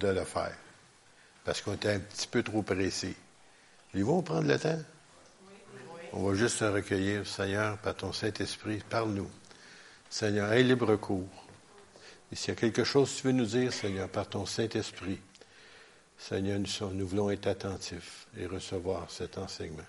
de 0.00 0.06
le 0.06 0.22
faire. 0.22 0.54
Parce 1.42 1.60
qu'on 1.60 1.74
était 1.74 1.90
un 1.90 1.98
petit 1.98 2.28
peu 2.28 2.44
trop 2.44 2.62
pressés. 2.62 3.16
Ils 3.94 4.04
vont 4.04 4.22
prendre 4.22 4.46
le 4.46 4.56
temps? 4.56 4.78
On 6.12 6.22
va 6.22 6.36
juste 6.36 6.58
se 6.58 6.66
recueillir, 6.66 7.26
Seigneur, 7.26 7.76
par 7.78 7.96
ton 7.96 8.12
Saint-Esprit, 8.12 8.80
parle-nous. 8.88 9.28
Seigneur, 10.08 10.52
aie 10.52 10.62
libre 10.62 10.94
cours. 10.94 11.46
Et 12.30 12.36
s'il 12.36 12.50
y 12.50 12.56
a 12.56 12.60
quelque 12.60 12.84
chose 12.84 13.12
que 13.12 13.16
tu 13.16 13.26
veux 13.26 13.32
nous 13.32 13.44
dire, 13.44 13.72
Seigneur, 13.72 14.08
par 14.08 14.28
ton 14.28 14.46
Saint-Esprit, 14.46 15.18
Seigneur, 16.16 16.60
nous 16.92 17.08
voulons 17.08 17.30
être 17.30 17.48
attentifs 17.48 18.28
et 18.36 18.46
recevoir 18.46 19.10
cet 19.10 19.36
enseignement. 19.36 19.82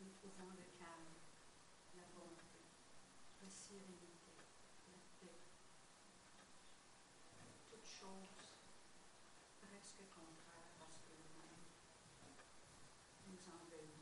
nous 0.00 0.10
trouvons 0.16 0.48
le 0.56 0.64
calme, 0.78 1.12
la 1.96 2.02
bonté, 2.14 2.64
la 3.42 3.48
sérénité, 3.50 4.32
la 4.88 4.96
paix. 5.20 5.36
Toute 7.70 7.84
chose 7.84 8.32
presque 9.60 10.00
contraire 10.08 10.80
à 10.80 10.88
ce 10.88 10.98
que 11.04 11.12
nous-mêmes 11.12 11.68
nous 13.26 13.52
en 13.52 13.68
veillons. 13.68 13.97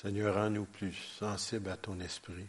Seigneur, 0.00 0.36
rends-nous 0.36 0.64
plus 0.64 0.94
sensibles 1.18 1.70
à 1.70 1.76
ton 1.76 1.98
esprit. 1.98 2.46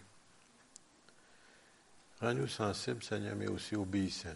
Rends-nous 2.22 2.48
sensibles, 2.48 3.02
Seigneur, 3.02 3.36
mais 3.36 3.48
aussi 3.48 3.76
obéissants. 3.76 4.30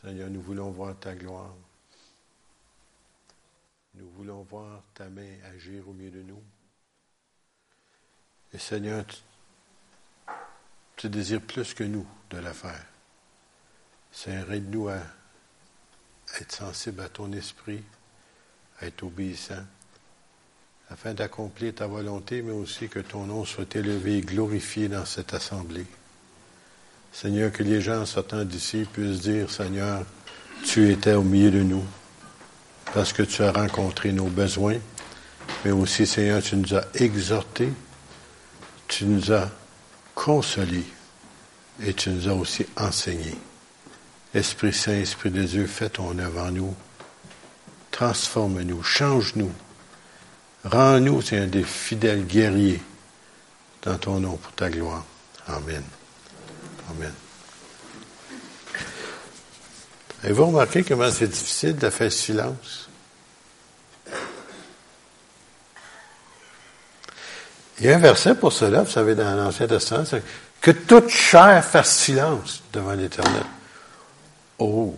Seigneur, 0.00 0.28
nous 0.28 0.42
voulons 0.42 0.72
voir 0.72 0.98
ta 0.98 1.14
gloire. 1.14 1.54
Nous 3.94 4.08
voulons 4.16 4.42
voir 4.42 4.82
ta 4.92 5.08
main 5.08 5.36
agir 5.54 5.88
au 5.88 5.92
milieu 5.92 6.10
de 6.10 6.22
nous. 6.22 6.42
Et 8.52 8.58
Seigneur, 8.58 9.04
tu, 10.96 11.08
désires 11.08 11.42
plus 11.42 11.74
que 11.74 11.84
nous 11.84 12.08
de 12.30 12.38
la 12.38 12.52
faire. 12.52 12.86
Seigneur, 14.10 14.50
aide-nous 14.50 14.88
à 14.88 14.98
être 16.40 16.52
sensibles 16.52 17.02
à 17.02 17.08
ton 17.08 17.30
esprit, 17.32 17.84
à 18.80 18.86
être 18.86 19.04
obéissants 19.04 19.64
afin 20.92 21.14
d'accomplir 21.14 21.74
ta 21.74 21.86
volonté, 21.86 22.42
mais 22.42 22.52
aussi 22.52 22.88
que 22.88 22.98
ton 22.98 23.24
nom 23.24 23.46
soit 23.46 23.74
élevé 23.76 24.18
et 24.18 24.20
glorifié 24.20 24.88
dans 24.88 25.06
cette 25.06 25.32
assemblée. 25.32 25.86
Seigneur, 27.12 27.50
que 27.50 27.62
les 27.62 27.80
gens 27.80 28.04
sortant 28.04 28.44
d'ici 28.44 28.86
puissent 28.92 29.20
dire, 29.20 29.50
Seigneur, 29.50 30.04
tu 30.64 30.90
étais 30.90 31.14
au 31.14 31.22
milieu 31.22 31.50
de 31.50 31.62
nous, 31.62 31.84
parce 32.92 33.14
que 33.14 33.22
tu 33.22 33.42
as 33.42 33.52
rencontré 33.52 34.12
nos 34.12 34.26
besoins, 34.26 34.76
mais 35.64 35.70
aussi, 35.70 36.06
Seigneur, 36.06 36.42
tu 36.42 36.56
nous 36.56 36.74
as 36.74 36.84
exhortés, 36.94 37.72
tu 38.86 39.06
nous 39.06 39.32
as 39.32 39.50
consolés 40.14 40.84
et 41.82 41.94
tu 41.94 42.10
nous 42.10 42.28
as 42.28 42.34
aussi 42.34 42.66
enseignés. 42.76 43.38
Esprit 44.34 44.74
Saint, 44.74 44.92
Esprit 44.92 45.30
de 45.30 45.42
Dieu, 45.42 45.66
fais 45.66 45.88
ton 45.88 46.18
œuvre 46.18 46.42
en 46.42 46.50
nous. 46.50 46.74
Transforme-nous, 47.90 48.82
change-nous 48.82 49.52
Rends-nous, 50.64 51.22
un 51.32 51.46
des 51.46 51.64
fidèles 51.64 52.24
guerriers 52.24 52.82
dans 53.82 53.98
ton 53.98 54.20
nom 54.20 54.36
pour 54.36 54.52
ta 54.52 54.70
gloire. 54.70 55.04
Amen. 55.48 55.82
Amen. 56.90 57.12
Avez-vous 60.22 60.46
remarqué 60.46 60.84
comment 60.84 61.10
c'est 61.10 61.26
difficile 61.26 61.76
de 61.76 61.90
faire 61.90 62.12
silence? 62.12 62.88
Il 67.80 67.86
y 67.86 67.90
a 67.90 67.96
un 67.96 67.98
verset 67.98 68.36
pour 68.36 68.52
cela, 68.52 68.82
vous 68.82 68.90
savez, 68.90 69.16
dans 69.16 69.34
l'Ancien 69.34 69.66
Testament, 69.66 70.04
c'est 70.04 70.22
que 70.60 70.70
toute 70.70 71.08
chair 71.08 71.64
fasse 71.64 71.96
silence 71.96 72.62
devant 72.72 72.92
l'Éternel. 72.92 73.42
Oh, 74.60 74.96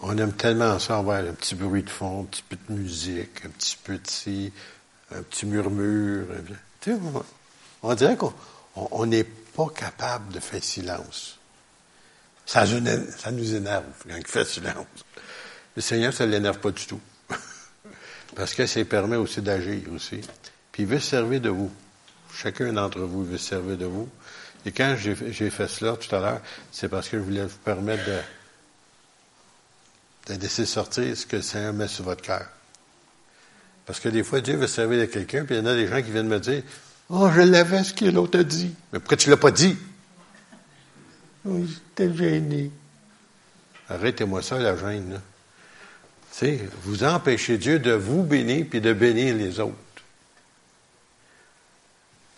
on 0.00 0.18
aime 0.18 0.32
tellement 0.32 0.80
ça 0.80 0.98
avoir 0.98 1.18
un 1.18 1.32
petit 1.32 1.54
bruit 1.54 1.84
de 1.84 1.90
fond, 1.90 2.22
un 2.22 2.24
petit 2.24 2.42
peu 2.42 2.56
de 2.56 2.76
musique, 2.76 3.44
un 3.44 3.50
petit 3.50 3.78
peu 3.84 3.98
de 3.98 4.06
un 5.14 5.22
petit 5.22 5.46
murmure. 5.46 6.26
On, 7.82 7.94
dirait 7.94 8.16
qu'on 8.16 9.06
n'est 9.06 9.24
pas 9.24 9.68
capable 9.74 10.32
de 10.32 10.40
faire 10.40 10.62
silence. 10.62 11.38
Ça, 12.44 12.64
ça 12.66 13.30
nous 13.30 13.54
énerve 13.54 13.84
quand 14.08 14.16
il 14.16 14.26
fait 14.26 14.44
silence. 14.44 14.86
Le 15.74 15.82
Seigneur, 15.82 16.12
ça 16.12 16.26
ne 16.26 16.32
l'énerve 16.32 16.58
pas 16.58 16.70
du 16.70 16.86
tout. 16.86 17.00
Parce 18.36 18.54
que 18.54 18.66
ça 18.66 18.84
permet 18.84 19.16
aussi 19.16 19.42
d'agir 19.42 19.82
aussi. 19.92 20.20
Puis 20.72 20.84
il 20.84 20.88
veut 20.88 21.00
servir 21.00 21.40
de 21.40 21.50
vous. 21.50 21.72
Chacun 22.34 22.72
d'entre 22.72 23.00
vous 23.00 23.24
veut 23.24 23.38
servir 23.38 23.76
de 23.76 23.86
vous. 23.86 24.08
Et 24.64 24.72
quand 24.72 24.96
j'ai 24.96 25.50
fait 25.50 25.68
cela 25.68 25.96
tout 25.96 26.14
à 26.14 26.18
l'heure, 26.18 26.40
c'est 26.72 26.88
parce 26.88 27.08
que 27.08 27.18
je 27.18 27.22
voulais 27.22 27.44
vous 27.44 27.58
permettre 27.58 28.04
de, 28.04 28.18
de 30.34 30.40
laisser 30.40 30.66
sortir 30.66 31.16
ce 31.16 31.24
que 31.24 31.36
le 31.36 31.42
Seigneur 31.42 31.72
met 31.72 31.88
sur 31.88 32.04
votre 32.04 32.22
cœur. 32.22 32.46
Parce 33.86 34.00
que 34.00 34.08
des 34.08 34.24
fois, 34.24 34.40
Dieu 34.40 34.56
veut 34.56 34.66
servir 34.66 35.00
de 35.00 35.04
quelqu'un, 35.06 35.44
puis 35.44 35.54
il 35.54 35.58
y 35.58 35.60
en 35.62 35.66
a 35.66 35.74
des 35.74 35.86
gens 35.86 36.02
qui 36.02 36.10
viennent 36.10 36.28
me 36.28 36.40
dire 36.40 36.62
Oh, 37.08 37.30
je 37.32 37.40
l'avais 37.40 37.84
ce 37.84 37.94
que 37.94 38.04
l'autre 38.04 38.40
a 38.40 38.42
dit. 38.42 38.74
Mais 38.92 38.98
pourquoi 38.98 39.16
tu 39.16 39.28
ne 39.28 39.34
l'as 39.34 39.40
pas 39.40 39.52
dit? 39.52 39.76
Oui, 41.44 41.68
j'étais 41.68 42.12
gêné. 42.14 42.70
Arrêtez-moi 43.88 44.42
ça, 44.42 44.58
la 44.58 44.76
gêne. 44.76 45.12
Là. 45.12 45.20
Tu 46.32 46.38
sais, 46.38 46.68
vous 46.82 47.04
empêchez 47.04 47.56
Dieu 47.58 47.78
de 47.78 47.92
vous 47.92 48.24
bénir 48.24 48.66
puis 48.68 48.80
de 48.80 48.92
bénir 48.92 49.36
les 49.36 49.60
autres. 49.60 49.74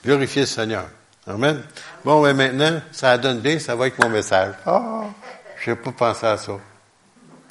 Glorifiez 0.05 0.43
le 0.43 0.47
Seigneur. 0.47 0.89
Amen. 1.27 1.63
Bon, 2.05 2.23
mais 2.23 2.35
maintenant, 2.35 2.81
ça 2.93 3.17
donne 3.17 3.41
bien, 3.41 3.59
ça 3.59 3.75
va 3.75 3.87
être 3.87 3.99
mon 4.03 4.11
message. 4.11 4.55
Ah, 4.67 5.05
je 5.63 5.71
n'ai 5.71 5.77
pas 5.77 5.93
pensé 5.93 6.27
à 6.27 6.37
ça. 6.37 6.59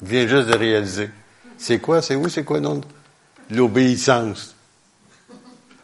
Je 0.00 0.06
viens 0.06 0.26
juste 0.28 0.48
de 0.48 0.56
réaliser. 0.56 1.10
C'est 1.58 1.80
quoi, 1.80 2.00
c'est 2.00 2.14
où, 2.14 2.28
c'est 2.28 2.44
quoi, 2.44 2.60
non? 2.60 2.80
L'obéissance. 3.50 4.54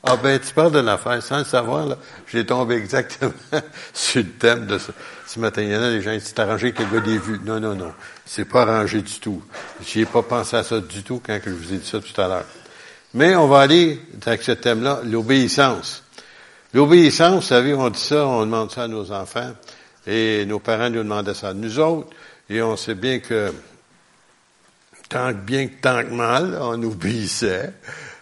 Ah 0.06 0.16
ben, 0.16 0.38
tu 0.38 0.52
parles 0.52 0.72
d'une 0.72 0.88
affaire, 0.88 1.22
sans 1.22 1.38
le 1.38 1.44
savoir, 1.44 1.86
là, 1.86 1.96
j'ai 2.30 2.44
tombé 2.44 2.74
exactement 2.74 3.32
sur 3.94 4.22
le 4.22 4.28
thème 4.28 4.66
de 4.66 4.78
ce 5.26 5.40
matin. 5.40 5.62
Il 5.62 5.70
y 5.70 5.76
en 5.76 5.82
a 5.82 5.90
des 5.90 6.02
gens 6.02 6.12
qui 6.12 6.20
s'est 6.20 6.38
arrangé 6.38 6.66
avec 6.66 6.78
le 6.80 6.86
gars 6.86 7.00
des 7.00 7.16
vues. 7.16 7.40
Non, 7.42 7.58
non, 7.58 7.74
non. 7.74 7.92
C'est 8.26 8.44
pas 8.44 8.62
arrangé 8.62 9.00
du 9.00 9.18
tout. 9.18 9.42
J'y 9.82 10.00
ai 10.00 10.04
pas 10.04 10.22
pensé 10.22 10.56
à 10.56 10.62
ça 10.62 10.78
du 10.80 11.02
tout 11.02 11.22
quand 11.24 11.38
je 11.42 11.50
vous 11.50 11.72
ai 11.72 11.78
dit 11.78 11.86
ça 11.86 12.00
tout 12.00 12.20
à 12.20 12.28
l'heure. 12.28 12.44
Mais 13.14 13.34
on 13.34 13.46
va 13.46 13.60
aller 13.60 13.98
avec 14.26 14.42
ce 14.42 14.52
thème-là, 14.52 15.00
l'obéissance. 15.04 16.02
L'obéissance, 16.74 17.36
vous 17.36 17.48
savez, 17.48 17.72
on 17.72 17.88
dit 17.88 18.00
ça, 18.00 18.26
on 18.26 18.40
demande 18.40 18.72
ça 18.72 18.82
à 18.82 18.88
nos 18.88 19.10
enfants, 19.12 19.52
et 20.06 20.44
nos 20.44 20.58
parents 20.58 20.90
nous 20.90 21.04
demandaient 21.04 21.32
ça 21.32 21.50
à 21.50 21.54
nous 21.54 21.78
autres, 21.78 22.08
et 22.50 22.60
on 22.60 22.76
sait 22.76 22.96
bien 22.96 23.20
que 23.20 23.52
tant 25.08 25.32
que 25.32 25.38
bien 25.38 25.66
que 25.68 25.80
tant 25.80 26.02
que 26.02 26.10
mal, 26.10 26.58
on 26.60 26.82
obéissait. 26.82 27.72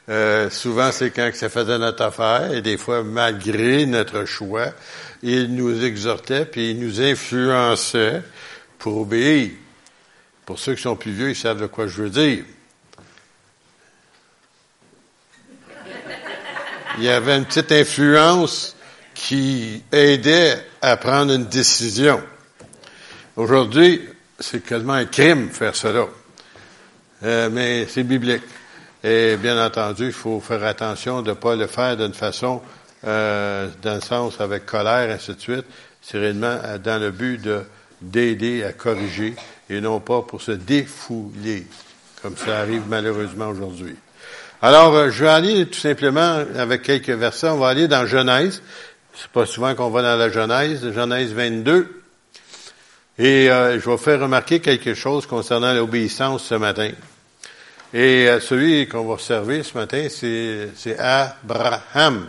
Euh, 0.09 0.51
souvent, 0.51 0.91
c'est 0.93 1.11
quand 1.11 1.31
que 1.31 1.37
ça 1.37 1.49
faisait 1.49 1.79
notre 1.79 2.03
affaire, 2.03 2.53
et 2.53 2.61
des 2.61 2.77
fois, 2.77 3.03
malgré 3.03 3.87
notre 3.87 4.25
choix, 4.25 4.73
il 5.23 5.55
nous 5.55 5.85
exhortait, 5.85 6.45
puis 6.45 6.73
il 6.73 6.81
nous 6.81 7.01
influençait 7.01 8.23
pour 8.79 8.99
obéir. 8.99 9.51
Pour 10.45 10.59
ceux 10.59 10.75
qui 10.75 10.83
sont 10.83 10.97
plus 10.97 11.13
vieux, 11.13 11.31
ils 11.31 11.37
savent 11.37 11.61
de 11.61 11.67
quoi 11.67 11.87
je 11.87 12.03
veux 12.03 12.11
dire. 12.11 12.45
Il 16.99 17.05
y 17.05 17.09
avait 17.09 17.39
une 17.39 17.47
petite 17.47 17.73
influence 17.73 18.77
qui 19.15 19.83
aidait 19.93 20.59
à 20.83 20.97
prendre 20.97 21.33
une 21.33 21.47
décision. 21.47 22.23
Aujourd'hui, 23.37 24.03
c'est 24.39 24.65
quasiment 24.65 24.95
un 24.95 25.07
crime 25.07 25.49
faire 25.49 25.77
cela. 25.77 26.07
Euh, 27.25 27.49
mais 27.51 27.87
c'est 27.89 28.03
biblique. 28.03 28.43
Et 29.05 29.37
bien 29.37 29.65
entendu, 29.65 30.07
il 30.07 30.13
faut 30.13 30.41
faire 30.41 30.63
attention 30.65 31.23
de 31.23 31.31
ne 31.31 31.35
pas 31.35 31.57
le 31.57 31.67
faire 31.67 31.97
d'une 31.97 32.15
façon, 32.15 32.63
euh, 33.05 33.69
dans 33.83 34.01
sens 34.01 34.41
avec 34.41 34.65
colère, 34.65 35.11
ainsi 35.11 35.35
de 35.35 35.41
suite. 35.41 35.65
C'est 36.01 36.19
réellement 36.19 36.57
euh, 36.65 36.79
dans 36.79 37.01
le 37.01 37.11
but 37.11 37.39
de 37.43 37.63
d'aider 38.01 38.65
à 38.65 38.73
corriger 38.73 39.37
et 39.71 39.81
non 39.81 40.01
pas 40.01 40.23
pour 40.23 40.43
se 40.43 40.51
défouler, 40.51 41.67
comme 42.21 42.37
ça 42.37 42.59
arrive 42.59 42.83
malheureusement 42.89 43.49
aujourd'hui. 43.49 43.95
Alors, 44.61 44.95
euh, 44.95 45.11
je 45.11 45.25
vais 45.25 45.31
aller 45.31 45.67
tout 45.67 45.79
simplement 45.79 46.45
avec 46.57 46.83
quelques 46.83 47.11
versets. 47.11 47.49
On 47.49 47.59
va 47.59 47.69
aller 47.69 47.89
dans 47.89 48.07
Genèse. 48.07 48.63
C'est 49.15 49.31
pas 49.31 49.47
souvent 49.47 49.75
qu'on 49.75 49.91
va 49.91 50.03
dans 50.03 50.17
la 50.17 50.31
Genèse, 50.31 50.93
Genèse 50.93 51.33
22. 51.33 52.03
Et 53.19 53.47
je 53.47 53.91
vais 53.91 53.99
faire 53.99 54.21
remarquer 54.21 54.61
quelque 54.61 54.95
chose 54.95 55.27
concernant 55.27 55.75
l'obéissance 55.75 56.45
ce 56.45 56.55
matin. 56.55 56.91
Et 57.95 58.27
euh, 58.27 58.41
celui 58.41 58.89
qu'on 58.89 59.05
va 59.05 59.15
observer 59.15 59.63
ce 59.63 59.77
matin, 59.77 60.07
c'est 60.09 60.99
Abraham. 60.99 62.29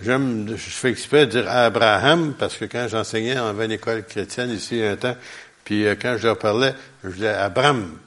J'aime, 0.00 0.46
je 0.48 0.70
fais 0.70 0.90
exprès 0.90 1.26
de 1.26 1.32
dire 1.32 1.50
Abraham 1.50 2.34
parce 2.38 2.56
que 2.56 2.64
quand 2.64 2.86
j'enseignais 2.88 3.38
en 3.38 3.60
une 3.60 3.72
école 3.72 4.04
chrétienne 4.04 4.50
ici 4.50 4.82
un 4.82 4.96
temps, 4.96 5.16
puis 5.64 5.86
euh, 5.86 5.96
quand 6.00 6.16
je 6.16 6.28
leur 6.28 6.38
parlais, 6.38 6.72
je 7.04 7.10
disais 7.10 7.28
Abraham. 7.28 7.98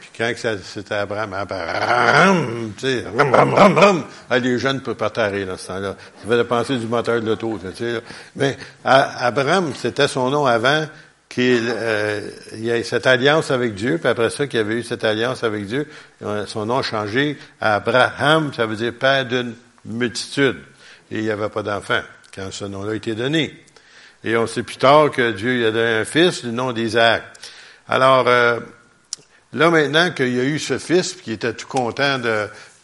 Puis 0.00 0.10
quand 0.18 0.32
c'était 0.64 0.94
Abraham, 0.96 1.32
Abraham, 1.34 2.72
tu 2.76 2.86
sais, 2.86 3.04
ram, 3.16 3.32
ram, 3.32 3.54
ram, 3.54 3.78
ram. 3.78 4.04
Ah, 4.28 4.38
les 4.40 4.58
jeunes 4.58 4.80
peuvent 4.80 4.96
pas 4.96 5.10
tarder 5.10 5.44
dans 5.44 5.56
ce 5.56 5.68
temps-là. 5.68 5.94
Ça 6.20 6.28
fait 6.28 6.44
penser 6.44 6.76
du 6.76 6.86
moteur 6.86 7.20
de 7.20 7.26
l'auto, 7.26 7.60
tu 7.62 7.76
sais. 7.76 8.02
Mais 8.34 8.56
Abraham, 8.84 9.72
c'était 9.76 10.08
son 10.08 10.28
nom 10.28 10.44
avant, 10.44 10.86
qu'il 11.32 11.64
euh, 11.66 12.20
y 12.56 12.68
ait 12.68 12.82
cette 12.82 13.06
alliance 13.06 13.50
avec 13.50 13.74
Dieu, 13.74 13.96
puis 13.96 14.06
après 14.06 14.28
ça, 14.28 14.46
qu'il 14.46 14.60
avait 14.60 14.74
eu 14.74 14.82
cette 14.82 15.02
alliance 15.02 15.42
avec 15.42 15.64
Dieu, 15.64 15.88
euh, 16.22 16.44
son 16.44 16.66
nom 16.66 16.78
a 16.78 16.82
changé 16.82 17.38
à 17.58 17.76
Abraham, 17.76 18.52
ça 18.52 18.66
veut 18.66 18.76
dire 18.76 18.92
père 18.92 19.24
d'une 19.24 19.54
multitude. 19.86 20.58
Et 21.10 21.18
il 21.20 21.22
n'y 21.22 21.30
avait 21.30 21.48
pas 21.48 21.62
d'enfant 21.62 22.00
quand 22.34 22.52
ce 22.52 22.66
nom-là 22.66 22.92
a 22.92 22.94
été 22.96 23.14
donné. 23.14 23.58
Et 24.24 24.36
on 24.36 24.46
sait 24.46 24.62
plus 24.62 24.76
tard 24.76 25.10
que 25.10 25.32
Dieu 25.32 25.54
lui 25.54 25.64
a 25.64 25.70
donné 25.70 26.00
un 26.00 26.04
fils, 26.04 26.44
du 26.44 26.52
nom 26.52 26.72
d'Isaac. 26.72 27.22
Alors, 27.88 28.28
euh, 28.28 28.60
là 29.54 29.70
maintenant 29.70 30.10
qu'il 30.10 30.36
y 30.36 30.40
a 30.40 30.44
eu 30.44 30.58
ce 30.58 30.76
fils, 30.76 31.14
qui 31.14 31.32
était 31.32 31.54
tout 31.54 31.66
content 31.66 32.20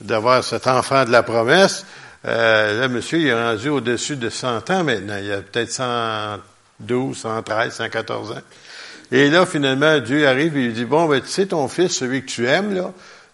d'avoir 0.00 0.43
cet 0.43 0.67
enfant 0.67 1.05
de 1.05 1.11
la 1.11 1.23
promesse, 1.23 1.85
euh, 2.25 2.81
là, 2.81 2.89
monsieur, 2.89 3.19
il 3.19 3.27
est 3.27 3.35
rendu 3.35 3.69
au-dessus 3.69 4.17
de 4.17 4.31
100 4.31 4.71
ans 4.71 4.85
maintenant. 4.85 5.19
Il 5.23 5.31
a 5.31 5.43
peut-être 5.43 5.71
100 5.71 6.39
12, 6.81 7.17
113, 7.17 7.75
114 7.75 8.33
ans. 8.33 8.43
Et 9.11 9.31
là, 9.31 9.47
finalement, 9.47 9.99
Dieu 9.99 10.27
arrive 10.27 10.57
et 10.57 10.67
lui 10.67 10.73
dit, 10.73 10.85
bon, 10.85 11.07
ben, 11.07 11.21
tu 11.21 11.29
sais, 11.29 11.47
ton 11.47 11.69
fils, 11.69 11.93
celui 11.93 12.23
que 12.23 12.31
tu 12.31 12.47
aimes, 12.47 12.75
là, 12.75 12.93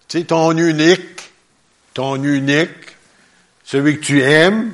tu 0.08 0.18
sais, 0.18 0.24
ton 0.24 0.56
unique, 0.56 1.30
ton 1.94 2.22
unique, 2.22 2.96
celui 3.64 3.98
que 3.98 4.04
tu 4.04 4.22
aimes, 4.22 4.72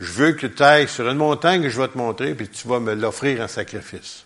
je 0.00 0.12
veux 0.12 0.32
que 0.32 0.46
tu 0.46 0.62
ailles 0.62 0.88
sur 0.88 1.08
une 1.08 1.18
montagne 1.18 1.62
que 1.62 1.68
je 1.68 1.80
vais 1.80 1.88
te 1.88 1.96
montrer, 1.96 2.34
puis 2.34 2.48
tu 2.48 2.66
vas 2.66 2.80
me 2.80 2.94
l'offrir 2.94 3.40
en 3.42 3.48
sacrifice. 3.48 4.24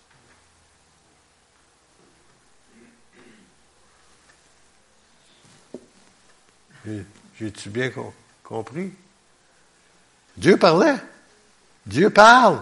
J'ai-tu 7.39 7.69
bien 7.69 7.91
compris? 8.43 8.91
Dieu 10.37 10.57
parlait. 10.57 10.97
Dieu 11.85 12.09
parle. 12.09 12.61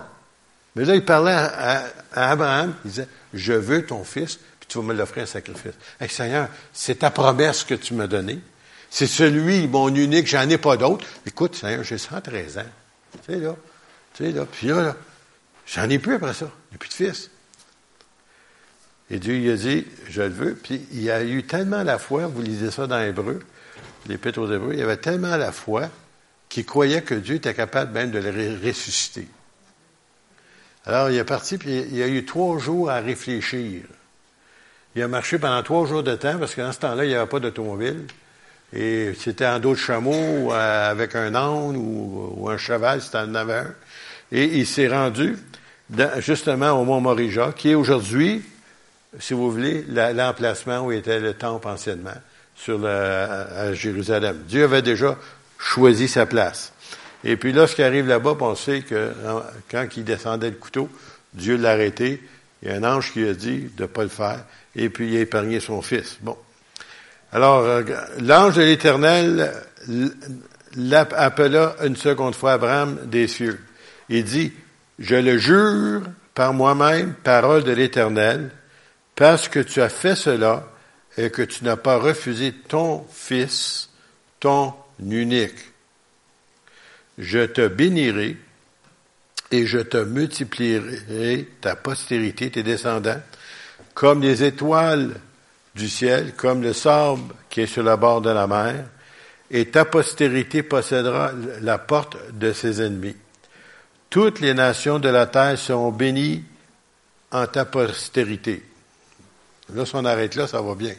Mais 0.77 0.85
là, 0.85 0.95
il 0.95 1.05
parlait 1.05 1.33
à, 1.33 1.85
Abraham, 2.13 2.75
il 2.85 2.91
disait, 2.91 3.09
je 3.33 3.55
veux 3.55 3.85
ton 3.87 4.05
fils, 4.05 4.37
puis 4.61 4.69
tu 4.69 4.79
vas 4.79 4.85
me 4.85 4.93
l'offrir 4.95 5.23
en 5.23 5.27
sacrifice. 5.27 5.73
Hey, 5.99 6.11
Seigneur, 6.11 6.49
c'est 6.73 6.97
ta 6.97 7.11
promesse 7.11 7.65
que 7.65 7.75
tu 7.75 7.95
m'as 7.95 8.07
donnée. 8.07 8.41
C'est 8.91 9.07
celui, 9.07 9.67
mon 9.69 9.93
unique, 9.95 10.27
j'en 10.27 10.49
ai 10.49 10.59
pas 10.59 10.77
d'autre. 10.77 11.07
Écoute, 11.25 11.57
Seigneur, 11.57 11.83
j'ai 11.83 11.97
113 11.97 12.59
ans. 12.59 12.63
Tu 13.13 13.33
sais, 13.33 13.41
là. 13.41 13.57
Tu 14.15 14.25
sais, 14.25 14.33
là. 14.33 14.45
Puis 14.45 14.69
là, 14.69 14.97
j'en 15.67 15.89
ai 15.89 15.99
plus 15.99 16.15
après 16.15 16.35
ça. 16.35 16.51
J'ai 16.71 16.79
plus 16.79 16.89
de 16.91 16.95
fils. 16.95 17.31
Et 19.11 19.19
Dieu 19.19 19.37
il 19.37 19.51
a 19.51 19.57
dit, 19.57 19.87
je 20.11 20.23
le 20.23 20.29
veux. 20.29 20.55
Puis 20.55 20.87
il 20.93 21.11
a 21.11 21.25
eu 21.25 21.45
tellement 21.45 21.83
la 21.85 21.99
foi, 21.99 22.27
vous 22.27 22.43
lisez 22.43 22.71
ça 22.71 22.87
dans 22.87 22.99
l'Hébreu, 22.99 23.41
l'Épître 24.09 24.41
aux 24.41 24.53
Hébreux, 24.53 24.75
il 24.75 24.81
y 24.81 24.83
avait 24.83 24.97
tellement 24.99 25.37
la 25.37 25.53
foi 25.53 25.89
qu'il 26.49 26.67
croyait 26.67 27.03
que 27.03 27.15
Dieu 27.15 27.37
était 27.37 27.55
capable 27.55 27.93
même 27.93 28.11
de 28.11 28.19
le 28.19 28.59
ressusciter. 28.63 29.27
Alors, 30.87 31.11
il 31.11 31.17
est 31.17 31.25
parti, 31.25 31.59
puis 31.59 31.85
il 31.91 32.01
a 32.01 32.07
eu 32.07 32.25
trois 32.25 32.59
jours 32.59 32.91
à 32.91 33.01
réfléchir. 33.01 33.83
Il 34.95 35.03
a 35.03 35.09
marché 35.09 35.39
pendant 35.39 35.61
trois 35.65 35.85
jours 35.87 36.05
de 36.05 36.15
temps, 36.15 36.39
parce 36.39 36.55
qu'en 36.55 36.71
ce 36.71 36.79
temps-là, 36.79 37.05
il 37.05 37.09
n'y 37.09 37.15
avait 37.15 37.29
pas 37.29 37.41
d'automobile. 37.41 38.05
Et 38.73 39.13
c'était 39.19 39.47
en 39.47 39.59
dos 39.59 39.73
de 39.73 39.79
chameau, 39.79 40.53
euh, 40.53 40.91
avec 40.91 41.17
un 41.17 41.35
âne 41.35 41.77
ou, 41.77 42.49
un 42.49 42.57
cheval, 42.57 43.03
c'était 43.03 43.19
en 43.19 43.35
avait 43.35 43.65
Et 44.31 44.45
il 44.45 44.67
s'est 44.67 44.89
rendu 44.89 45.37
justement 46.19 46.71
au 46.71 46.85
mont 46.85 47.01
Morija, 47.01 47.53
qui 47.55 47.71
est 47.71 47.75
aujourd'hui, 47.75 48.43
si 49.19 49.35
vous 49.35 49.51
voulez, 49.51 49.85
l'emplacement 49.89 50.81
où 50.81 50.93
était 50.93 51.21
le 51.21 51.35
temple 51.35 51.67
anciennement, 51.67 52.11
sur 52.55 52.85
à 52.87 53.73
Jérusalem. 53.73 54.43
Dieu 54.49 54.65
avait 54.65 54.83
déjà 54.83 55.17
choisi 55.59 56.09
sa 56.09 56.27
place. 56.27 56.73
Et 57.29 57.37
puis 57.37 57.53
lorsqu'il 57.53 57.83
arrive 57.83 58.07
là-bas, 58.07 58.37
on 58.39 58.55
sait 58.55 58.83
que 58.83 59.11
quand 59.69 59.85
il 59.97 60.05
descendait 60.05 60.51
le 60.51 60.57
couteau, 60.57 60.89
Dieu 61.35 61.57
l'a 61.57 61.73
arrêté. 61.73 62.23
Il 62.63 62.69
y 62.69 62.71
a 62.71 62.77
un 62.77 62.85
ange 62.85 63.13
qui 63.13 63.27
a 63.27 63.35
dit 63.35 63.69
de 63.77 63.83
ne 63.83 63.87
pas 63.89 64.05
le 64.05 64.09
faire. 64.09 64.45
Et 64.77 64.89
puis 64.91 65.11
il 65.11 65.17
a 65.17 65.21
épargné 65.23 65.59
son 65.59 65.83
fils. 65.83 66.19
Bon. 66.21 66.37
Alors, 67.33 67.65
euh, 67.65 67.83
l'ange 68.21 68.55
de 68.55 68.63
l'Éternel 68.63 69.53
l'appela 70.77 71.75
une 71.85 71.97
seconde 71.97 72.37
fois 72.37 72.53
Abraham 72.53 73.01
des 73.07 73.27
cieux. 73.27 73.59
Il 74.09 74.23
dit, 74.23 74.53
je 75.01 75.17
le 75.17 75.37
jure 75.37 76.03
par 76.33 76.55
moi-même, 76.55 77.15
parole 77.25 77.65
de 77.65 77.73
l'Éternel, 77.73 78.51
parce 79.17 79.49
que 79.49 79.59
tu 79.59 79.83
as 79.83 79.89
fait 79.89 80.15
cela 80.15 80.69
et 81.19 81.31
que 81.31 81.43
tu 81.43 81.65
n'as 81.65 81.77
pas 81.77 81.97
refusé 81.97 82.53
ton 82.53 83.05
fils, 83.11 83.91
ton 84.39 84.75
unique 85.01 85.73
je 87.19 87.47
te 87.47 87.67
bénirai 87.69 88.37
et 89.51 89.67
je 89.67 89.79
te 89.79 89.99
multiplierai 89.99 91.49
ta 91.61 91.77
postérité, 91.77 92.51
tes 92.51 92.63
descendants, 92.63 93.21
comme 93.95 94.23
les 94.23 94.43
étoiles 94.43 95.15
du 95.75 95.89
ciel, 95.89 96.35
comme 96.35 96.63
le 96.63 96.73
sable 96.73 97.35
qui 97.49 97.63
est 97.63 97.67
sur 97.67 97.83
la 97.83 97.97
bord 97.97 98.21
de 98.21 98.31
la 98.31 98.47
mer, 98.47 98.87
et 99.51 99.67
ta 99.67 99.85
postérité 99.85 100.63
possédera 100.63 101.31
la 101.61 101.79
porte 101.79 102.17
de 102.33 102.53
ses 102.53 102.83
ennemis. 102.83 103.17
Toutes 104.11 104.41
les 104.41 104.55
nations 104.55 104.99
de 104.99 105.09
la 105.09 105.27
terre 105.27 105.59
seront 105.59 105.93
bénies 105.93 106.43
en 107.31 107.47
ta 107.47 107.65
postérité. 107.65 108.65
Là, 109.75 109.85
si 109.85 109.95
on 109.95 110.05
arrête 110.05 110.35
là, 110.35 110.47
ça 110.47 110.61
va 110.61 110.75
bien. 110.75 110.95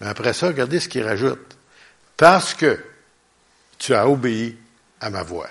Mais 0.00 0.06
après 0.06 0.32
ça, 0.32 0.48
regardez 0.48 0.80
ce 0.80 0.88
qu'il 0.88 1.02
rajoute. 1.02 1.56
Parce 2.16 2.54
que 2.54 2.78
tu 3.78 3.94
as 3.94 4.08
obéi 4.08 4.56
à 5.06 5.10
ma 5.10 5.22
voix. 5.22 5.48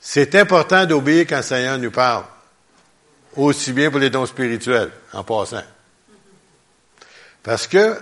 C'est 0.00 0.34
important 0.34 0.84
d'obéir 0.86 1.26
quand 1.28 1.36
le 1.36 1.42
Seigneur 1.42 1.78
nous 1.78 1.90
parle. 1.90 2.24
Aussi 3.36 3.72
bien 3.72 3.90
pour 3.90 4.00
les 4.00 4.10
dons 4.10 4.26
spirituels, 4.26 4.90
en 5.12 5.22
passant. 5.24 5.62
Parce 7.42 7.66
que 7.66 7.98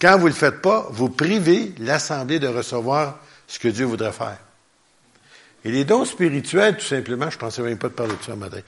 quand 0.00 0.18
vous 0.18 0.24
ne 0.24 0.32
le 0.32 0.36
faites 0.36 0.60
pas, 0.60 0.86
vous 0.90 1.08
privez 1.08 1.72
l'Assemblée 1.78 2.38
de 2.38 2.48
recevoir 2.48 3.18
ce 3.48 3.58
que 3.58 3.68
Dieu 3.68 3.86
voudrait 3.86 4.12
faire. 4.12 4.38
Et 5.64 5.70
les 5.70 5.84
dons 5.84 6.04
spirituels, 6.04 6.76
tout 6.76 6.86
simplement, 6.86 7.30
je 7.30 7.36
ne 7.36 7.40
pensais 7.40 7.62
même 7.62 7.78
pas 7.78 7.88
de 7.88 7.94
parler 7.94 8.14
de 8.14 8.22
ça 8.24 8.36
matin. 8.36 8.60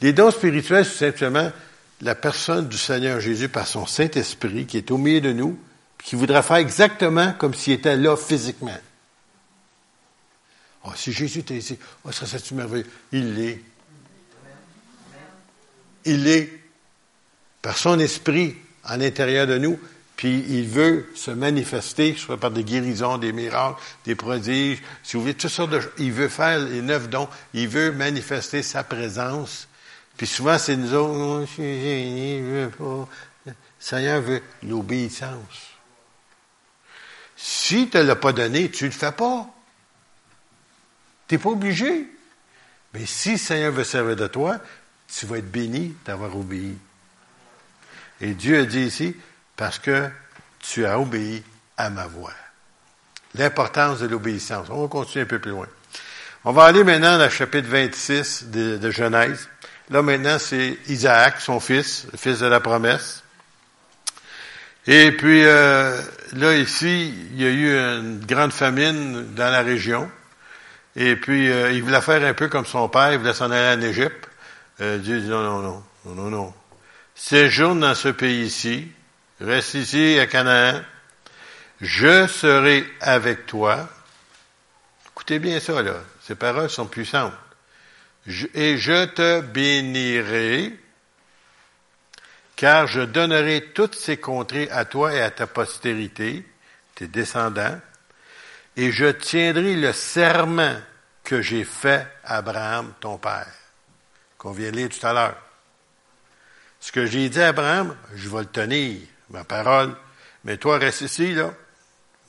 Les 0.00 0.12
dons 0.12 0.30
spirituels, 0.30 0.84
c'est 0.84 1.10
simplement 1.10 1.50
la 2.00 2.14
personne 2.14 2.68
du 2.68 2.78
Seigneur 2.78 3.20
Jésus 3.20 3.48
par 3.48 3.66
son 3.66 3.86
Saint-Esprit 3.86 4.66
qui 4.66 4.76
est 4.76 4.90
au 4.90 4.98
milieu 4.98 5.20
de 5.20 5.32
nous, 5.32 5.58
qui 6.02 6.16
voudrait 6.16 6.42
faire 6.42 6.56
exactement 6.56 7.32
comme 7.38 7.54
s'il 7.54 7.74
était 7.74 7.96
là 7.96 8.16
physiquement. 8.16 8.78
Oh, 10.84 10.90
si 10.96 11.12
Jésus 11.12 11.40
était 11.40 11.56
ici, 11.56 11.78
oh, 12.04 12.12
serait 12.12 12.38
merveilleux. 12.52 12.86
Il 13.12 13.34
l'est. 13.34 13.60
Il 16.04 16.24
l'est. 16.24 16.50
Par 17.60 17.76
son 17.76 17.98
esprit 17.98 18.56
à 18.84 18.96
l'intérieur 18.96 19.46
de 19.46 19.58
nous, 19.58 19.78
puis 20.16 20.44
il 20.48 20.68
veut 20.68 21.10
se 21.14 21.30
manifester, 21.30 22.14
soit 22.14 22.38
par 22.38 22.50
des 22.50 22.64
guérisons, 22.64 23.18
des 23.18 23.32
miracles, 23.32 23.80
des 24.04 24.14
prodiges, 24.14 24.82
si 25.02 25.16
vous 25.16 25.22
voulez, 25.22 25.34
toutes 25.34 25.50
sortes 25.50 25.70
de 25.70 25.80
choses. 25.80 25.92
Il 25.98 26.12
veut 26.12 26.28
faire 26.28 26.58
les 26.58 26.82
neuf 26.82 27.08
dons. 27.08 27.28
Il 27.54 27.68
veut 27.68 27.92
manifester 27.92 28.62
sa 28.62 28.84
présence. 28.84 29.66
Puis 30.18 30.26
souvent, 30.26 30.58
c'est 30.58 30.76
nous 30.76 30.92
autres, 30.94 31.14
oh, 31.14 31.40
je 31.40 31.52
suis 31.52 31.62
gêné, 31.62 32.38
je 32.40 32.44
veux 32.44 32.68
pas. 32.68 33.08
Le 33.46 33.52
Seigneur 33.78 34.20
veut 34.20 34.42
l'obéissance. 34.62 35.70
Si 37.34 37.88
tu 37.88 37.96
ne 37.96 38.02
l'as 38.02 38.16
pas 38.16 38.34
donné, 38.34 38.70
tu 38.70 38.84
ne 38.84 38.90
le 38.90 38.94
fais 38.94 39.12
pas. 39.12 39.48
Tu 41.30 41.36
n'es 41.36 41.42
pas 41.42 41.50
obligé. 41.50 42.08
Mais 42.92 43.06
si 43.06 43.30
le 43.30 43.38
Seigneur 43.38 43.70
veut 43.70 43.84
servir 43.84 44.16
de 44.16 44.26
toi, 44.26 44.58
tu 45.06 45.26
vas 45.26 45.38
être 45.38 45.48
béni 45.48 45.94
d'avoir 46.04 46.36
obéi. 46.36 46.76
Et 48.20 48.34
Dieu 48.34 48.58
a 48.58 48.64
dit 48.64 48.80
ici, 48.80 49.14
parce 49.54 49.78
que 49.78 50.08
tu 50.58 50.84
as 50.84 50.98
obéi 50.98 51.44
à 51.76 51.88
ma 51.88 52.08
voix. 52.08 52.32
L'importance 53.36 54.00
de 54.00 54.08
l'obéissance. 54.08 54.66
On 54.70 54.82
va 54.82 54.88
continuer 54.88 55.22
un 55.22 55.28
peu 55.28 55.38
plus 55.38 55.52
loin. 55.52 55.68
On 56.44 56.50
va 56.50 56.64
aller 56.64 56.82
maintenant 56.82 57.16
dans 57.16 57.22
le 57.22 57.30
chapitre 57.30 57.68
26 57.68 58.46
de, 58.46 58.90
Genèse. 58.90 59.48
Là 59.88 60.02
maintenant, 60.02 60.40
c'est 60.40 60.78
Isaac, 60.88 61.40
son 61.40 61.60
fils, 61.60 62.08
le 62.10 62.18
fils 62.18 62.40
de 62.40 62.46
la 62.46 62.58
promesse. 62.58 63.22
Et 64.88 65.12
puis 65.12 65.44
euh, 65.44 65.96
là 66.32 66.56
ici, 66.56 67.14
il 67.30 67.40
y 67.40 67.46
a 67.46 67.50
eu 67.50 67.72
une 68.00 68.18
grande 68.18 68.52
famine 68.52 69.32
dans 69.36 69.52
la 69.52 69.62
région. 69.62 70.10
Et 70.96 71.16
puis 71.16 71.50
euh, 71.50 71.72
il 71.72 71.82
voulait 71.82 72.00
faire 72.00 72.22
un 72.24 72.34
peu 72.34 72.48
comme 72.48 72.66
son 72.66 72.88
père, 72.88 73.12
il 73.12 73.18
voulait 73.18 73.34
s'en 73.34 73.50
aller 73.50 73.80
en 73.80 73.86
Égypte. 73.86 74.28
Euh, 74.80 74.98
Dieu 74.98 75.20
dit 75.20 75.28
non, 75.28 75.42
non, 75.42 75.60
non, 75.60 75.82
non, 76.04 76.14
non, 76.14 76.30
non. 76.30 76.54
Séjourne 77.14 77.80
dans 77.80 77.94
ce 77.94 78.08
pays-ci, 78.08 78.90
Reste 79.40 79.74
ici 79.74 80.18
à 80.18 80.26
Canaan. 80.26 80.82
Je 81.80 82.26
serai 82.26 82.86
avec 83.00 83.46
toi. 83.46 83.88
Écoutez 85.06 85.38
bien 85.38 85.60
ça, 85.60 85.82
là. 85.82 85.94
Ces 86.22 86.34
paroles 86.34 86.68
sont 86.68 86.86
puissantes. 86.86 87.32
et 88.54 88.76
je 88.76 89.06
te 89.06 89.40
bénirai, 89.40 90.78
car 92.54 92.86
je 92.86 93.00
donnerai 93.00 93.72
toutes 93.72 93.94
ces 93.94 94.18
contrées 94.18 94.68
à 94.70 94.84
toi 94.84 95.14
et 95.14 95.22
à 95.22 95.30
ta 95.30 95.46
postérité, 95.46 96.44
tes 96.94 97.06
descendants, 97.06 97.80
et 98.76 98.92
je 98.92 99.06
tiendrai 99.06 99.76
le 99.76 99.92
serment 99.92 100.76
que 101.24 101.42
j'ai 101.42 101.64
fait 101.64 102.06
à 102.24 102.38
Abraham, 102.38 102.94
ton 103.00 103.18
père, 103.18 103.52
qu'on 104.38 104.52
vient 104.52 104.70
lire 104.70 104.88
tout 104.88 105.06
à 105.06 105.12
l'heure. 105.12 105.36
Ce 106.80 106.90
que 106.92 107.06
j'ai 107.06 107.28
dit 107.28 107.40
à 107.40 107.48
Abraham, 107.48 107.96
je 108.14 108.28
vais 108.28 108.40
le 108.40 108.46
tenir 108.46 109.00
ma 109.28 109.44
parole. 109.44 109.94
Mais 110.44 110.56
toi, 110.56 110.78
reste 110.78 111.02
ici, 111.02 111.34
là. 111.34 111.52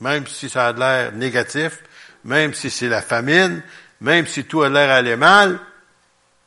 Même 0.02 0.28
si 0.28 0.50
ça 0.50 0.68
a 0.68 0.74
l'air 0.74 1.14
négatif, 1.14 1.80
même 2.26 2.54
si 2.54 2.70
c'est 2.70 2.90
la 2.90 3.02
famine, 3.02 3.64
même 4.02 4.28
si 4.28 4.44
tout 4.46 4.62
a 4.62 4.70
l'air 4.70 4.90
aller 4.90 5.16
mal, 5.16 5.60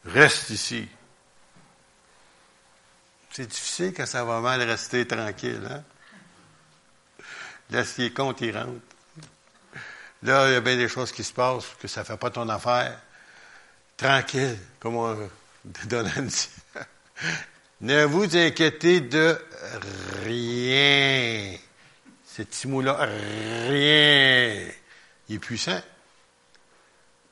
reste 0.04 0.50
ici. 0.50 0.88
C'est 3.30 3.46
difficile 3.46 3.94
quand 3.96 4.06
ça 4.06 4.24
va 4.24 4.40
mal 4.40 4.62
rester 4.62 5.06
tranquille, 5.06 5.66
hein? 5.68 5.82
Là, 7.70 7.84
s'il 7.84 8.12
rentre. 8.16 8.93
Là, 10.24 10.48
il 10.48 10.54
y 10.54 10.56
a 10.56 10.60
bien 10.60 10.76
des 10.76 10.88
choses 10.88 11.12
qui 11.12 11.22
se 11.22 11.34
passent, 11.34 11.66
que 11.78 11.86
ça 11.86 12.00
ne 12.00 12.06
fait 12.06 12.16
pas 12.16 12.30
ton 12.30 12.48
affaire. 12.48 12.98
Tranquille, 13.96 14.58
comme 14.80 14.96
on 14.96 15.16
donne 15.86 16.10
dit. 16.26 16.48
Ne 17.80 18.04
vous 18.04 18.34
inquiétez 18.36 19.00
de 19.00 19.38
rien. 20.24 21.54
Ce 22.24 22.42
petit 22.42 22.66
mot-là, 22.66 22.96
rien. 23.68 24.68
Il 25.28 25.36
est 25.36 25.38
puissant. 25.38 25.80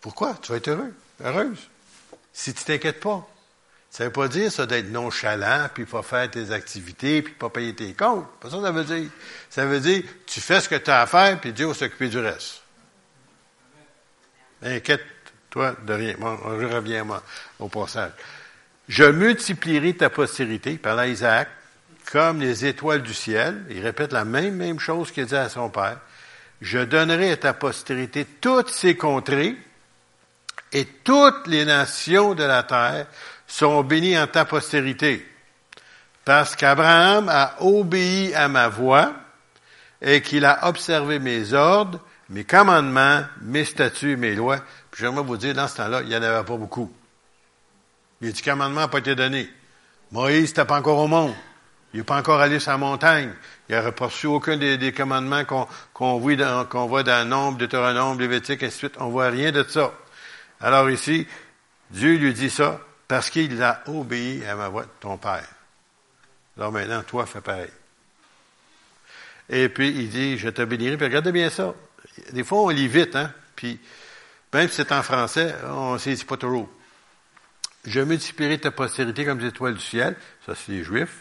Pourquoi? 0.00 0.34
Tu 0.42 0.52
vas 0.52 0.58
être 0.58 0.68
heureux, 0.68 0.92
heureuse. 1.24 1.70
Si 2.32 2.52
tu 2.52 2.64
t'inquiètes 2.64 3.00
pas. 3.00 3.26
Ça 3.88 4.04
veut 4.04 4.12
pas 4.12 4.28
dire 4.28 4.50
ça 4.50 4.66
d'être 4.66 4.90
nonchalant, 4.90 5.68
puis 5.72 5.86
pas 5.86 6.02
faire 6.02 6.30
tes 6.30 6.50
activités, 6.50 7.22
puis 7.22 7.34
pas 7.34 7.48
payer 7.48 7.74
tes 7.74 7.94
comptes. 7.94 8.26
Pas 8.40 8.50
ça 8.50 8.60
ça 8.60 8.72
veut 8.72 8.84
dire. 8.84 9.10
Ça 9.48 9.64
veut 9.64 9.80
dire, 9.80 10.02
tu 10.26 10.40
fais 10.40 10.60
ce 10.60 10.68
que 10.68 10.74
tu 10.74 10.90
as 10.90 11.02
à 11.02 11.06
faire, 11.06 11.40
puis 11.40 11.52
Dieu 11.52 11.66
va 11.66 11.74
s'occuper 11.74 12.08
du 12.08 12.18
reste. 12.18 12.61
Inquiète-toi 14.62 15.76
de 15.86 15.92
rien. 15.92 16.14
Je 16.18 16.66
reviens 16.66 17.06
au 17.58 17.68
passage. 17.68 18.12
Je 18.88 19.04
multiplierai 19.04 19.94
ta 19.94 20.10
postérité, 20.10 20.76
par 20.76 21.04
Isaac, 21.04 21.48
comme 22.10 22.40
les 22.40 22.64
étoiles 22.64 23.02
du 23.02 23.14
ciel. 23.14 23.64
Il 23.70 23.80
répète 23.82 24.12
la 24.12 24.24
même, 24.24 24.56
même 24.56 24.80
chose 24.80 25.10
qu'il 25.10 25.26
dit 25.26 25.34
à 25.34 25.48
son 25.48 25.70
père. 25.70 25.98
Je 26.60 26.78
donnerai 26.78 27.32
à 27.32 27.36
ta 27.36 27.54
postérité 27.54 28.24
toutes 28.24 28.70
ces 28.70 28.96
contrées 28.96 29.56
et 30.72 30.84
toutes 30.84 31.46
les 31.46 31.64
nations 31.64 32.34
de 32.34 32.44
la 32.44 32.62
terre 32.62 33.06
sont 33.46 33.82
bénies 33.82 34.18
en 34.18 34.26
ta 34.26 34.44
postérité. 34.44 35.28
Parce 36.24 36.54
qu'Abraham 36.54 37.28
a 37.28 37.56
obéi 37.60 38.32
à 38.34 38.48
ma 38.48 38.68
voix 38.68 39.12
et 40.00 40.22
qu'il 40.22 40.44
a 40.44 40.68
observé 40.68 41.18
mes 41.18 41.52
ordres, 41.52 42.00
mes 42.32 42.44
commandements, 42.44 43.22
mes 43.42 43.64
statuts 43.64 44.16
mes 44.16 44.34
lois. 44.34 44.58
Puis 44.90 45.02
j'aimerais 45.02 45.22
vous 45.22 45.36
dire, 45.36 45.54
dans 45.54 45.68
ce 45.68 45.76
temps-là, 45.76 46.00
il 46.02 46.08
n'y 46.08 46.16
en 46.16 46.22
avait 46.22 46.44
pas 46.44 46.56
beaucoup. 46.56 46.90
Les 48.20 48.32
dix 48.32 48.42
commandements 48.42 48.82
n'ont 48.82 48.88
pas 48.88 48.98
été 48.98 49.14
donné. 49.14 49.48
Moïse 50.10 50.50
n'était 50.50 50.64
pas 50.64 50.78
encore 50.78 50.98
au 50.98 51.08
monde. 51.08 51.34
Il 51.92 51.98
n'est 51.98 52.04
pas 52.04 52.16
encore 52.16 52.40
allé 52.40 52.58
sur 52.58 52.72
la 52.72 52.78
montagne. 52.78 53.32
Il 53.68 53.74
n'a 53.74 53.82
reçu 53.82 54.26
aucun 54.26 54.56
des, 54.56 54.92
commandements 54.92 55.44
qu'on 55.92 56.18
voit, 56.18 56.36
dans, 56.36 56.64
qu'on 56.64 56.86
voit 56.86 57.02
dans 57.02 57.28
Nombre, 57.28 57.58
Deutéronome, 57.58 58.18
Lévitique, 58.18 58.62
et 58.62 58.66
ainsi 58.66 58.76
de 58.76 58.78
suite. 58.78 58.94
On 58.98 59.10
voit 59.10 59.28
rien 59.28 59.52
de 59.52 59.62
ça. 59.64 59.92
Alors 60.60 60.88
ici, 60.88 61.26
Dieu 61.90 62.16
lui 62.16 62.32
dit 62.32 62.50
ça 62.50 62.80
parce 63.08 63.28
qu'il 63.28 63.62
a 63.62 63.82
obéi 63.88 64.42
à 64.46 64.54
ma 64.54 64.68
voix 64.68 64.84
de 64.84 64.90
ton 65.00 65.18
Père. 65.18 65.48
Alors 66.56 66.72
maintenant, 66.72 67.02
toi, 67.02 67.26
fais 67.26 67.42
pareil. 67.42 67.70
Et 69.50 69.68
puis, 69.68 69.88
il 69.88 70.08
dit, 70.08 70.38
je 70.38 70.48
te 70.48 70.62
bénirai. 70.62 70.96
Puis 70.96 71.06
regardez 71.06 71.32
bien 71.32 71.50
ça. 71.50 71.74
Des 72.30 72.44
fois, 72.44 72.62
on 72.62 72.68
lit 72.68 72.88
vite, 72.88 73.16
hein. 73.16 73.32
Puis, 73.56 73.80
même 74.52 74.68
si 74.68 74.76
c'est 74.76 74.92
en 74.92 75.02
français, 75.02 75.54
on 75.68 75.94
ne 75.94 75.98
sait 75.98 76.16
pas 76.24 76.36
toujours. 76.36 76.68
Je 77.84 78.00
multiplierai 78.00 78.58
ta 78.58 78.70
postérité 78.70 79.24
comme 79.24 79.40
les 79.40 79.48
étoiles 79.48 79.74
du 79.74 79.80
ciel. 79.80 80.16
Ça, 80.46 80.54
c'est 80.54 80.72
les 80.72 80.84
Juifs. 80.84 81.18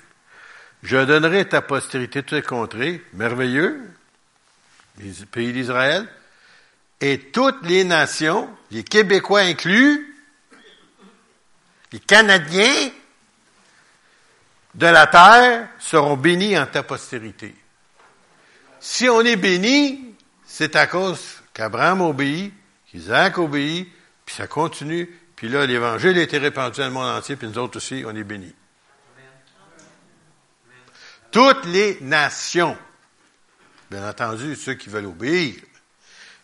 Je 0.84 0.98
donnerai 0.98 1.48
ta 1.48 1.62
postérité 1.62 2.22
toutes 2.22 2.32
les 2.32 2.42
contrées. 2.42 3.04
Merveilleux. 3.14 3.82
Les 5.00 5.12
pays 5.32 5.54
d'Israël. 5.54 6.08
Et 7.00 7.20
toutes 7.20 7.66
les 7.66 7.84
nations, 7.84 8.50
les 8.70 8.84
Québécois 8.84 9.42
inclus, 9.42 10.16
les 11.92 12.00
Canadiens 12.00 12.92
de 14.76 14.86
la 14.86 15.08
terre 15.08 15.68
seront 15.80 16.16
bénis 16.16 16.58
en 16.58 16.68
ta 16.68 16.84
postérité. 16.84 17.56
Si 18.80 19.10
on 19.10 19.22
est 19.22 19.36
béni, 19.36 20.11
c'est 20.62 20.76
à 20.76 20.88
cause 20.88 21.42
qu'Abraham 21.54 22.02
obéit, 22.02 22.54
qu'Isaac 22.90 23.38
obéit, 23.38 23.88
puis 24.26 24.36
ça 24.36 24.48
continue 24.48 25.10
puis 25.42 25.50
là, 25.50 25.66
l'Évangile 25.66 26.20
a 26.20 26.22
été 26.22 26.38
répandu 26.38 26.82
dans 26.82 26.86
le 26.86 26.92
monde 26.92 27.18
entier, 27.18 27.36
puis 27.36 27.48
nous 27.48 27.58
autres 27.58 27.78
aussi, 27.78 28.04
on 28.06 28.16
est 28.16 28.24
bénis. 28.24 28.54
Toutes 31.32 31.66
les 31.66 31.98
nations, 32.02 32.78
bien 33.90 34.08
entendu, 34.08 34.56
ceux 34.56 34.76
qui 34.76 34.90
veulent 34.90 35.08
obéir, 35.08 35.56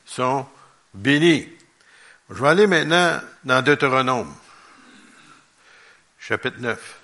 sont 0.04 0.48
bénis. 0.96 1.48
Je 2.32 2.42
vais 2.42 2.48
aller 2.48 2.66
maintenant 2.66 3.22
dans 3.44 3.62
Deutéronome, 3.62 4.34
chapitre 6.18 6.58
9. 6.60 7.00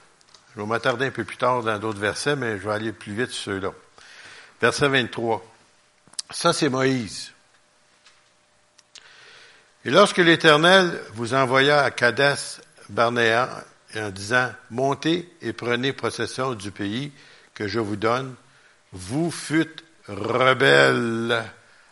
Je 0.55 0.61
vais 0.61 0.65
m'attarder 0.65 1.05
un 1.05 1.11
peu 1.11 1.25
plus 1.25 1.37
tard 1.37 1.61
dans 1.61 1.77
d'autres 1.77 1.99
versets, 1.99 2.35
mais 2.35 2.57
je 2.57 2.67
vais 2.67 2.73
aller 2.73 2.91
plus 2.91 3.13
vite 3.13 3.29
sur 3.29 3.53
ceux-là. 3.53 3.71
Verset 4.59 4.87
23. 4.87 5.52
Ça, 6.33 6.51
c'est 6.51 6.69
Moïse. 6.69 7.31
Et 9.85 9.91
lorsque 9.91 10.17
l'Éternel 10.17 10.99
vous 11.13 11.33
envoya 11.33 11.83
à 11.83 11.91
Kadesh 11.91 12.59
Barnéa 12.89 13.63
en 13.95 14.09
disant, 14.09 14.51
montez 14.71 15.31
et 15.41 15.53
prenez 15.53 15.93
possession 15.93 16.55
du 16.55 16.71
pays 16.71 17.11
que 17.53 17.67
je 17.67 17.79
vous 17.79 17.97
donne, 17.97 18.35
vous 18.91 19.29
fûtes 19.29 19.83
rebelles 20.07 21.43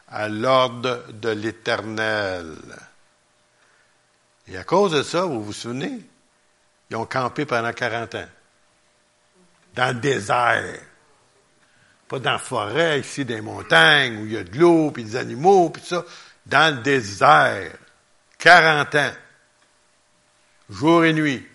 à 0.07 0.27
l'ordre 0.27 1.03
de 1.13 1.29
l'Éternel. 1.29 2.55
Et 4.47 4.57
à 4.57 4.63
cause 4.63 4.93
de 4.93 5.03
ça, 5.03 5.23
vous 5.25 5.43
vous 5.43 5.53
souvenez, 5.53 5.99
ils 6.89 6.97
ont 6.97 7.05
campé 7.05 7.45
pendant 7.45 7.71
40 7.71 8.15
ans. 8.15 8.29
Dans 9.75 9.95
le 9.95 10.01
désert. 10.01 10.90
Pas 12.11 12.19
dans 12.19 12.33
la 12.33 12.39
forêt, 12.39 12.99
ici, 12.99 13.23
des 13.23 13.39
montagnes, 13.39 14.17
où 14.17 14.25
il 14.25 14.33
y 14.33 14.37
a 14.37 14.43
de 14.43 14.59
l'eau, 14.59 14.91
puis 14.91 15.05
des 15.05 15.15
animaux, 15.15 15.69
puis 15.69 15.81
ça. 15.81 16.03
Dans 16.45 16.75
le 16.75 16.81
désert. 16.81 17.71
40 18.37 18.95
ans. 18.95 19.11
Jour 20.69 21.05
et 21.05 21.13
nuit. 21.13 21.47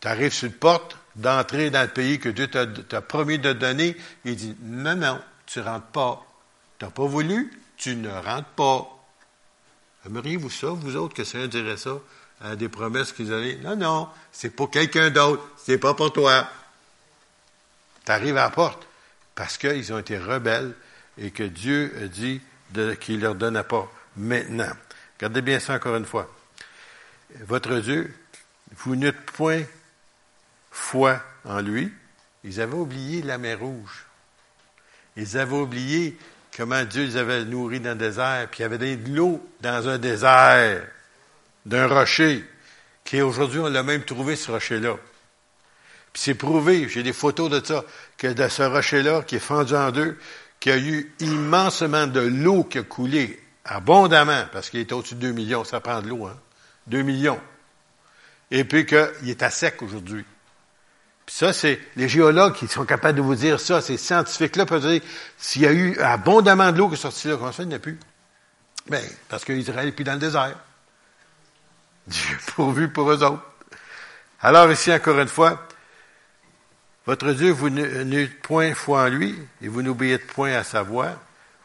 Tu 0.00 0.08
arrives 0.08 0.32
sur 0.32 0.48
une 0.48 0.54
porte 0.54 0.96
d'entrer 1.14 1.70
dans 1.70 1.82
le 1.82 1.88
pays 1.88 2.18
que 2.18 2.28
Dieu 2.28 2.48
t'a 2.48 3.00
promis 3.00 3.38
de 3.38 3.52
donner. 3.52 3.96
Il 4.24 4.34
dit, 4.34 4.56
non, 4.60 4.96
non, 4.96 5.22
tu 5.46 5.60
rentres 5.60 5.86
pas. 5.86 6.26
Tu 6.80 6.84
n'as 6.84 6.90
pas 6.90 7.06
voulu, 7.06 7.56
tu 7.76 7.94
ne 7.94 8.10
rentres 8.10 8.50
pas. 8.56 8.88
Aimeriez-vous 10.04 10.50
ça, 10.50 10.70
vous 10.70 10.96
autres, 10.96 11.14
que 11.14 11.22
ça 11.22 11.46
dirait 11.46 11.76
ça 11.76 11.96
à 12.40 12.56
des 12.56 12.68
promesses 12.68 13.12
qu'ils 13.12 13.32
allaient? 13.32 13.60
Non, 13.62 13.76
non, 13.76 14.08
c'est 14.32 14.50
pour 14.50 14.68
quelqu'un 14.68 15.10
d'autre, 15.10 15.48
c'est 15.56 15.78
pas 15.78 15.94
pour 15.94 16.12
toi. 16.12 16.48
Tu 18.04 18.10
arrives 18.10 18.36
à 18.36 18.42
la 18.42 18.50
porte 18.50 18.89
parce 19.40 19.56
qu'ils 19.56 19.90
ont 19.94 19.98
été 19.98 20.18
rebelles 20.18 20.74
et 21.16 21.30
que 21.30 21.42
Dieu 21.42 21.94
a 21.98 22.08
dit 22.08 22.42
qu'il 23.00 23.16
ne 23.16 23.22
leur 23.22 23.34
donnait 23.34 23.62
pas 23.62 23.90
maintenant. 24.14 24.68
Regardez 25.16 25.40
bien 25.40 25.58
ça 25.58 25.76
encore 25.76 25.96
une 25.96 26.04
fois. 26.04 26.30
Votre 27.46 27.78
Dieu, 27.78 28.14
vous 28.76 28.96
n'êtes 28.96 29.18
point 29.22 29.62
foi 30.70 31.22
en 31.46 31.62
lui. 31.62 31.90
Ils 32.44 32.60
avaient 32.60 32.74
oublié 32.74 33.22
la 33.22 33.38
mer 33.38 33.60
Rouge. 33.60 34.04
Ils 35.16 35.38
avaient 35.38 35.56
oublié 35.56 36.18
comment 36.54 36.84
Dieu 36.84 37.04
les 37.04 37.16
avait 37.16 37.46
nourris 37.46 37.80
dans 37.80 37.92
le 37.92 37.94
désert, 37.94 38.46
puis 38.50 38.58
il 38.58 38.62
y 38.64 38.66
avait 38.66 38.96
de 38.96 39.16
l'eau 39.16 39.42
dans 39.62 39.88
un 39.88 39.96
désert, 39.96 40.86
d'un 41.64 41.86
rocher, 41.86 42.44
qui 43.04 43.22
aujourd'hui, 43.22 43.60
on 43.60 43.70
l'a 43.70 43.82
même 43.82 44.04
trouvé, 44.04 44.36
ce 44.36 44.50
rocher-là. 44.50 44.98
Puis 46.12 46.22
c'est 46.24 46.34
prouvé, 46.34 46.88
j'ai 46.88 47.02
des 47.02 47.12
photos 47.12 47.50
de 47.50 47.64
ça, 47.64 47.84
que 48.20 48.26
de 48.26 48.48
ce 48.48 48.62
rocher-là, 48.62 49.22
qui 49.22 49.36
est 49.36 49.40
fendu 49.40 49.74
en 49.74 49.90
deux, 49.90 50.18
qu'il 50.60 50.72
y 50.72 50.74
a 50.74 50.78
eu 50.78 51.14
immensément 51.20 52.06
de 52.06 52.20
l'eau 52.20 52.64
qui 52.64 52.76
a 52.76 52.82
coulé 52.82 53.42
abondamment, 53.64 54.44
parce 54.52 54.68
qu'il 54.68 54.80
est 54.80 54.92
au-dessus 54.92 55.14
de 55.14 55.20
2 55.20 55.32
millions, 55.32 55.64
ça 55.64 55.80
prend 55.80 56.02
de 56.02 56.08
l'eau, 56.08 56.26
hein? 56.26 56.36
2 56.88 57.00
millions. 57.00 57.40
Et 58.50 58.64
puis 58.64 58.84
qu'il 58.84 59.28
est 59.30 59.42
à 59.42 59.48
sec 59.48 59.80
aujourd'hui. 59.80 60.26
Puis 61.24 61.34
ça, 61.34 61.54
c'est 61.54 61.80
les 61.96 62.10
géologues 62.10 62.54
qui 62.54 62.68
sont 62.68 62.84
capables 62.84 63.16
de 63.16 63.22
vous 63.22 63.36
dire 63.36 63.58
ça, 63.58 63.80
ces 63.80 63.96
scientifiques-là 63.96 64.66
peuvent 64.66 64.86
dire 64.86 65.00
s'il 65.38 65.62
y 65.62 65.66
a 65.66 65.72
eu 65.72 65.98
abondamment 65.98 66.72
de 66.72 66.78
l'eau 66.78 66.88
qui 66.88 66.94
est 66.94 66.98
sortie 66.98 67.28
là, 67.28 67.36
comment 67.38 67.52
ça, 67.52 67.62
il 67.62 67.70
n'y 67.70 67.74
a 67.74 67.78
plus? 67.78 67.98
Bien, 68.86 69.00
parce 69.30 69.46
qu'Israël 69.46 69.88
est 69.88 69.92
plus 69.92 70.04
dans 70.04 70.12
le 70.12 70.18
désert. 70.18 70.56
Dieu 72.06 72.36
pourvu 72.54 72.88
pour 72.88 73.10
eux 73.10 73.22
autres. 73.22 73.42
Alors 74.42 74.70
ici, 74.70 74.92
encore 74.92 75.18
une 75.18 75.28
fois, 75.28 75.66
votre 77.06 77.32
Dieu, 77.32 77.50
vous 77.50 77.70
n'êtes 77.70 78.42
point 78.42 78.74
foi 78.74 79.04
en 79.04 79.08
lui, 79.08 79.36
et 79.62 79.68
vous 79.68 79.82
n'oubliez 79.82 80.18
point 80.18 80.52
à 80.52 80.64
sa 80.64 80.82
voix. 80.82 81.20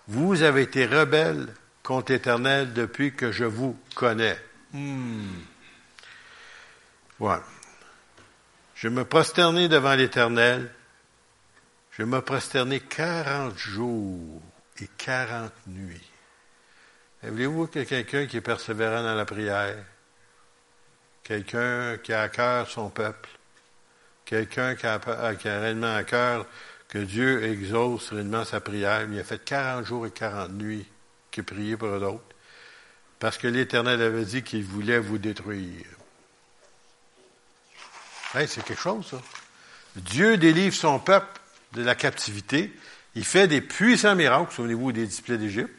Vous 0.08 0.42
avez 0.42 0.64
été 0.64 0.86
rebelles 0.86 1.54
contre 1.84 2.12
l'Éternel 2.14 2.74
depuis 2.74 3.14
que 3.14 3.32
je 3.32 3.46
vous 3.46 3.78
connais. 3.96 4.38
Hmm. 4.74 5.28
Voilà. 7.20 7.44
Je 8.76 8.88
me 8.88 9.06
prosternais 9.06 9.68
devant 9.68 9.96
l'Éternel. 9.96 10.72
Je 11.92 12.04
me 12.04 12.22
prosternais 12.22 12.82
quarante 12.82 13.58
jours 13.58 14.42
et 14.82 14.88
quarante 14.98 15.54
nuits. 15.68 16.10
Voulez-vous 17.24 17.68
que 17.68 17.84
quelqu'un 17.84 18.26
qui 18.28 18.38
est 18.38 18.42
persévérant 18.42 19.02
dans 19.02 19.16
la 19.16 19.26
prière, 19.26 19.78
quelqu'un 21.24 21.98
qui 21.98 22.14
a 22.14 22.24
à 22.24 22.30
cœur 22.30 22.70
son 22.70 22.90
peuple, 22.90 23.30
quelqu'un 24.26 24.76
qui 24.76 24.86
a, 24.86 25.00
qui 25.36 25.48
a 25.48 25.60
réellement 25.60 25.96
à 25.96 26.04
cœur 26.04 26.46
que 26.88 26.98
Dieu 27.00 27.44
exauce 27.44 28.12
réellement 28.12 28.46
sa 28.46 28.60
prière, 28.60 29.08
il 29.10 29.20
a 29.20 29.24
fait 29.24 29.44
quarante 29.44 29.86
jours 29.86 30.06
et 30.08 30.12
quarante 30.12 30.52
nuits 30.52 30.86
qui 31.32 31.42
priait 31.42 31.78
pour 31.78 32.00
d'autres, 32.00 32.24
parce 33.20 33.38
que 33.38 33.48
l'Éternel 33.48 34.02
avait 34.02 34.26
dit 34.26 34.44
qu'il 34.44 34.64
voulait 34.64 35.00
vous 35.00 35.18
détruire 35.18 35.86
c'est 38.48 38.64
quelque 38.64 38.82
chose, 38.82 39.06
ça. 39.10 39.22
Dieu 39.96 40.38
délivre 40.38 40.76
son 40.76 41.00
peuple 41.00 41.28
de 41.74 41.84
la 41.84 41.96
captivité. 41.96 42.72
Il 43.16 43.24
fait 43.24 43.48
des 43.48 43.62
puissants 43.62 44.16
miracles. 44.16 44.54
Souvenez-vous 44.54 44.92
des 44.92 45.06
disciplines 45.06 45.38
d'Égypte. 45.38 45.74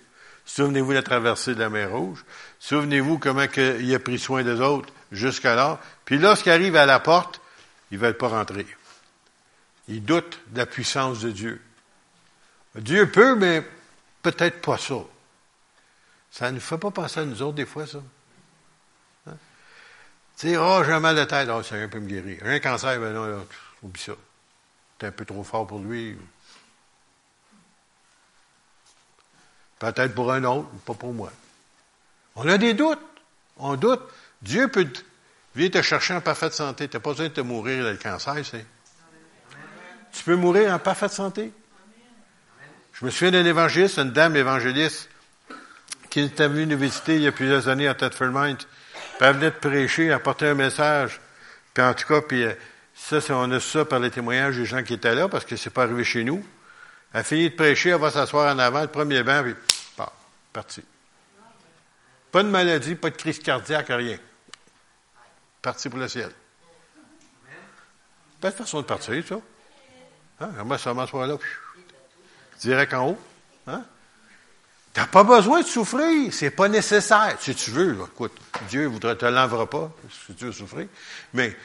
Souvenez-vous 0.46 0.90
de 0.90 0.94
la 0.94 1.02
traversée 1.02 1.54
de 1.54 1.60
la 1.60 1.68
mer 1.68 1.90
Rouge. 1.90 2.24
Souvenez-vous 2.58 3.18
comment 3.18 3.46
il 3.56 3.94
a 3.94 3.98
pris 3.98 4.18
soin 4.18 4.42
des 4.42 4.60
autres 4.60 4.92
jusqu'alors. 5.12 5.78
Puis 6.04 6.18
lorsqu'il 6.18 6.52
arrive 6.52 6.76
à 6.76 6.86
la 6.86 6.98
porte, 6.98 7.40
ils 7.90 7.98
ne 7.98 8.04
veulent 8.04 8.16
pas 8.16 8.28
rentrer. 8.28 8.66
Ils 9.88 10.04
doutent 10.04 10.40
de 10.48 10.58
la 10.58 10.66
puissance 10.66 11.20
de 11.20 11.30
Dieu. 11.30 11.62
Dieu 12.74 13.10
peut, 13.10 13.34
mais 13.36 13.64
peut-être 14.22 14.60
pas 14.60 14.78
ça. 14.78 14.96
Ça 16.30 16.50
ne 16.50 16.56
nous 16.56 16.60
fait 16.60 16.78
pas 16.78 16.90
penser 16.90 17.20
à 17.20 17.24
nous 17.24 17.40
autres 17.42 17.54
des 17.54 17.66
fois, 17.66 17.86
ça. 17.86 18.02
Tu 19.26 20.48
sais, 20.48 20.56
oh, 20.58 20.82
j'ai 20.84 20.92
un 20.92 21.00
mal 21.00 21.16
de 21.16 21.24
tête, 21.24 21.48
oh, 21.50 21.62
ça 21.62 21.76
peut 21.88 21.98
me 21.98 22.06
guérir. 22.06 22.42
Un 22.44 22.58
cancer, 22.58 23.00
ben 23.00 23.14
non, 23.14 23.46
oublie 23.82 24.02
ça. 24.02 24.12
C'est 25.00 25.06
un 25.06 25.12
peu 25.12 25.24
trop 25.24 25.42
fort 25.42 25.66
pour 25.66 25.78
lui. 25.78 26.16
Peut-être 29.78 30.14
pour 30.14 30.30
un 30.32 30.44
autre, 30.44 30.68
mais 30.72 30.80
pas 30.80 30.94
pour 30.94 31.14
moi. 31.14 31.32
On 32.34 32.46
a 32.48 32.58
des 32.58 32.74
doutes. 32.74 32.98
On 33.56 33.76
doute. 33.76 34.02
Dieu 34.42 34.68
peut 34.68 34.86
venir 35.56 35.70
te 35.70 35.82
chercher 35.82 36.14
en 36.14 36.20
parfaite 36.20 36.52
santé. 36.52 36.88
Tu 36.88 36.96
n'as 36.96 37.00
pas 37.00 37.10
besoin 37.10 37.28
de 37.28 37.32
te 37.32 37.40
mourir 37.40 37.84
le 37.84 37.96
cancer, 37.96 38.34
c'est. 38.44 38.64
Tu 40.12 40.24
peux 40.24 40.36
mourir 40.36 40.72
en 40.72 40.78
parfaite 40.78 41.12
santé? 41.12 41.52
Je 42.92 43.04
me 43.04 43.10
souviens 43.10 43.30
d'un 43.32 43.44
évangéliste, 43.44 43.98
une 43.98 44.12
dame 44.12 44.36
évangéliste, 44.36 45.08
qui 46.08 46.20
était 46.20 46.48
venue 46.48 46.66
nous 46.66 46.78
visiter 46.78 47.16
il 47.16 47.22
y 47.22 47.26
a 47.26 47.32
plusieurs 47.32 47.68
années 47.68 47.88
à. 47.88 47.94
Puis 47.94 48.16
elle 49.20 49.34
venait 49.34 49.50
de 49.50 49.56
prêcher, 49.56 50.12
apporter 50.12 50.48
un 50.48 50.54
message. 50.54 51.20
Puis 51.74 51.82
en 51.82 51.92
tout 51.92 52.06
cas, 52.06 52.22
puis 52.22 52.44
euh, 52.44 52.54
ça, 52.94 53.18
on 53.30 53.50
a 53.50 53.60
ça 53.60 53.84
par 53.84 53.98
les 53.98 54.10
témoignages 54.10 54.56
des 54.56 54.64
gens 54.64 54.82
qui 54.82 54.94
étaient 54.94 55.14
là, 55.14 55.28
parce 55.28 55.44
que 55.44 55.56
c'est 55.56 55.70
pas 55.70 55.82
arrivé 55.82 56.04
chez 56.04 56.24
nous. 56.24 56.44
Elle 57.12 57.20
a 57.20 57.22
fini 57.22 57.50
de 57.50 57.54
prêcher, 57.54 57.90
elle 57.90 58.00
va 58.00 58.10
s'asseoir 58.10 58.54
en 58.54 58.58
avant, 58.58 58.80
le 58.80 58.88
premier 58.88 59.22
banc, 59.22 59.42
puis 59.42 59.54
bah, 59.96 60.12
parti. 60.52 60.82
Pas 62.32 62.42
de 62.42 62.48
maladie, 62.48 62.94
pas 62.94 63.10
de 63.10 63.16
crise 63.16 63.38
cardiaque, 63.38 63.88
rien. 63.88 64.18
Parti 65.66 65.88
pour 65.88 65.98
le 65.98 66.06
ciel. 66.06 66.30
Belle 68.40 68.52
façon 68.52 68.82
de 68.82 68.86
partir, 68.86 69.20
ça. 69.26 69.34
Hein? 70.38 70.62
Moi, 70.64 70.78
ça 70.78 70.94
m'asseoir 70.94 71.26
là, 71.26 71.36
direct 72.60 72.94
en 72.94 73.08
haut. 73.08 73.18
Hein? 73.66 73.82
Tu 74.94 75.00
n'as 75.00 75.08
pas 75.08 75.24
besoin 75.24 75.62
de 75.62 75.66
souffrir, 75.66 76.32
c'est 76.32 76.52
pas 76.52 76.68
nécessaire. 76.68 77.36
Si 77.40 77.52
tu 77.56 77.72
veux, 77.72 77.98
écoute, 78.00 78.38
Dieu 78.68 78.88
ne 78.88 79.14
te 79.14 79.26
l'enverra 79.26 79.68
pas 79.68 79.90
si 80.28 80.34
tu 80.34 80.44
veux 80.44 80.52
souffrir, 80.52 80.86
mais 81.34 81.56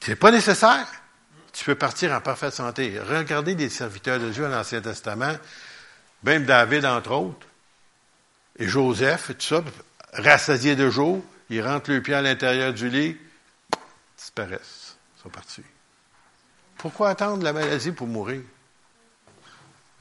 c'est 0.00 0.16
pas 0.16 0.30
nécessaire. 0.30 0.86
Tu 1.52 1.62
peux 1.66 1.74
partir 1.74 2.12
en 2.12 2.22
parfaite 2.22 2.54
santé. 2.54 2.98
Regardez 2.98 3.54
des 3.54 3.68
serviteurs 3.68 4.18
de 4.18 4.30
Dieu 4.30 4.44
dans 4.44 4.48
l'Ancien 4.48 4.80
Testament, 4.80 5.36
même 6.22 6.46
David 6.46 6.86
entre 6.86 7.10
autres, 7.10 7.46
et 8.58 8.66
Joseph, 8.66 9.28
et 9.28 9.34
tout 9.34 9.46
ça, 9.46 9.62
rassasiés 10.14 10.74
de 10.74 10.88
jour, 10.88 11.22
ils 11.50 11.60
rentrent 11.60 11.90
le 11.90 12.00
pied 12.00 12.14
à 12.14 12.22
l'intérieur 12.22 12.72
du 12.72 12.88
lit, 12.88 13.18
disparaissent, 14.16 14.96
sont 15.22 15.28
partis. 15.28 15.62
Pourquoi 16.78 17.10
attendre 17.10 17.42
la 17.42 17.52
maladie 17.52 17.92
pour 17.92 18.06
mourir? 18.06 18.42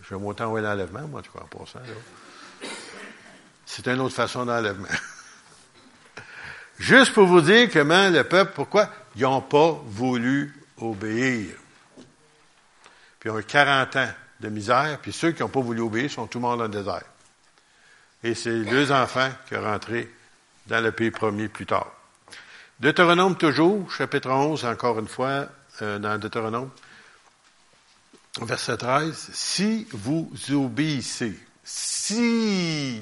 Je 0.01 0.13
vais 0.13 0.21
m'autant 0.21 0.55
l'enlèvement, 0.55 1.07
moi, 1.07 1.21
tu 1.21 1.29
crois, 1.29 1.47
ça, 1.71 1.79
là. 1.79 2.67
C'est 3.65 3.87
une 3.87 3.99
autre 3.99 4.15
façon 4.15 4.45
d'enlèvement. 4.45 4.87
Juste 6.79 7.13
pour 7.13 7.25
vous 7.25 7.41
dire 7.41 7.69
comment 7.71 8.09
le 8.09 8.23
peuple, 8.23 8.51
pourquoi 8.53 8.89
ils 9.15 9.23
n'ont 9.23 9.41
pas 9.41 9.71
voulu 9.85 10.53
obéir. 10.77 11.55
Puis 13.19 13.29
ils 13.29 13.31
ont 13.31 13.39
eu 13.39 13.43
40 13.43 13.95
ans 13.95 14.09
de 14.39 14.49
misère, 14.49 14.99
puis 15.01 15.11
ceux 15.11 15.31
qui 15.31 15.41
n'ont 15.41 15.49
pas 15.49 15.61
voulu 15.61 15.81
obéir 15.81 16.11
sont 16.11 16.27
tout 16.27 16.37
le 16.37 16.43
monde 16.43 16.59
dans 16.59 16.65
le 16.65 16.69
désert. 16.69 17.03
Et 18.23 18.35
c'est 18.35 18.63
deux 18.65 18.91
enfants 18.91 19.29
qui 19.47 19.55
sont 19.55 19.61
rentrés 19.61 20.11
dans 20.67 20.83
le 20.83 20.91
pays 20.91 21.11
promis 21.11 21.47
plus 21.47 21.65
tard. 21.65 21.91
Deutéronome 22.79 23.37
toujours, 23.37 23.89
chapitre 23.89 24.29
11, 24.29 24.65
encore 24.65 24.99
une 24.99 25.07
fois, 25.07 25.47
euh, 25.81 25.97
dans 25.97 26.17
Deutéronome, 26.17 26.69
verset 28.41 28.75
13, 28.75 29.29
si 29.33 29.87
vous 29.91 30.29
obéissez, 30.51 31.39
si 31.63 33.01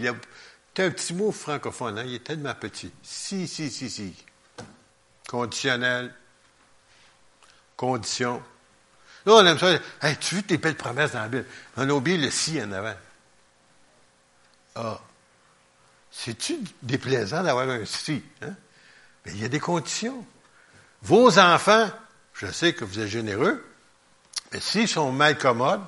C'est 0.76 0.86
un 0.86 0.92
petit 0.92 1.14
mot 1.16 1.32
francophone, 1.32 1.98
hein? 1.98 2.04
il 2.06 2.14
est 2.14 2.24
tellement 2.24 2.54
petit. 2.54 2.92
Si, 3.02 3.48
si, 3.48 3.72
si, 3.72 3.90
si. 3.90 4.16
Conditionnel. 5.28 6.14
Condition. 7.76 8.44
Là, 9.26 9.34
on 9.34 9.46
aime 9.46 9.58
ça. 9.58 9.72
Hey, 10.02 10.18
tu 10.18 10.36
veux 10.36 10.44
tes 10.44 10.58
belles 10.58 10.76
promesses 10.76 11.14
dans 11.14 11.22
la 11.22 11.30
Bible? 11.30 11.46
On 11.78 11.90
a 11.90 11.94
oublié 11.94 12.18
le 12.18 12.30
si 12.30 12.62
en 12.62 12.72
avant. 12.72 12.96
Ah. 14.76 15.00
C'est-tu 16.12 16.60
déplaisant 16.84 17.42
d'avoir 17.42 17.68
un 17.68 17.86
si? 17.86 18.24
Hein? 18.44 18.56
Mais 19.26 19.32
il 19.34 19.42
y 19.42 19.46
a 19.46 19.50
des 19.50 19.60
conditions. 19.60 20.26
Vos 21.02 21.40
enfants, 21.40 21.90
je 22.34 22.48
sais 22.48 22.74
que 22.74 22.86
vous 22.86 23.00
êtes 23.00 23.08
généreux, 23.08 23.64
mais 24.52 24.60
s'ils 24.60 24.88
sont 24.88 25.12
mal 25.12 25.38
commodes, 25.38 25.84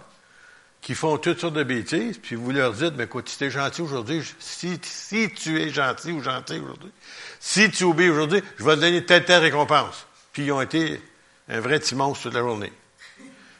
qui 0.81 0.93
font 0.93 1.17
toutes 1.17 1.39
sortes 1.39 1.55
de 1.55 1.63
bêtises, 1.63 2.19
puis 2.19 2.35
vous 2.35 2.51
leur 2.51 2.71
dites, 2.71 2.93
mais 2.95 3.05
écoute, 3.05 3.27
si 3.27 3.39
tu 3.39 3.45
es 3.45 3.49
gentil 3.49 3.81
aujourd'hui, 3.81 4.21
si, 4.37 4.79
si 4.83 5.33
tu 5.33 5.59
es 5.59 5.69
gentil 5.69 6.11
ou 6.11 6.21
gentil 6.21 6.59
aujourd'hui, 6.59 6.91
si 7.39 7.71
tu 7.71 7.85
oublies 7.85 8.09
aujourd'hui, 8.09 8.43
je 8.57 8.63
vais 8.63 8.75
te 8.75 8.81
donner 8.81 9.03
telle, 9.03 9.25
telle 9.25 9.41
récompense. 9.41 10.05
Puis 10.31 10.45
ils 10.45 10.51
ont 10.51 10.61
été 10.61 11.01
un 11.49 11.59
vrai 11.59 11.79
petit 11.79 11.95
monstre 11.95 12.23
toute 12.23 12.35
la 12.35 12.41
journée. 12.41 12.71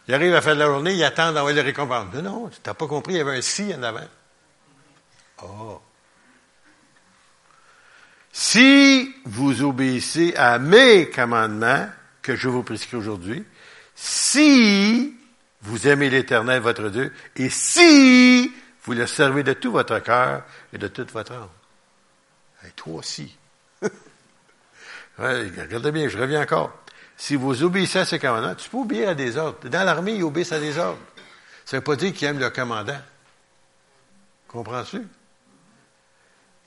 Ils 0.08 0.14
arrivent 0.14 0.36
à 0.36 0.42
fin 0.42 0.54
de 0.54 0.60
la 0.60 0.68
journée, 0.68 0.94
ils 0.94 1.04
attendent 1.04 1.34
d'avoir 1.34 1.52
les 1.52 1.62
récompenses. 1.62 2.14
Non, 2.14 2.22
non, 2.22 2.50
tu 2.50 2.60
n'as 2.64 2.76
pas 2.76 2.86
compris, 2.86 3.14
il 3.14 3.18
y 3.18 3.22
avait 3.22 3.38
un 3.38 3.42
si 3.42 3.74
en 3.74 3.82
avant. 3.82 4.08
Oh. 5.42 5.82
Si 8.38 9.16
vous 9.24 9.64
obéissez 9.64 10.34
à 10.36 10.60
mes 10.60 11.10
commandements 11.10 11.88
que 12.22 12.36
je 12.36 12.50
vous 12.50 12.64
prescris 12.64 12.98
aujourd'hui, 12.98 13.46
si 13.96 15.16
vous 15.62 15.88
aimez 15.88 16.10
l'Éternel, 16.10 16.62
votre 16.62 16.90
Dieu, 16.90 17.14
et 17.38 17.50
si 17.50 18.54
vous 18.84 18.92
le 18.92 19.08
servez 19.08 19.44
de 19.44 19.54
tout 19.54 19.72
votre 19.72 20.00
cœur 20.00 20.44
et 20.74 20.78
de 20.78 20.90
toute 20.90 21.14
votre 21.14 21.32
âme. 21.32 21.48
Et 22.68 22.72
toi 22.72 22.96
aussi. 22.96 23.38
regardez 25.18 25.94
bien, 25.94 26.10
je 26.10 26.18
reviens 26.18 26.42
encore. 26.42 26.78
Si 27.16 27.38
vous 27.38 27.64
obéissez 27.64 28.00
à 28.00 28.06
ces 28.06 28.20
commandements, 28.20 28.56
tu 28.56 28.70
peux 28.70 28.80
obéir 28.80 29.08
à 29.08 29.16
des 29.16 29.38
ordres. 29.38 29.70
Dans 29.70 29.86
l'armée, 29.86 30.16
ils 30.16 30.24
obéissent 30.24 30.52
à 30.52 30.60
des 30.60 30.78
ordres. 30.78 31.00
Ça 31.64 31.78
ne 31.78 31.80
veut 31.80 31.86
pas 31.86 31.96
dire 31.96 32.12
qu'ils 32.12 32.28
aiment 32.28 32.40
le 32.40 32.50
commandant. 32.50 33.00
Comprends-tu? 34.50 35.08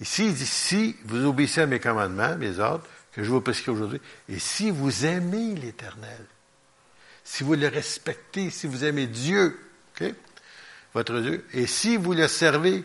Ici, 0.00 0.32
dit, 0.32 0.46
si 0.46 0.96
vous 1.04 1.24
obéissez 1.24 1.62
à 1.62 1.66
mes 1.66 1.80
commandements, 1.80 2.36
mes 2.36 2.58
ordres, 2.58 2.84
que 3.12 3.24
je 3.24 3.30
vous 3.30 3.40
prescris 3.40 3.72
aujourd'hui, 3.72 4.00
et 4.28 4.38
si 4.38 4.70
vous 4.70 5.04
aimez 5.04 5.54
l'Éternel, 5.56 6.24
si 7.24 7.42
vous 7.42 7.54
le 7.54 7.68
respectez, 7.68 8.50
si 8.50 8.66
vous 8.66 8.84
aimez 8.84 9.06
Dieu? 9.06 9.58
Votre 10.94 11.20
Dieu, 11.20 11.44
et 11.52 11.66
si 11.66 11.96
vous 11.96 12.12
le 12.12 12.28
servez 12.28 12.84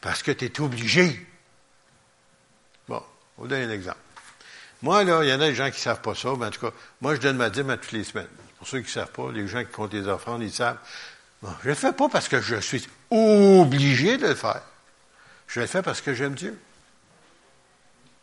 parce 0.00 0.22
que 0.22 0.32
tu 0.32 0.46
es 0.46 0.60
obligé. 0.60 1.26
Bon, 2.88 3.02
on 3.36 3.42
vous 3.42 3.48
donne 3.48 3.62
un 3.62 3.70
exemple. 3.70 3.98
Moi, 4.82 5.04
là, 5.04 5.22
il 5.22 5.28
y 5.28 5.32
en 5.32 5.40
a 5.40 5.48
des 5.48 5.54
gens 5.54 5.70
qui 5.70 5.76
ne 5.76 5.82
savent 5.82 6.00
pas 6.00 6.14
ça, 6.14 6.30
mais 6.38 6.46
en 6.46 6.50
tout 6.50 6.60
cas, 6.60 6.72
moi, 7.00 7.14
je 7.14 7.20
donne 7.20 7.36
ma 7.36 7.50
dîme 7.50 7.70
à 7.70 7.76
toutes 7.76 7.92
les 7.92 8.04
semaines. 8.04 8.28
Pour 8.58 8.66
ceux 8.66 8.78
qui 8.78 8.86
ne 8.86 8.90
savent 8.90 9.12
pas, 9.12 9.30
les 9.32 9.46
gens 9.46 9.62
qui 9.64 9.70
comptent 9.70 9.92
les 9.92 10.08
offrandes, 10.08 10.42
ils 10.42 10.52
savent. 10.52 10.78
Bon, 11.42 11.50
je 11.60 11.66
ne 11.66 11.70
le 11.70 11.74
fais 11.74 11.92
pas 11.92 12.08
parce 12.08 12.28
que 12.28 12.40
je 12.40 12.56
suis 12.56 12.86
obligé 13.10 14.16
de 14.16 14.28
le 14.28 14.34
faire. 14.34 14.62
Je 15.46 15.60
le 15.60 15.66
fais 15.66 15.82
parce 15.82 16.00
que 16.00 16.14
j'aime 16.14 16.34
Dieu. 16.34 16.58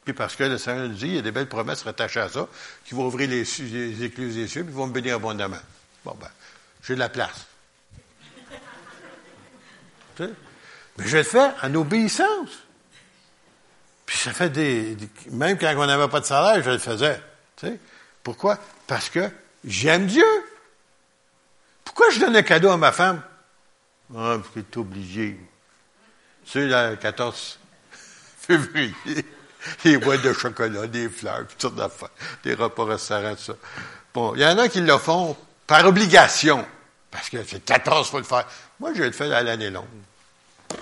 Puis 0.04 0.14
parce 0.14 0.36
que 0.36 0.44
le 0.44 0.58
Seigneur 0.58 0.88
nous 0.88 0.96
dit, 0.96 1.08
il 1.08 1.16
y 1.16 1.20
a 1.20 1.22
des 1.22 1.32
belles 1.32 1.48
promesses 1.48 1.84
rattachées 1.84 2.20
à 2.20 2.30
ça, 2.30 2.48
qui 2.86 2.94
vont 2.94 3.08
ouvrir 3.08 3.30
les, 3.30 4.04
écluses 4.04 4.36
des 4.36 4.48
cieux, 4.48 4.64
puis 4.64 4.74
vont 4.74 4.88
me 4.88 4.94
bénir 4.94 5.16
abondamment. 5.16 5.62
Bon, 6.04 6.16
ben, 6.20 6.28
j'ai 6.84 6.96
de 6.96 7.00
la 7.00 7.10
place. 7.10 7.48
tu 10.16 10.26
sais? 10.26 10.30
Mais 10.98 11.08
je 11.08 11.18
le 11.18 11.24
fais 11.24 11.52
en 11.62 11.74
obéissance. 11.76 12.50
Puis 14.06 14.18
ça 14.18 14.34
fait 14.34 14.50
des, 14.50 14.98
Même 15.32 15.58
quand 15.58 15.74
on 15.78 15.86
n'avait 15.86 16.10
pas 16.10 16.20
de 16.20 16.26
salaire, 16.26 16.62
je 16.62 16.70
le 16.70 16.78
faisais. 16.78 17.22
Tu 17.56 17.68
sais? 17.68 17.80
Pourquoi? 18.22 18.60
Parce 18.86 19.10
que 19.10 19.30
j'aime 19.64 20.08
Dieu. 20.08 20.26
Pourquoi 21.86 22.10
je 22.12 22.20
donne 22.20 22.36
un 22.36 22.44
cadeau 22.44 22.70
à 22.70 22.78
ma 22.78 22.92
femme? 22.92 23.22
Ah, 24.16 24.38
parce 24.38 24.50
qu'elle 24.50 24.64
est 24.64 24.78
obligée. 24.78 25.40
Sais, 26.46 26.68
le 26.68 26.96
14 26.96 27.60
février 28.40 28.94
des 29.84 29.98
boîtes 29.98 30.22
de 30.22 30.34
chocolat, 30.34 30.88
des 30.88 31.10
fleurs, 31.10 31.48
toutes 31.48 31.62
sortes 31.62 31.76
d'affaires, 31.76 32.10
des 32.44 32.54
repas 32.54 32.86
restaurants, 32.86 33.36
tout 33.36 33.44
ça. 33.44 33.54
Bon, 34.14 34.36
il 34.36 34.42
y 34.42 34.46
en 34.46 34.58
a 34.58 34.68
qui 34.68 34.82
le 34.82 34.98
font 34.98 35.36
par 35.66 35.86
obligation, 35.86 36.66
parce 37.10 37.30
que 37.30 37.44
c'est 37.44 37.64
14 37.64 38.10
fois 38.10 38.20
le 38.20 38.26
faire. 38.26 38.46
Moi, 38.80 38.92
je 38.94 39.04
le 39.04 39.12
fais 39.12 39.32
à 39.34 39.42
l'année 39.42 39.70
longue. 39.70 39.86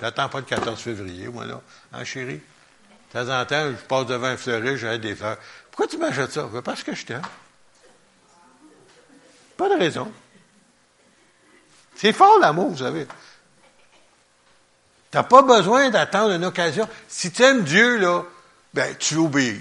J'attends 0.00 0.28
pas 0.28 0.38
le 0.38 0.44
14 0.44 0.80
février, 0.80 1.28
moi, 1.28 1.44
là. 1.44 1.60
Hein, 1.92 2.04
chérie? 2.04 2.40
De 3.14 3.20
temps 3.20 3.40
en 3.40 3.44
temps, 3.44 3.70
je 3.70 3.86
passe 3.86 4.06
devant 4.06 4.26
un 4.26 4.36
fleuriste, 4.36 4.78
j'ai 4.78 4.98
des 4.98 5.14
fleurs. 5.14 5.36
Pourquoi 5.70 5.86
tu 5.86 5.98
m'achètes 5.98 6.32
ça? 6.32 6.48
Parce 6.64 6.82
que 6.82 6.94
je 6.94 7.06
t'aime. 7.06 7.22
Pas 9.56 9.68
de 9.68 9.78
raison. 9.78 10.10
C'est 11.94 12.12
fort 12.12 12.38
l'amour, 12.40 12.70
vous 12.70 12.78
savez. 12.78 13.06
Tu 15.12 15.18
n'as 15.18 15.24
pas 15.24 15.42
besoin 15.42 15.90
d'attendre 15.90 16.32
une 16.32 16.44
occasion. 16.46 16.88
Si 17.06 17.30
tu 17.30 17.42
aimes 17.42 17.64
Dieu, 17.64 17.98
là, 17.98 18.22
ben, 18.72 18.96
tu 18.98 19.16
obéis. 19.16 19.60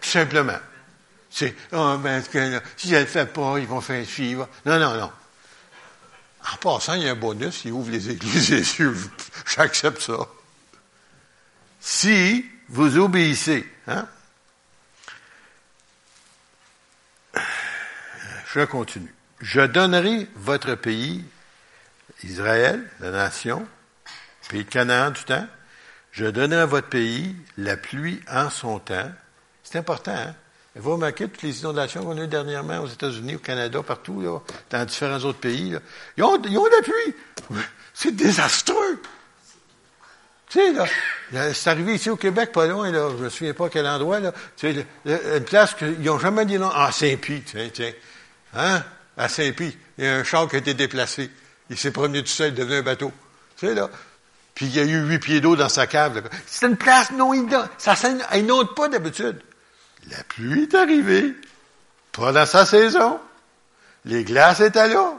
Tout 0.00 0.08
simplement. 0.08 0.58
C'est, 1.30 1.54
oh, 1.72 1.96
ben, 1.98 2.20
si 2.24 2.36
elle 2.36 2.50
ne 2.94 2.98
le 2.98 3.06
fait 3.06 3.26
pas, 3.26 3.58
ils 3.58 3.66
vont 3.66 3.80
faire 3.80 4.04
suivre. 4.04 4.48
Non, 4.64 4.80
non, 4.80 4.96
non. 4.96 5.12
En 6.52 6.56
passant, 6.56 6.94
il 6.94 7.04
y 7.04 7.08
a 7.08 7.12
un 7.12 7.14
bonus, 7.14 7.64
il 7.64 7.70
ouvre 7.70 7.92
les 7.92 8.10
églises 8.10 8.52
et. 8.80 8.92
J'accepte 9.46 10.02
ça. 10.02 10.26
Si 11.78 12.44
vous 12.68 12.98
obéissez, 12.98 13.72
hein? 13.86 14.08
Je 18.52 18.64
continue. 18.64 19.14
Je 19.40 19.60
donnerai 19.60 20.28
votre 20.34 20.74
pays, 20.74 21.24
Israël, 22.24 22.90
la 22.98 23.12
nation, 23.12 23.68
pays 24.48 24.64
de 24.64 24.70
Canaan 24.70 25.10
du 25.10 25.24
temps, 25.24 25.46
je 26.12 26.26
donnerai 26.26 26.62
à 26.62 26.66
votre 26.66 26.88
pays 26.88 27.36
la 27.58 27.76
pluie 27.76 28.20
en 28.30 28.50
son 28.50 28.78
temps. 28.78 29.10
C'est 29.62 29.78
important, 29.78 30.14
hein? 30.14 30.34
Vous 30.78 30.92
remarquez 30.92 31.26
toutes 31.26 31.42
les 31.42 31.60
inondations 31.60 32.04
qu'on 32.04 32.18
a 32.18 32.24
eues 32.24 32.28
dernièrement 32.28 32.80
aux 32.80 32.86
États-Unis, 32.86 33.36
au 33.36 33.38
Canada, 33.38 33.82
partout, 33.82 34.20
là, 34.20 34.40
dans 34.68 34.84
différents 34.84 35.20
autres 35.20 35.38
pays. 35.38 35.70
Là. 35.70 35.78
Ils, 36.18 36.22
ont, 36.22 36.40
ils 36.42 36.58
ont 36.58 36.64
de 36.64 36.70
la 36.70 36.82
pluie. 36.82 37.62
C'est 37.94 38.14
désastreux. 38.14 39.00
Tu 40.48 40.60
sais, 40.60 40.72
là, 40.72 41.52
c'est 41.52 41.70
arrivé 41.70 41.94
ici 41.94 42.08
au 42.08 42.16
Québec, 42.16 42.52
pas 42.52 42.66
loin, 42.66 42.92
là, 42.92 43.10
je 43.10 43.24
me 43.24 43.28
souviens 43.28 43.52
pas 43.52 43.68
quel 43.68 43.84
endroit, 43.84 44.20
là. 44.20 44.32
Tu 44.56 44.72
sais, 44.72 44.86
une 45.04 45.44
place 45.44 45.74
qu'ils 45.74 46.02
n'ont 46.02 46.20
jamais 46.20 46.46
dit 46.46 46.56
non. 46.56 46.70
Ah, 46.72 46.92
Saint-Pie, 46.92 47.42
tiens, 47.44 47.68
tiens. 47.72 47.92
Hein? 48.54 48.84
À 49.16 49.28
Saint-Pie, 49.28 49.76
il 49.98 50.04
y 50.04 50.06
a 50.06 50.18
un 50.18 50.24
char 50.24 50.46
qui 50.48 50.54
a 50.54 50.58
été 50.60 50.74
déplacé. 50.74 51.30
Il 51.68 51.76
s'est 51.76 51.90
promené 51.90 52.22
tout 52.22 52.28
seul, 52.28 52.54
devenu 52.54 52.76
un 52.76 52.82
bateau. 52.82 53.12
Tu 53.56 53.66
sais, 53.66 53.74
là, 53.74 53.90
puis 54.56 54.66
il 54.66 54.74
y 54.74 54.80
a 54.80 54.84
eu 54.84 55.06
huit 55.06 55.18
pieds 55.18 55.42
d'eau 55.42 55.54
dans 55.54 55.68
sa 55.68 55.86
cave. 55.86 56.26
C'est 56.46 56.66
une 56.66 56.78
place 56.78 57.12
non 57.12 57.34
inondée. 57.34 57.68
Ça 57.76 57.94
n'inonde 58.32 58.74
pas 58.74 58.88
d'habitude. 58.88 59.38
La 60.10 60.24
pluie 60.24 60.62
est 60.62 60.74
arrivée. 60.74 61.34
Pas 62.10 62.32
dans 62.32 62.46
sa 62.46 62.64
saison. 62.64 63.20
Les 64.06 64.24
glaces 64.24 64.60
étaient 64.60 64.88
là. 64.88 65.12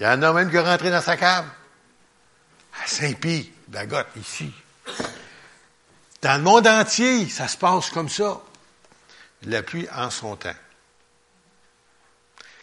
Il 0.00 0.04
y 0.04 0.08
en 0.08 0.20
a 0.22 0.32
même 0.32 0.50
qui 0.50 0.56
est 0.56 0.60
rentré 0.60 0.90
dans 0.90 1.00
sa 1.00 1.16
cave. 1.16 1.46
À 2.82 2.86
Saint-Pie, 2.88 3.52
Bagotte, 3.68 4.08
ici. 4.16 4.52
Dans 6.20 6.38
le 6.38 6.42
monde 6.42 6.66
entier, 6.66 7.28
ça 7.28 7.46
se 7.46 7.56
passe 7.56 7.88
comme 7.90 8.08
ça. 8.08 8.40
La 9.44 9.62
pluie 9.62 9.86
en 9.94 10.10
son 10.10 10.34
temps. 10.34 10.50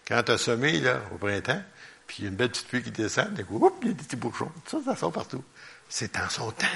Quand 0.05 0.21
tu 0.23 0.34
as 0.34 0.38
semé, 0.38 0.82
là, 0.82 0.99
au 1.13 1.17
printemps, 1.17 1.63
puis 2.08 2.17
il 2.19 2.23
y 2.25 2.27
a 2.27 2.29
une 2.32 2.36
belle 2.36 2.49
petite 2.49 2.67
pluie 2.67 2.84
qui 2.84 2.91
descend, 2.91 3.29
il 3.32 3.39
y 3.39 3.41
a 3.41 3.93
des 3.93 4.03
petits 4.03 4.17
bouchons. 4.17 4.51
Ça, 4.69 4.79
ça 4.84 4.97
sort 4.97 5.13
partout 5.13 5.43
c'est 5.89 6.17
en 6.17 6.30
son 6.30 6.52
temps. 6.52 6.67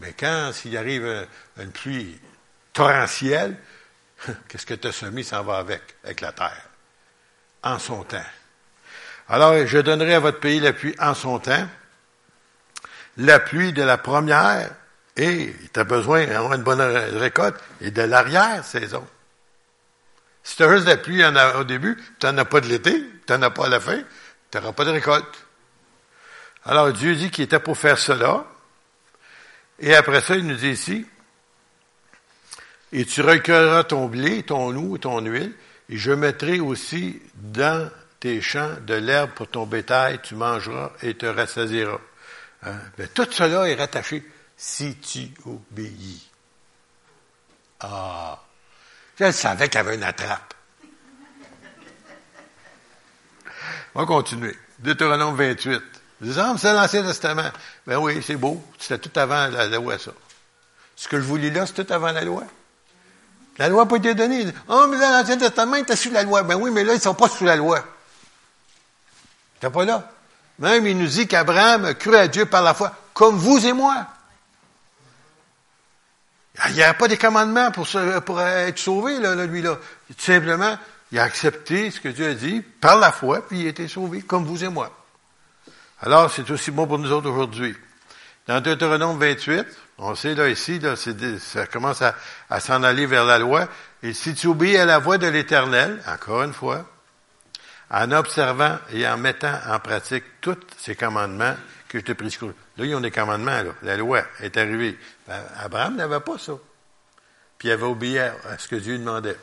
Mais 0.00 0.12
quand 0.12 0.52
s'il 0.52 0.76
arrive 0.76 1.26
une 1.58 1.72
pluie 1.72 2.20
torrentielle, 2.72 3.56
qu'est-ce 4.48 4.66
que 4.66 4.74
tu 4.74 4.86
as 4.88 4.92
semé 4.92 5.22
s'en 5.22 5.42
va 5.42 5.56
avec, 5.56 5.82
avec 6.04 6.20
la 6.20 6.32
terre? 6.32 6.68
En 7.62 7.78
son 7.78 8.04
temps. 8.04 8.22
Alors, 9.28 9.66
je 9.66 9.78
donnerai 9.78 10.14
à 10.14 10.20
votre 10.20 10.38
pays 10.38 10.60
la 10.60 10.72
pluie 10.72 10.94
en 11.00 11.14
son 11.14 11.40
temps, 11.40 11.66
la 13.16 13.40
pluie 13.40 13.72
de 13.72 13.82
la 13.82 13.98
première, 13.98 14.70
et 15.16 15.52
tu 15.72 15.80
as 15.80 15.84
besoin 15.84 16.26
d'avoir 16.26 16.54
une 16.54 16.62
bonne 16.62 16.80
récolte, 16.80 17.56
et 17.80 17.90
de 17.90 18.02
l'arrière-saison. 18.02 19.04
Si 20.44 20.54
tu 20.54 20.62
as 20.62 20.72
juste 20.76 20.86
la 20.86 20.96
pluie 20.96 21.24
au 21.24 21.64
début, 21.64 21.96
tu 22.20 22.26
n'en 22.26 22.38
as 22.38 22.44
pas 22.44 22.60
de 22.60 22.68
l'été, 22.68 23.04
tu 23.26 23.32
n'en 23.32 23.42
as 23.42 23.50
pas 23.50 23.66
à 23.66 23.68
la 23.68 23.80
fin, 23.80 24.00
tu 24.52 24.58
n'auras 24.58 24.72
pas 24.72 24.84
de 24.84 24.90
récolte. 24.90 25.45
Alors 26.66 26.92
Dieu 26.92 27.14
dit 27.14 27.30
qu'il 27.30 27.44
était 27.44 27.60
pour 27.60 27.78
faire 27.78 27.96
cela. 27.96 28.44
Et 29.78 29.94
après 29.94 30.20
ça, 30.20 30.34
il 30.36 30.46
nous 30.46 30.56
dit 30.56 30.70
ici, 30.70 31.06
et 32.92 33.04
tu 33.04 33.20
recueilleras 33.20 33.84
ton 33.84 34.06
blé, 34.06 34.42
ton 34.42 34.74
eau, 34.74 34.98
ton 34.98 35.20
huile, 35.20 35.54
et 35.88 35.96
je 35.96 36.12
mettrai 36.12 36.60
aussi 36.60 37.22
dans 37.34 37.90
tes 38.18 38.40
champs 38.40 38.74
de 38.86 38.94
l'herbe 38.94 39.30
pour 39.32 39.48
ton 39.48 39.66
bétail, 39.66 40.20
tu 40.22 40.34
mangeras 40.34 40.92
et 41.02 41.14
te 41.14 41.26
rassasieras. 41.26 42.00
Hein? 42.62 42.78
Ben, 42.96 43.06
tout 43.08 43.28
cela 43.30 43.68
est 43.68 43.74
rattaché. 43.74 44.24
si 44.56 44.96
tu 44.96 45.28
obéis. 45.44 46.26
Ah, 47.80 48.42
je 49.20 49.30
savais 49.30 49.68
qu'il 49.68 49.76
y 49.76 49.80
avait 49.80 49.94
une 49.94 50.02
attrape. 50.02 50.54
On 53.94 54.00
va 54.00 54.06
continuer. 54.06 54.56
Deutéronome 54.78 55.36
28. 55.36 55.95
Disons, 56.20 56.56
c'est 56.56 56.72
l'Ancien 56.72 57.02
Testament. 57.02 57.50
Ben 57.86 57.98
oui, 57.98 58.22
c'est 58.26 58.36
beau. 58.36 58.62
C'était 58.78 59.08
tout 59.08 59.20
avant 59.20 59.48
la 59.48 59.66
loi, 59.68 59.98
ça. 59.98 60.12
Ce 60.96 61.08
que 61.08 61.20
je 61.20 61.24
vous 61.24 61.36
lis 61.36 61.50
là, 61.50 61.66
c'est 61.66 61.84
tout 61.84 61.92
avant 61.92 62.12
la 62.12 62.22
loi. 62.22 62.44
La 63.58 63.68
loi 63.68 63.84
n'a 63.84 63.90
pas 63.90 63.96
été 63.96 64.14
donnée. 64.14 64.46
Oh, 64.68 64.86
mais 64.88 64.98
dans 64.98 65.10
l'Ancien 65.10 65.36
Testament, 65.36 65.76
était 65.76 65.96
sous 65.96 66.10
la 66.10 66.22
loi. 66.22 66.42
Ben 66.42 66.56
oui, 66.56 66.70
mais 66.70 66.84
là, 66.84 66.92
ils 66.92 66.96
ne 66.96 67.02
sont 67.02 67.14
pas 67.14 67.28
sous 67.28 67.44
la 67.44 67.56
loi. 67.56 67.84
Ils 69.62 69.70
pas 69.70 69.84
là? 69.84 70.10
Même, 70.58 70.86
il 70.86 70.96
nous 70.96 71.06
dit 71.06 71.26
qu'Abraham 71.26 71.94
cru 71.94 72.16
à 72.16 72.28
Dieu 72.28 72.46
par 72.46 72.62
la 72.62 72.72
foi, 72.72 72.92
comme 73.12 73.36
vous 73.36 73.66
et 73.66 73.72
moi. 73.72 74.06
Il 76.68 76.74
n'y 76.74 76.82
a 76.82 76.94
pas 76.94 77.08
de 77.08 77.14
commandements 77.16 77.70
pour, 77.70 77.86
pour 78.24 78.40
être 78.40 78.78
sauvé, 78.78 79.18
là, 79.18 79.34
lui-là. 79.46 79.76
Tout 80.08 80.14
simplement, 80.18 80.78
il 81.12 81.18
a 81.18 81.24
accepté 81.24 81.90
ce 81.90 82.00
que 82.00 82.08
Dieu 82.08 82.30
a 82.30 82.34
dit 82.34 82.62
par 82.80 82.96
la 82.96 83.12
foi, 83.12 83.46
puis 83.46 83.60
il 83.60 83.66
a 83.66 83.70
été 83.70 83.88
sauvé, 83.88 84.22
comme 84.22 84.44
vous 84.44 84.64
et 84.64 84.68
moi. 84.68 84.90
Alors, 86.02 86.30
c'est 86.30 86.50
aussi 86.50 86.70
bon 86.70 86.86
pour 86.86 86.98
nous 86.98 87.10
autres 87.12 87.30
aujourd'hui. 87.30 87.74
Dans 88.46 88.60
Deutéronome 88.60 89.18
28, 89.18 89.66
on 89.98 90.14
sait 90.14 90.34
là 90.34 90.48
ici, 90.48 90.78
là, 90.78 90.94
ça 90.94 91.66
commence 91.66 92.02
à, 92.02 92.14
à 92.50 92.60
s'en 92.60 92.82
aller 92.82 93.06
vers 93.06 93.24
la 93.24 93.38
loi. 93.38 93.68
Et 94.02 94.12
si 94.12 94.34
tu 94.34 94.46
obéis 94.46 94.76
à 94.76 94.84
la 94.84 94.98
voix 94.98 95.18
de 95.18 95.26
l'Éternel, 95.26 96.02
encore 96.06 96.42
une 96.42 96.52
fois, 96.52 96.84
en 97.90 98.12
observant 98.12 98.78
et 98.92 99.06
en 99.06 99.16
mettant 99.16 99.58
en 99.66 99.78
pratique 99.78 100.24
tous 100.40 100.58
ces 100.76 100.94
commandements 100.94 101.54
que 101.88 101.98
je 101.98 102.04
te 102.04 102.12
prescris. 102.12 102.50
Là, 102.76 102.84
ils 102.84 102.94
ont 102.94 103.00
des 103.00 103.10
commandements, 103.10 103.62
là. 103.62 103.70
La 103.82 103.96
loi 103.96 104.22
est 104.40 104.56
arrivée. 104.56 104.98
Ben, 105.26 105.40
Abraham 105.58 105.96
n'avait 105.96 106.20
pas 106.20 106.38
ça. 106.38 106.52
Puis 107.58 107.68
il 107.68 107.72
avait 107.72 107.84
obéi 107.84 108.18
à 108.18 108.34
ce 108.58 108.68
que 108.68 108.76
Dieu 108.76 108.98
demandait. 108.98 109.36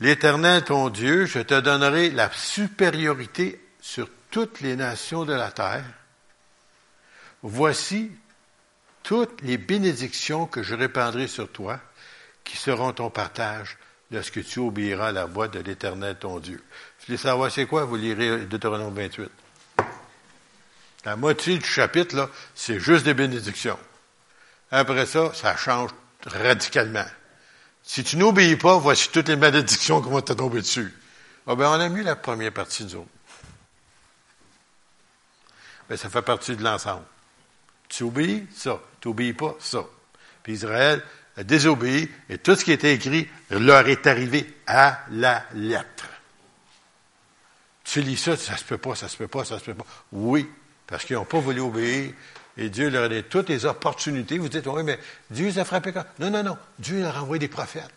L'Éternel, 0.00 0.62
ton 0.62 0.90
Dieu, 0.90 1.26
je 1.26 1.40
te 1.40 1.58
donnerai 1.58 2.10
la 2.10 2.30
supériorité 2.32 3.60
sur 3.80 4.08
toutes 4.30 4.60
les 4.60 4.76
nations 4.76 5.24
de 5.24 5.32
la 5.32 5.50
terre. 5.50 5.84
Voici 7.42 8.10
toutes 9.02 9.40
les 9.42 9.58
bénédictions 9.58 10.46
que 10.46 10.62
je 10.62 10.74
répandrai 10.74 11.28
sur 11.28 11.50
toi, 11.50 11.80
qui 12.44 12.56
seront 12.56 12.92
ton 12.92 13.10
partage 13.10 13.78
lorsque 14.10 14.44
tu 14.44 14.58
obéiras 14.58 15.08
à 15.08 15.12
la 15.12 15.24
voix 15.26 15.48
de 15.48 15.60
l'Éternel, 15.60 16.16
ton 16.18 16.40
Dieu. 16.40 16.62
Vous 17.08 17.16
savoir 17.16 17.50
c'est 17.50 17.66
quoi? 17.66 17.84
Vous 17.84 17.96
lirez 17.96 18.44
Deutéronome 18.46 18.94
28. 18.94 19.30
La 21.04 21.16
moitié 21.16 21.58
du 21.58 21.64
chapitre, 21.64 22.16
là, 22.16 22.28
c'est 22.54 22.80
juste 22.80 23.04
des 23.04 23.14
bénédictions. 23.14 23.78
Après 24.70 25.06
ça, 25.06 25.32
ça 25.32 25.56
change 25.56 25.90
radicalement. 26.26 27.06
Si 27.82 28.04
tu 28.04 28.16
n'obéis 28.16 28.56
pas, 28.56 28.76
voici 28.76 29.08
toutes 29.10 29.28
les 29.28 29.36
malédictions 29.36 30.02
qui 30.02 30.10
vont 30.10 30.20
te 30.20 30.34
tomber 30.34 30.60
dessus. 30.60 30.92
Ah 31.46 31.54
ben, 31.54 31.70
on 31.70 31.80
a 31.80 31.88
mis 31.88 32.02
la 32.02 32.16
première 32.16 32.52
partie 32.52 32.84
autres. 32.84 33.06
Ben, 35.88 35.96
ça 35.96 36.10
fait 36.10 36.22
partie 36.22 36.56
de 36.56 36.62
l'ensemble. 36.62 37.04
Tu 37.88 38.02
obéis, 38.02 38.46
ça. 38.54 38.80
Tu 39.00 39.08
n'obéis 39.08 39.32
pas, 39.32 39.56
ça. 39.60 39.84
Puis 40.42 40.54
Israël 40.54 41.02
a 41.36 41.44
désobéi, 41.44 42.10
et 42.28 42.38
tout 42.38 42.54
ce 42.54 42.64
qui 42.64 42.72
était 42.72 42.94
écrit 42.94 43.28
leur 43.50 43.88
est 43.88 44.06
arrivé 44.06 44.54
à 44.66 45.00
la 45.10 45.44
lettre. 45.54 46.06
Tu 47.84 48.02
lis 48.02 48.16
ça, 48.16 48.36
ça 48.36 48.56
se 48.56 48.64
peut 48.64 48.76
pas, 48.76 48.94
ça 48.94 49.08
se 49.08 49.16
peut 49.16 49.28
pas, 49.28 49.44
ça 49.44 49.58
se 49.58 49.64
peut 49.64 49.74
pas. 49.74 49.86
Oui, 50.12 50.48
parce 50.86 51.04
qu'ils 51.04 51.16
n'ont 51.16 51.24
pas 51.24 51.38
voulu 51.38 51.60
obéir, 51.60 52.12
et 52.56 52.68
Dieu 52.68 52.90
leur 52.90 53.04
a 53.04 53.08
donné 53.08 53.22
toutes 53.22 53.48
les 53.48 53.64
opportunités. 53.64 54.36
Vous 54.36 54.48
dites, 54.48 54.66
oui, 54.66 54.82
mais 54.82 54.98
Dieu 55.30 55.46
les 55.46 55.58
a 55.58 55.64
frappés 55.64 55.92
quand? 55.92 56.04
Non, 56.18 56.28
non, 56.28 56.42
non. 56.42 56.58
Dieu 56.78 57.00
leur 57.00 57.16
a 57.16 57.22
envoyé 57.22 57.38
des 57.38 57.48
prophètes. 57.48 57.94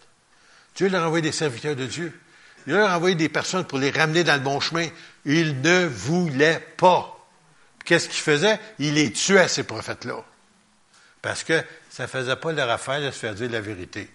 Dieu 0.75 0.87
leur 0.87 1.03
a 1.03 1.07
envoyé 1.07 1.23
des 1.23 1.31
serviteurs 1.31 1.75
de 1.75 1.85
Dieu. 1.85 2.17
Il 2.67 2.73
leur 2.73 2.91
a 2.91 2.95
envoyé 2.95 3.15
des 3.15 3.27
personnes 3.27 3.65
pour 3.65 3.79
les 3.79 3.89
ramener 3.89 4.23
dans 4.23 4.35
le 4.35 4.39
bon 4.39 4.59
chemin. 4.59 4.87
Ils 5.25 5.59
ne 5.61 5.85
voulaient 5.87 6.65
pas. 6.77 7.17
Qu'est-ce 7.85 8.09
qu'ils 8.09 8.21
faisaient? 8.21 8.59
Ils 8.79 8.93
les 8.93 9.11
tuaient, 9.11 9.47
ces 9.47 9.63
prophètes-là. 9.63 10.23
Parce 11.21 11.43
que 11.43 11.63
ça 11.89 12.03
ne 12.03 12.07
faisait 12.07 12.35
pas 12.35 12.51
leur 12.51 12.69
affaire 12.69 13.01
de 13.01 13.11
se 13.11 13.19
faire 13.19 13.35
dire 13.35 13.51
la 13.51 13.61
vérité. 13.61 14.09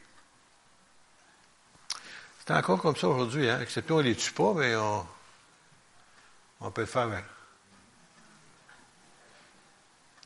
C'est 2.46 2.54
encore 2.54 2.80
comme 2.80 2.96
ça 2.96 3.08
aujourd'hui, 3.08 3.48
hein? 3.48 3.60
Excepté 3.60 3.92
on 3.92 3.98
ne 3.98 4.02
les 4.02 4.14
tue 4.14 4.32
pas, 4.32 4.54
mais 4.54 4.76
on, 4.76 5.06
on 6.60 6.70
peut 6.70 6.82
le 6.82 6.86
faire 6.86 7.08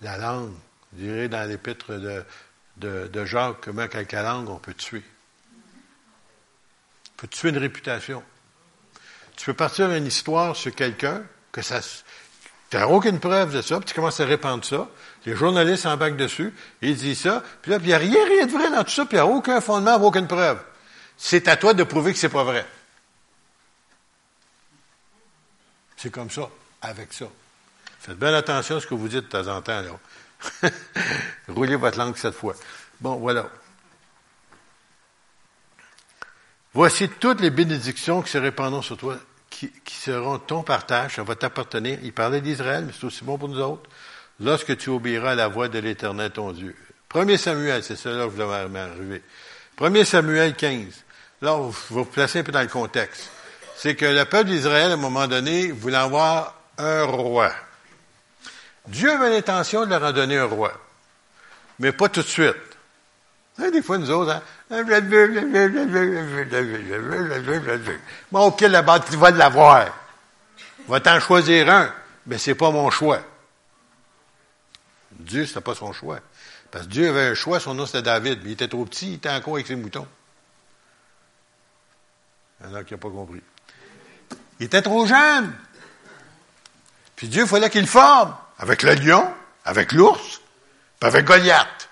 la 0.02 0.16
langue. 0.18 0.54
Je 0.92 1.04
dirais 1.04 1.28
dans 1.28 1.48
l'épître 1.48 1.94
de, 1.94 2.24
de, 2.76 3.06
de, 3.06 3.24
Jacques, 3.24 3.60
comment 3.62 3.82
avec 3.82 4.12
la 4.12 4.22
langue 4.22 4.48
on 4.48 4.58
peut 4.58 4.74
tuer. 4.74 5.02
On 7.12 7.16
peut 7.16 7.28
tuer 7.28 7.50
une 7.50 7.58
réputation. 7.58 8.22
Tu 9.36 9.46
peux 9.46 9.54
partir 9.54 9.90
une 9.90 10.06
histoire 10.06 10.56
sur 10.56 10.74
quelqu'un, 10.74 11.22
que 11.52 11.62
ça. 11.62 11.80
Tu 12.70 12.76
n'as 12.76 12.86
aucune 12.86 13.18
preuve 13.18 13.52
de 13.52 13.62
ça, 13.62 13.78
puis 13.78 13.86
tu 13.86 13.94
commences 13.94 14.20
à 14.20 14.24
répandre 14.24 14.64
ça. 14.64 14.88
Les 15.26 15.34
journalistes 15.34 15.86
embarquent 15.86 16.16
dessus, 16.16 16.54
ils 16.80 16.96
disent 16.96 17.22
ça, 17.22 17.42
puis 17.62 17.72
là, 17.72 17.78
il 17.80 17.86
n'y 17.86 17.92
a 17.92 17.98
rien, 17.98 18.24
rien 18.24 18.46
de 18.46 18.52
vrai 18.52 18.70
dans 18.70 18.84
tout 18.84 18.90
ça, 18.90 19.04
puis 19.04 19.16
il 19.18 19.22
n'y 19.22 19.28
a 19.28 19.32
aucun 19.32 19.60
fondement, 19.60 19.96
aucune 19.96 20.28
preuve. 20.28 20.62
C'est 21.16 21.48
à 21.48 21.56
toi 21.56 21.74
de 21.74 21.82
prouver 21.82 22.12
que 22.12 22.18
c'est 22.18 22.28
pas 22.28 22.44
vrai. 22.44 22.64
C'est 25.96 26.10
comme 26.10 26.30
ça, 26.30 26.48
avec 26.80 27.12
ça. 27.12 27.26
Faites 27.98 28.18
bien 28.18 28.32
attention 28.32 28.76
à 28.76 28.80
ce 28.80 28.86
que 28.86 28.94
vous 28.94 29.08
dites 29.08 29.24
de 29.24 29.42
temps 29.42 29.48
en 29.48 29.60
temps. 29.60 29.82
Là. 29.82 30.70
Roulez 31.48 31.76
votre 31.76 31.98
langue 31.98 32.16
cette 32.16 32.34
fois. 32.34 32.54
Bon, 33.00 33.16
voilà. 33.16 33.50
Voici 36.72 37.08
toutes 37.08 37.40
les 37.40 37.50
bénédictions 37.50 38.22
qui 38.22 38.30
se 38.30 38.38
répandront 38.38 38.80
sur 38.80 38.96
toi, 38.96 39.18
qui, 39.84 39.94
seront 39.94 40.38
ton 40.38 40.62
partage, 40.62 41.16
ça 41.16 41.22
va 41.22 41.34
t'appartenir. 41.34 41.98
Il 42.02 42.12
parlait 42.12 42.40
d'Israël, 42.40 42.84
mais 42.86 42.92
c'est 42.98 43.06
aussi 43.06 43.24
bon 43.24 43.36
pour 43.36 43.48
nous 43.48 43.60
autres. 43.60 43.88
Lorsque 44.40 44.76
tu 44.76 44.90
obéiras 44.90 45.32
à 45.32 45.34
la 45.34 45.48
voix 45.48 45.68
de 45.68 45.78
l'Éternel, 45.78 46.30
ton 46.30 46.52
Dieu. 46.52 46.74
1 47.14 47.36
Samuel, 47.36 47.82
c'est 47.82 47.96
cela 47.96 48.24
que 48.24 48.30
je 48.30 48.42
voulais 48.42 48.68
m'arriver. 48.68 49.22
1 49.80 50.04
Samuel 50.04 50.54
15. 50.54 51.04
Là, 51.42 51.54
vous 51.54 51.74
vous 51.90 52.04
placez 52.04 52.40
un 52.40 52.42
peu 52.42 52.52
dans 52.52 52.62
le 52.62 52.68
contexte. 52.68 53.30
C'est 53.76 53.94
que 53.94 54.04
le 54.04 54.24
peuple 54.24 54.50
d'Israël, 54.50 54.90
à 54.90 54.94
un 54.94 54.96
moment 54.96 55.26
donné, 55.26 55.72
voulait 55.72 55.96
avoir 55.96 56.54
un 56.78 57.04
roi. 57.04 57.52
Dieu 58.86 59.10
avait 59.10 59.30
l'intention 59.30 59.84
de 59.84 59.90
leur 59.90 60.02
en 60.02 60.12
donner 60.12 60.38
un 60.38 60.44
roi, 60.44 60.72
mais 61.78 61.92
pas 61.92 62.08
tout 62.08 62.22
de 62.22 62.26
suite. 62.26 62.56
Des 63.68 63.82
fois, 63.82 63.98
nous 63.98 64.10
autres, 64.10 64.32
hein? 64.32 64.42
Bon, 68.30 68.46
OK, 68.46 68.60
la 68.62 68.82
bas 68.82 69.00
tu 69.00 69.16
vas 69.16 69.30
l'avoir. 69.30 69.86
Va 70.88 71.00
t'en 71.00 71.20
choisir 71.20 71.68
un, 71.68 71.92
mais 72.26 72.38
c'est 72.38 72.54
pas 72.54 72.70
mon 72.70 72.90
choix. 72.90 73.20
Dieu, 75.10 75.44
c'était 75.46 75.60
pas 75.60 75.74
son 75.74 75.92
choix. 75.92 76.20
Parce 76.70 76.86
que 76.86 76.90
Dieu 76.90 77.08
avait 77.08 77.28
un 77.28 77.34
choix, 77.34 77.60
son 77.60 77.74
nom 77.74 77.86
c'était 77.86 78.02
David, 78.02 78.40
mais 78.42 78.50
il 78.50 78.52
était 78.52 78.68
trop 78.68 78.84
petit, 78.84 79.08
il 79.08 79.14
était 79.14 79.30
encore 79.30 79.54
avec 79.54 79.66
ses 79.66 79.76
moutons. 79.76 80.06
Il 82.60 82.70
y 82.70 82.72
en 82.72 82.74
a 82.76 82.84
qui 82.84 82.94
n'ont 82.94 83.00
pas 83.00 83.10
compris. 83.10 83.42
Il 84.60 84.66
était 84.66 84.82
trop 84.82 85.06
jeune. 85.06 85.52
Puis 87.16 87.28
Dieu, 87.28 87.42
il 87.42 87.48
fallait 87.48 87.70
qu'il 87.70 87.86
forme. 87.86 88.34
Avec 88.58 88.82
le 88.82 88.94
lion, 88.94 89.26
avec 89.64 89.92
l'ours, 89.92 90.40
puis 90.98 91.08
avec 91.08 91.24
Goliath. 91.24 91.89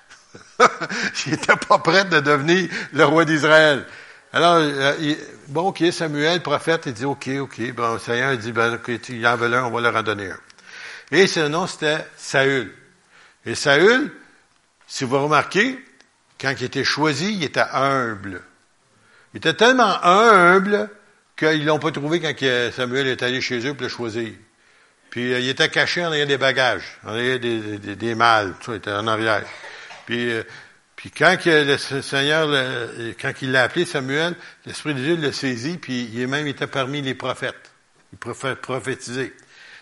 il 1.26 1.32
n'était 1.32 1.56
pas 1.56 1.78
prêt 1.78 2.04
de 2.04 2.20
devenir 2.20 2.68
le 2.92 3.04
roi 3.04 3.24
d'Israël. 3.24 3.84
Alors, 4.32 4.56
euh, 4.56 5.14
bon, 5.48 5.68
OK, 5.68 5.82
Samuel, 5.90 6.42
prophète, 6.42 6.82
il 6.86 6.92
dit, 6.92 7.04
OK, 7.04 7.28
OK. 7.40 7.72
Bon, 7.72 7.94
le 7.94 7.98
Seigneur 7.98 8.32
il 8.32 8.38
dit, 8.38 8.52
ben, 8.52 8.74
OK, 8.74 8.90
il 9.08 9.26
en 9.26 9.36
veut 9.36 9.52
un, 9.52 9.64
on 9.64 9.70
va 9.70 9.80
leur 9.80 9.96
en 9.96 10.02
donner 10.02 10.30
un. 10.30 10.38
Et 11.10 11.26
son 11.26 11.48
nom, 11.48 11.66
c'était 11.66 12.04
Saül. 12.16 12.72
Et 13.46 13.54
Saül, 13.54 14.12
si 14.86 15.04
vous 15.04 15.22
remarquez, 15.22 15.82
quand 16.40 16.52
il 16.58 16.64
était 16.64 16.84
choisi, 16.84 17.32
il 17.32 17.44
était 17.44 17.64
humble. 17.72 18.42
Il 19.32 19.38
était 19.38 19.54
tellement 19.54 20.04
humble 20.04 20.90
qu'ils 21.36 21.64
l'ont 21.64 21.78
pas 21.78 21.92
trouvé 21.92 22.20
quand 22.20 22.34
Samuel 22.72 23.06
est 23.06 23.22
allé 23.22 23.40
chez 23.40 23.66
eux 23.66 23.74
pour 23.74 23.82
le 23.82 23.88
choisir. 23.88 24.32
Puis 25.10 25.32
euh, 25.32 25.40
il 25.40 25.48
était 25.48 25.70
caché 25.70 26.04
en 26.04 26.08
arrière 26.08 26.26
des 26.26 26.36
bagages, 26.36 26.98
en 27.04 27.10
arrière 27.10 27.40
des, 27.40 27.78
des, 27.78 27.96
des 27.96 28.14
mâles, 28.14 28.54
tout 28.60 28.66
ça, 28.66 28.72
il 28.72 28.76
était 28.76 28.92
en 28.92 29.06
arrière. 29.06 29.42
Puis, 30.08 30.30
euh, 30.32 30.42
puis 30.96 31.10
quand 31.10 31.36
le 31.44 31.76
Seigneur, 31.76 32.48
quand 33.20 33.32
il 33.42 33.52
l'a 33.52 33.64
appelé 33.64 33.84
Samuel, 33.84 34.34
l'Esprit 34.64 34.94
de 34.94 35.00
Dieu 35.00 35.16
l'a 35.16 35.34
saisi, 35.34 35.76
puis 35.76 36.08
il 36.10 36.22
est 36.22 36.26
même 36.26 36.46
était 36.46 36.66
parmi 36.66 37.02
les 37.02 37.14
prophètes. 37.14 37.70
Il 38.14 38.18
prophétisait. 38.18 39.34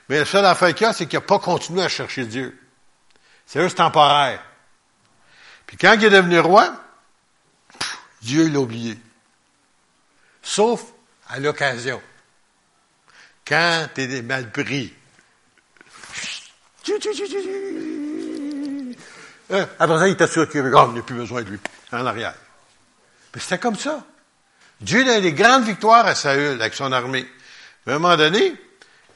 Mais 0.09 0.19
la 0.19 0.25
seule 0.25 0.45
affaire 0.45 0.75
qu'il 0.75 0.85
a, 0.85 0.93
c'est 0.93 1.07
qu'il 1.07 1.17
n'a 1.17 1.25
pas 1.25 1.39
continué 1.39 1.85
à 1.85 1.89
chercher 1.89 2.27
Dieu. 2.27 2.59
C'est 3.47 3.63
juste 3.63 3.77
temporaire. 3.77 4.43
Puis 5.65 5.77
quand 5.77 5.95
il 5.95 6.07
est 6.07 6.11
devenu 6.11 6.41
roi, 6.41 6.75
Dieu 8.23 8.49
l'a 8.49 8.59
oublié. 8.59 8.99
Sauf 10.43 10.87
à 11.29 11.39
l'occasion. 11.39 12.03
Quand 13.47 13.87
tu 13.95 14.01
es 14.01 14.23
mal 14.23 14.51
pris, 14.51 14.93
Euh, 19.53 19.65
après 19.79 19.99
ça, 19.99 20.09
il 20.09 20.13
était 20.13 20.27
sûr 20.27 20.49
qu'il 20.49 20.61
oh, 20.61 20.93
n'a 20.93 21.03
plus 21.03 21.15
besoin 21.15 21.43
de 21.43 21.51
lui, 21.51 21.59
en 21.93 22.07
arrière. 22.07 22.35
Mais 23.35 23.41
c'était 23.41 23.59
comme 23.59 23.77
ça. 23.77 24.05
Dieu 24.81 25.09
a 25.09 25.21
des 25.21 25.33
grandes 25.33 25.65
victoires 25.65 26.07
à 26.07 26.15
Saül 26.15 26.61
avec 26.61 26.75
son 26.75 26.93
armée. 26.93 27.27
À 27.87 27.93
un 27.93 27.99
moment 27.99 28.17
donné, 28.17 28.55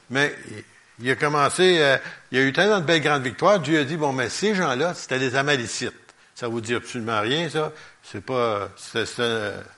mais 0.09 0.35
il 0.99 1.09
a 1.09 1.15
commencé, 1.15 1.79
euh, 1.79 1.97
il 2.31 2.39
a 2.39 2.41
eu 2.43 2.53
tellement 2.53 2.79
de 2.79 2.85
belles 2.85 3.01
grandes 3.01 3.23
victoires, 3.23 3.59
Dieu 3.59 3.79
a 3.79 3.83
dit, 3.83 3.97
bon, 3.97 4.13
mais 4.13 4.29
ces 4.29 4.55
gens-là, 4.55 4.93
c'était 4.93 5.19
des 5.19 5.35
Amalicites. 5.35 5.93
Ça 6.35 6.47
vous 6.47 6.61
dit 6.61 6.73
absolument 6.73 7.21
rien, 7.21 7.49
ça? 7.49 7.71
C'est 8.03 8.23
pas, 8.23 8.69
c'est 8.77 9.05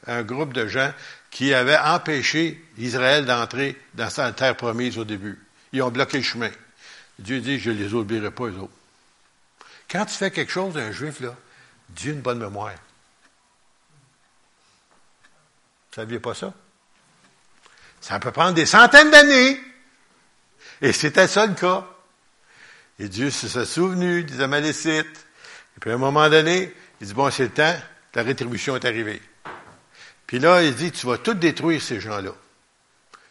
un, 0.07 0.23
groupe 0.23 0.53
de 0.53 0.67
gens 0.67 0.91
qui 1.29 1.53
avaient 1.53 1.77
empêché 1.77 2.63
Israël 2.77 3.25
d'entrer 3.25 3.77
dans 3.95 4.09
sa 4.09 4.31
terre 4.31 4.55
promise 4.55 4.97
au 4.97 5.03
début. 5.03 5.39
Ils 5.73 5.81
ont 5.81 5.89
bloqué 5.89 6.17
le 6.17 6.23
chemin. 6.23 6.49
Dieu 7.19 7.41
dit, 7.41 7.59
je 7.59 7.69
ne 7.69 7.75
les 7.75 7.93
oublierai 7.93 8.31
pas, 8.31 8.45
eux 8.45 8.57
autres. 8.57 8.71
Quand 9.93 10.05
tu 10.05 10.15
fais 10.15 10.31
quelque 10.31 10.51
chose 10.51 10.73
d'un 10.73 10.91
juif, 10.91 11.19
là, 11.19 11.35
Dieu 11.89 12.13
a 12.13 12.15
une 12.15 12.21
bonne 12.21 12.39
mémoire. 12.39 12.73
Vous 15.91 16.01
ne 16.01 16.03
saviez 16.03 16.19
pas 16.19 16.33
ça? 16.33 16.51
Ça 18.01 18.19
peut 18.19 18.31
prendre 18.31 18.55
des 18.55 18.65
centaines 18.65 19.11
d'années. 19.11 19.61
Et 20.81 20.93
c'était 20.93 21.27
ça 21.27 21.45
le 21.45 21.53
cas. 21.53 21.87
Et 22.97 23.07
Dieu 23.07 23.29
s'est 23.29 23.65
souvenu 23.65 24.23
des 24.23 24.41
Amalécites. 24.41 25.27
Et 25.77 25.79
puis 25.79 25.91
à 25.91 25.93
un 25.93 25.97
moment 25.97 26.27
donné, 26.27 26.73
il 26.99 27.05
dit, 27.05 27.13
bon, 27.13 27.29
c'est 27.29 27.43
le 27.43 27.51
temps, 27.51 27.75
la 28.15 28.23
rétribution 28.23 28.75
est 28.75 28.85
arrivée. 28.85 29.21
Puis 30.25 30.39
là, 30.39 30.63
il 30.63 30.73
dit, 30.73 30.91
tu 30.91 31.05
vas 31.05 31.19
tout 31.19 31.35
détruire 31.35 31.79
ces 31.79 31.99
gens-là. 31.99 32.31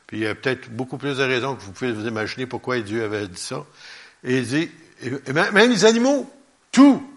Puis 0.06 0.18
il 0.18 0.22
y 0.22 0.28
a 0.28 0.34
peut-être 0.36 0.70
beaucoup 0.70 0.96
plus 0.96 1.16
de 1.16 1.24
raisons 1.24 1.56
que 1.56 1.62
vous 1.62 1.72
pouvez 1.72 1.90
vous 1.90 2.06
imaginer 2.06 2.46
pourquoi 2.46 2.78
Dieu 2.78 3.02
avait 3.02 3.26
dit 3.26 3.40
ça. 3.40 3.66
Et 4.22 4.38
il 4.38 4.46
dit, 4.46 4.70
même 5.32 5.70
les 5.72 5.84
animaux, 5.84 6.32
tout. 6.72 7.08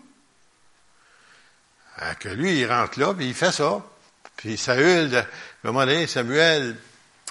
que 2.19 2.29
lui, 2.29 2.59
il 2.59 2.71
rentre 2.71 2.99
là, 2.99 3.13
puis 3.13 3.27
il 3.27 3.33
fait 3.33 3.51
ça. 3.51 3.81
Puis 4.35 4.57
Saül, 4.57 5.15
à 5.15 5.69
un 5.69 6.07
Samuel, 6.07 6.75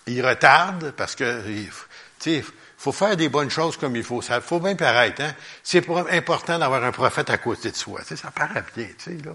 il 0.07 0.27
retarde 0.27 0.93
parce 0.93 1.15
que, 1.15 1.43
tu 1.47 1.71
sais, 2.19 2.45
faut 2.79 2.93
faire 2.93 3.17
des 3.17 3.29
bonnes 3.29 3.51
choses 3.51 3.77
comme 3.77 3.97
il 3.97 4.05
faut. 4.05 4.21
Ça 4.21 4.41
faut 4.41 4.61
bien 4.61 4.75
paraître, 4.75 5.23
hein. 5.23 5.35
C'est 5.63 5.89
important 5.89 6.59
d'avoir 6.59 6.83
un 6.85 6.93
prophète 6.93 7.31
à 7.31 7.39
côté 7.39 7.71
de 7.71 7.77
soi. 7.77 8.03
Ça 8.05 8.31
paraît 8.31 8.65
bien, 8.77 8.89
tu 8.99 9.17
sais, 9.17 9.25
là. 9.25 9.33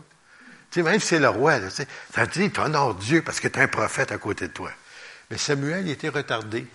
Tu 0.72 0.84
même 0.84 1.00
si 1.00 1.08
c'est 1.08 1.20
le 1.20 1.30
roi, 1.30 1.60
tu 1.60 1.70
sais, 1.72 1.88
ça 2.14 2.28
Dieu 2.28 3.22
parce 3.24 3.40
que 3.40 3.48
tu 3.48 3.60
as 3.60 3.64
un 3.64 3.68
prophète 3.68 4.12
à 4.12 4.18
côté 4.20 4.48
de 4.48 4.54
toi. 4.54 4.72
Mais 5.32 5.38
Samuel, 5.38 5.88
il 5.88 5.92
était 5.92 6.10
retardé. 6.10 6.68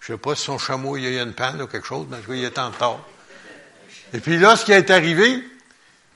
Je 0.00 0.12
sais 0.12 0.18
pas 0.18 0.34
si 0.36 0.44
son 0.44 0.58
chameau, 0.58 0.96
il 0.96 1.04
y 1.04 1.06
a 1.06 1.10
eu 1.10 1.20
une 1.20 1.34
panne 1.34 1.60
ou 1.60 1.66
quelque 1.66 1.86
chose, 1.86 2.06
mais 2.08 2.18
il 2.28 2.44
était 2.44 2.60
en 2.60 2.70
retard. 2.70 3.00
Et 4.12 4.18
puis 4.18 4.38
là, 4.38 4.56
ce 4.56 4.64
qui 4.64 4.72
est 4.72 4.90
arrivé, 4.90 5.42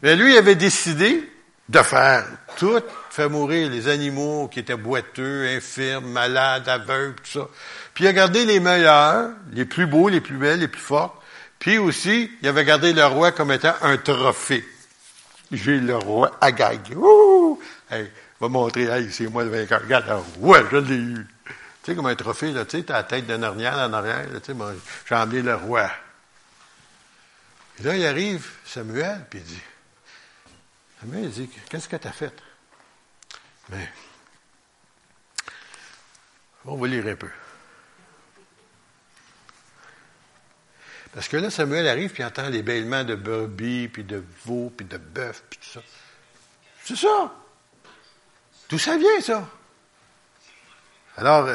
bien, 0.02 0.16
lui, 0.16 0.34
il 0.34 0.38
avait 0.38 0.54
décidé 0.54 1.28
de 1.68 1.78
faire 1.78 2.26
tout, 2.56 2.80
faire 3.10 3.30
mourir 3.30 3.70
les 3.70 3.88
animaux 3.88 4.48
qui 4.48 4.60
étaient 4.60 4.76
boiteux, 4.76 5.46
infirmes, 5.56 6.06
malades, 6.06 6.68
aveugles, 6.68 7.14
tout 7.16 7.40
ça. 7.40 7.48
Puis 7.94 8.04
il 8.04 8.08
a 8.08 8.12
gardé 8.12 8.44
les 8.44 8.60
meilleurs, 8.60 9.30
les 9.52 9.64
plus 9.64 9.86
beaux, 9.86 10.08
les 10.08 10.20
plus 10.20 10.36
belles, 10.36 10.60
les 10.60 10.68
plus 10.68 10.80
forts. 10.80 11.22
Puis 11.58 11.78
aussi, 11.78 12.30
il 12.42 12.48
avait 12.48 12.64
gardé 12.64 12.92
le 12.92 13.06
roi 13.06 13.32
comme 13.32 13.52
étant 13.52 13.74
un 13.82 13.96
trophée. 13.96 14.64
J'ai 15.52 15.78
le 15.78 15.96
roi 15.96 16.36
Agag. 16.40 16.94
Ouh! 16.96 17.58
Hey, 17.90 18.10
va 18.40 18.48
montrer, 18.48 18.84
hey, 18.84 19.10
c'est 19.10 19.28
moi 19.28 19.44
le 19.44 19.50
vainqueur. 19.50 19.82
Regarde, 19.82 20.22
ouais, 20.40 20.62
je 20.70 20.76
l'ai 20.76 20.96
eu. 20.96 21.26
Tu 21.46 21.90
sais, 21.90 21.94
comme 21.94 22.06
un 22.06 22.14
trophée, 22.14 22.50
là, 22.50 22.64
tu 22.64 22.78
sais, 22.78 22.82
t'as 22.82 22.94
la 22.94 23.02
tête 23.04 23.26
d'un 23.26 23.42
ornial 23.42 23.74
en 23.78 23.92
arrière, 23.92 24.26
tu 24.42 24.52
sais, 24.52 24.58
j'ai 25.08 25.14
emmené 25.14 25.42
le 25.42 25.54
roi. 25.54 25.88
Et 27.78 27.82
là, 27.82 27.96
il 27.96 28.06
arrive 28.06 28.48
Samuel, 28.64 29.26
puis 29.28 29.40
il 29.40 29.44
dit, 29.44 29.62
Samuel, 31.00 31.24
il 31.24 31.30
dit, 31.30 31.50
qu'est-ce 31.68 31.88
que 31.88 31.96
tu 31.96 32.08
as 32.08 32.12
fait? 32.12 32.34
Mais, 33.70 33.88
on 36.64 36.76
va 36.76 36.86
lire 36.86 37.06
un 37.06 37.16
peu. 37.16 37.30
Parce 41.12 41.28
que 41.28 41.36
là, 41.36 41.50
Samuel 41.50 41.86
arrive, 41.86 42.10
puis 42.12 42.22
il 42.22 42.26
entend 42.26 42.48
les 42.48 42.62
bêlements 42.62 43.04
de 43.04 43.14
brebis, 43.14 43.88
puis 43.88 44.02
de 44.02 44.22
veaux, 44.44 44.72
puis 44.76 44.86
de 44.86 44.98
bœuf, 44.98 45.44
puis 45.48 45.60
tout 45.60 45.68
ça. 45.68 45.82
C'est 46.84 46.96
ça. 46.96 47.34
D'où 48.68 48.78
ça 48.78 48.96
vient, 48.96 49.20
ça? 49.20 49.48
Alors, 51.16 51.48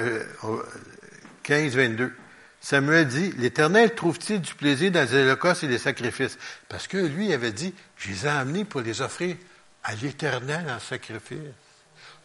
15, 1.43 1.77
euh, 1.77 1.87
22. 1.87 2.15
Samuel 2.61 3.07
dit, 3.07 3.31
l'Éternel 3.37 3.95
trouve-t-il 3.95 4.41
du 4.41 4.53
plaisir 4.53 4.91
dans 4.91 5.09
les 5.09 5.15
holocaustes 5.15 5.63
et 5.63 5.67
les 5.67 5.77
sacrifices? 5.77 6.37
Parce 6.67 6.87
que 6.87 6.97
lui 6.97 7.33
avait 7.33 7.53
dit, 7.53 7.73
je 7.97 8.09
les 8.09 8.25
ai 8.25 8.29
amenés 8.29 8.65
pour 8.65 8.81
les 8.81 9.01
offrir 9.01 9.37
à 9.83 9.95
l'Éternel 9.95 10.69
en 10.69 10.79
sacrifice. 10.79 11.39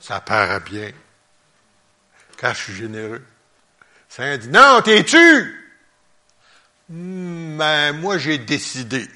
Ça 0.00 0.20
paraît 0.20 0.60
bien. 0.60 0.90
Quand 2.38 2.52
je 2.52 2.62
suis 2.62 2.74
généreux. 2.74 3.24
Ça 4.08 4.36
dit, 4.36 4.48
non, 4.48 4.80
t'es-tu? 4.82 5.60
Mais 6.88 6.96
hmm, 6.96 7.56
ben, 7.56 7.92
moi, 7.92 8.18
j'ai 8.18 8.38
décidé. 8.38 9.08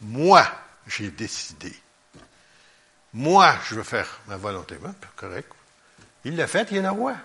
Moi, 0.00 0.46
j'ai 0.86 1.10
décidé. 1.10 1.72
Moi, 3.14 3.56
je 3.68 3.76
veux 3.76 3.82
faire 3.82 4.20
ma 4.26 4.36
volonté. 4.36 4.76
correct. 5.16 5.50
Il 6.24 6.36
l'a 6.36 6.46
fait, 6.46 6.68
il 6.70 6.78
est 6.78 6.82
le 6.82 6.90
roi. 6.90 7.16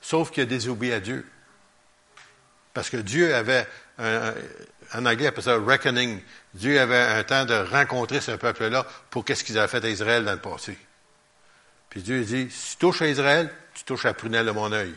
Sauf 0.00 0.30
qu'il 0.30 0.42
a 0.42 0.46
désobéi 0.46 0.92
à 0.92 1.00
Dieu. 1.00 1.26
Parce 2.80 2.88
que 2.88 2.96
Dieu 2.96 3.34
avait, 3.34 3.66
un, 3.98 4.32
en 4.94 5.04
anglais, 5.04 5.26
appelle 5.26 5.44
ça 5.44 5.54
reckoning. 5.54 6.18
Dieu 6.54 6.80
avait 6.80 6.96
un 6.96 7.22
temps 7.24 7.44
de 7.44 7.52
rencontrer 7.52 8.22
ce 8.22 8.30
peuple-là 8.30 8.86
pour 9.10 9.22
qu'est-ce 9.22 9.44
qu'ils 9.44 9.58
avaient 9.58 9.68
fait 9.68 9.84
à 9.84 9.90
Israël 9.90 10.24
dans 10.24 10.32
le 10.32 10.38
passé. 10.38 10.78
Puis 11.90 12.00
Dieu 12.00 12.24
dit, 12.24 12.48
si 12.50 12.70
tu 12.70 12.76
touches 12.78 13.02
à 13.02 13.08
Israël, 13.08 13.52
tu 13.74 13.84
touches 13.84 14.06
à 14.06 14.08
la 14.08 14.14
prunelle 14.14 14.46
de 14.46 14.50
mon 14.50 14.72
œil. 14.72 14.94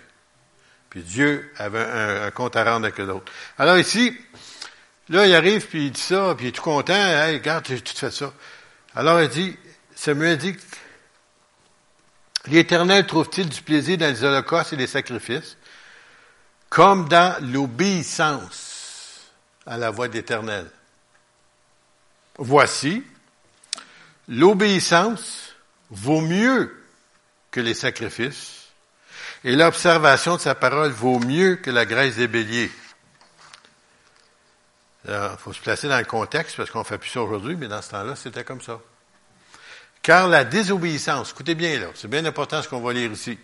Puis 0.92 1.02
Dieu 1.02 1.52
avait 1.58 1.84
un, 1.84 2.32
compte 2.32 2.56
à 2.56 2.64
rendre 2.64 2.86
avec 2.86 3.00
l'autre. 3.00 3.30
Alors 3.58 3.78
ici, 3.78 4.18
là, 5.10 5.28
il 5.28 5.36
arrive, 5.36 5.68
puis 5.68 5.88
il 5.88 5.92
dit 5.92 6.00
ça, 6.00 6.36
puis 6.38 6.46
il 6.46 6.50
est 6.50 6.52
tout 6.54 6.62
content. 6.62 6.94
Hey, 6.94 7.36
regarde, 7.36 7.66
tu 7.66 7.78
fait 7.78 8.12
ça. 8.12 8.32
Alors 8.96 9.22
il 9.22 9.28
dit, 9.28 9.58
Samuel 9.94 10.38
dit, 10.38 10.56
l'Éternel 12.48 13.06
trouve-t-il 13.06 13.50
du 13.50 13.62
plaisir 13.62 13.98
dans 13.98 14.08
les 14.08 14.24
holocaustes 14.24 14.72
et 14.72 14.78
les 14.78 14.88
sacrifices? 14.88 15.58
Comme 16.74 17.08
dans 17.08 17.36
l'obéissance 17.40 19.22
à 19.68 19.78
la 19.78 19.92
voix 19.92 20.08
d'Éternel. 20.08 20.66
Voici, 22.40 23.04
l'obéissance 24.28 25.54
vaut 25.92 26.22
mieux 26.22 26.76
que 27.52 27.62
les 27.62 27.76
sacrifices, 27.76 28.70
et 29.44 29.56
l'observation 29.56 30.38
de 30.38 30.42
sa 30.42 30.56
parole 30.56 30.90
vaut 30.90 31.20
mieux 31.20 31.58
que 31.58 31.70
la 31.70 31.86
graisse 31.86 32.16
des 32.16 32.28
béliers. 32.28 32.72
Il 35.08 35.36
faut 35.38 35.54
se 35.54 35.62
placer 35.62 35.88
dans 35.88 36.00
le 36.00 36.06
contexte 36.06 36.58
parce 36.58 36.72
qu'on 36.72 36.80
ne 36.80 36.86
fait 36.86 36.98
plus 36.98 37.10
ça 37.12 37.22
aujourd'hui, 37.22 37.56
mais 37.56 37.68
dans 37.68 37.84
ce 37.84 37.92
temps-là, 37.92 38.16
c'était 38.16 38.44
comme 38.44 38.62
ça. 38.62 38.80
Car 40.02 40.28
la 40.28 40.44
désobéissance, 40.44 41.34
écoutez 41.34 41.54
bien 41.54 41.80
là, 41.80 41.90
c'est 41.94 42.08
bien 42.08 42.26
important 42.26 42.64
ce 42.64 42.68
qu'on 42.68 42.82
va 42.82 42.94
lire 42.94 43.12
ici 43.12 43.38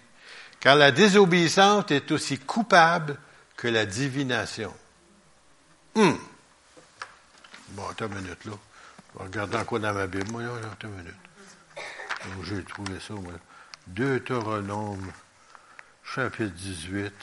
car 0.60 0.76
la 0.76 0.92
désobéissance 0.92 1.92
est 1.92 2.12
aussi 2.12 2.38
coupable 2.38 3.18
que 3.56 3.68
la 3.68 3.86
divination. 3.86 4.74
Hum. 5.96 6.18
Bon, 7.70 7.88
attends 7.90 8.08
une 8.08 8.16
minute, 8.16 8.46
là. 8.46 8.54
Je 9.14 9.20
vais 9.20 9.26
regarder 9.26 9.58
encore 9.58 9.80
dans 9.80 9.94
ma 9.94 10.08
Bible. 10.08 10.32
Moi, 10.32 10.44
attends 10.44 10.88
une 10.88 10.96
minute. 10.96 11.16
J'ai 12.44 12.64
trouvé 12.64 13.00
ça, 13.00 13.14
moi. 13.14 13.34
Deutéronome, 13.88 15.12
chapitre 16.04 16.54
18. 16.54 17.14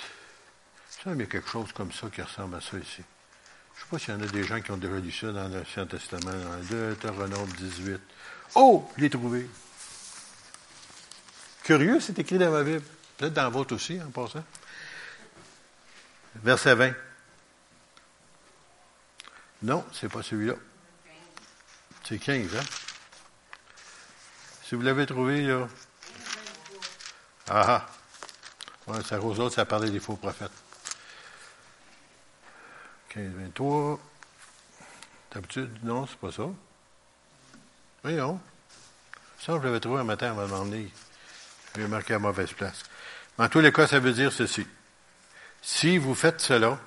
Ça, 0.88 1.10
il 1.12 1.20
y 1.20 1.22
a 1.22 1.26
quelque 1.26 1.48
chose 1.48 1.72
comme 1.72 1.92
ça 1.92 2.08
qui 2.08 2.22
ressemble 2.22 2.56
à 2.56 2.60
ça 2.60 2.76
ici. 2.78 3.02
Je 3.74 3.80
ne 3.80 3.84
sais 3.84 3.90
pas 3.90 3.98
s'il 3.98 4.14
y 4.14 4.16
en 4.16 4.22
a 4.22 4.26
des 4.26 4.44
gens 4.44 4.60
qui 4.60 4.70
ont 4.70 4.76
déjà 4.76 4.98
lu 4.98 5.12
ça 5.12 5.32
dans 5.32 5.48
l'Ancien 5.48 5.86
Testament, 5.86 6.32
dans 6.32 6.76
Deutéronome 6.76 7.48
18. 7.58 8.00
Oh, 8.54 8.88
je 8.96 9.02
l'ai 9.02 9.10
trouvé. 9.10 9.48
Curieux, 11.62 12.00
c'est 12.00 12.18
écrit 12.18 12.38
dans 12.38 12.50
ma 12.50 12.62
Bible. 12.62 12.84
Peut-être 13.16 13.34
dans 13.34 13.50
votre 13.50 13.74
aussi, 13.74 14.00
en 14.00 14.10
passant. 14.10 14.44
Verset 16.36 16.74
20. 16.74 16.92
Non, 19.62 19.84
c'est 19.92 20.10
pas 20.10 20.22
celui-là. 20.22 20.54
C'est 22.04 22.18
15, 22.18 22.54
hein? 22.54 22.62
Si 24.62 24.74
vous 24.74 24.82
l'avez 24.82 25.06
trouvé, 25.06 25.42
là. 25.42 25.66
Ah 27.48 27.86
ah. 28.88 29.02
Ça, 29.02 29.20
aux 29.20 29.40
autres, 29.40 29.54
ça 29.54 29.64
parlait 29.64 29.90
des 29.90 29.98
faux 29.98 30.16
prophètes. 30.16 30.52
15, 33.08 33.32
23. 33.32 33.98
D'habitude, 35.32 35.78
non, 35.82 36.06
c'est 36.06 36.18
pas 36.18 36.30
ça. 36.30 36.44
Oui, 38.04 38.14
non. 38.14 38.40
Ça, 39.40 39.58
je 39.58 39.66
l'avais 39.66 39.80
trouvé 39.80 40.00
un 40.00 40.04
matin 40.04 40.30
avant 40.30 40.64
de 40.64 40.76
m'en 40.76 40.88
J'ai 41.74 41.88
marqué 41.88 42.14
à 42.14 42.18
mauvaise 42.18 42.52
place. 42.52 42.82
En 43.38 43.48
tous 43.48 43.60
les 43.60 43.72
cas, 43.72 43.86
ça 43.86 43.98
veut 43.98 44.12
dire 44.12 44.32
ceci. 44.32 44.66
Si 45.62 45.98
vous 45.98 46.14
faites 46.14 46.40
cela, 46.40 46.78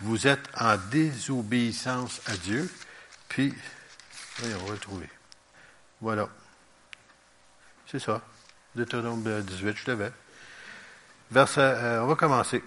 vous 0.00 0.26
êtes 0.26 0.48
en 0.58 0.76
désobéissance 0.90 2.20
à 2.26 2.36
Dieu, 2.36 2.70
puis 3.28 3.54
Oui, 4.42 4.50
on 4.60 4.64
va 4.66 4.72
le 4.72 4.78
trouver. 4.78 5.08
Voilà. 6.00 6.28
C'est 7.90 7.98
ça. 7.98 8.20
Deutéronome 8.76 9.42
18, 9.42 9.76
je 9.76 9.90
l'avais. 9.90 10.12
Verset, 11.30 11.60
euh, 11.60 12.02
on 12.02 12.06
va 12.06 12.14
commencer. 12.14 12.62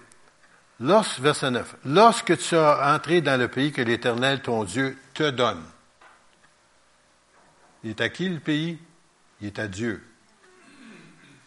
verset 0.78 1.50
9. 1.50 1.76
Lorsque 1.86 2.36
tu 2.36 2.56
as 2.56 2.94
entré 2.94 3.22
dans 3.22 3.40
le 3.40 3.48
pays 3.48 3.72
que 3.72 3.80
l'Éternel, 3.80 4.42
ton 4.42 4.64
Dieu, 4.64 4.98
te 5.14 5.30
donne. 5.30 5.62
Il 7.84 7.90
est 7.90 8.00
à 8.00 8.08
qui 8.08 8.28
le 8.28 8.40
pays? 8.40 8.78
Il 9.40 9.48
est 9.48 9.58
à 9.58 9.68
Dieu. 9.68 10.06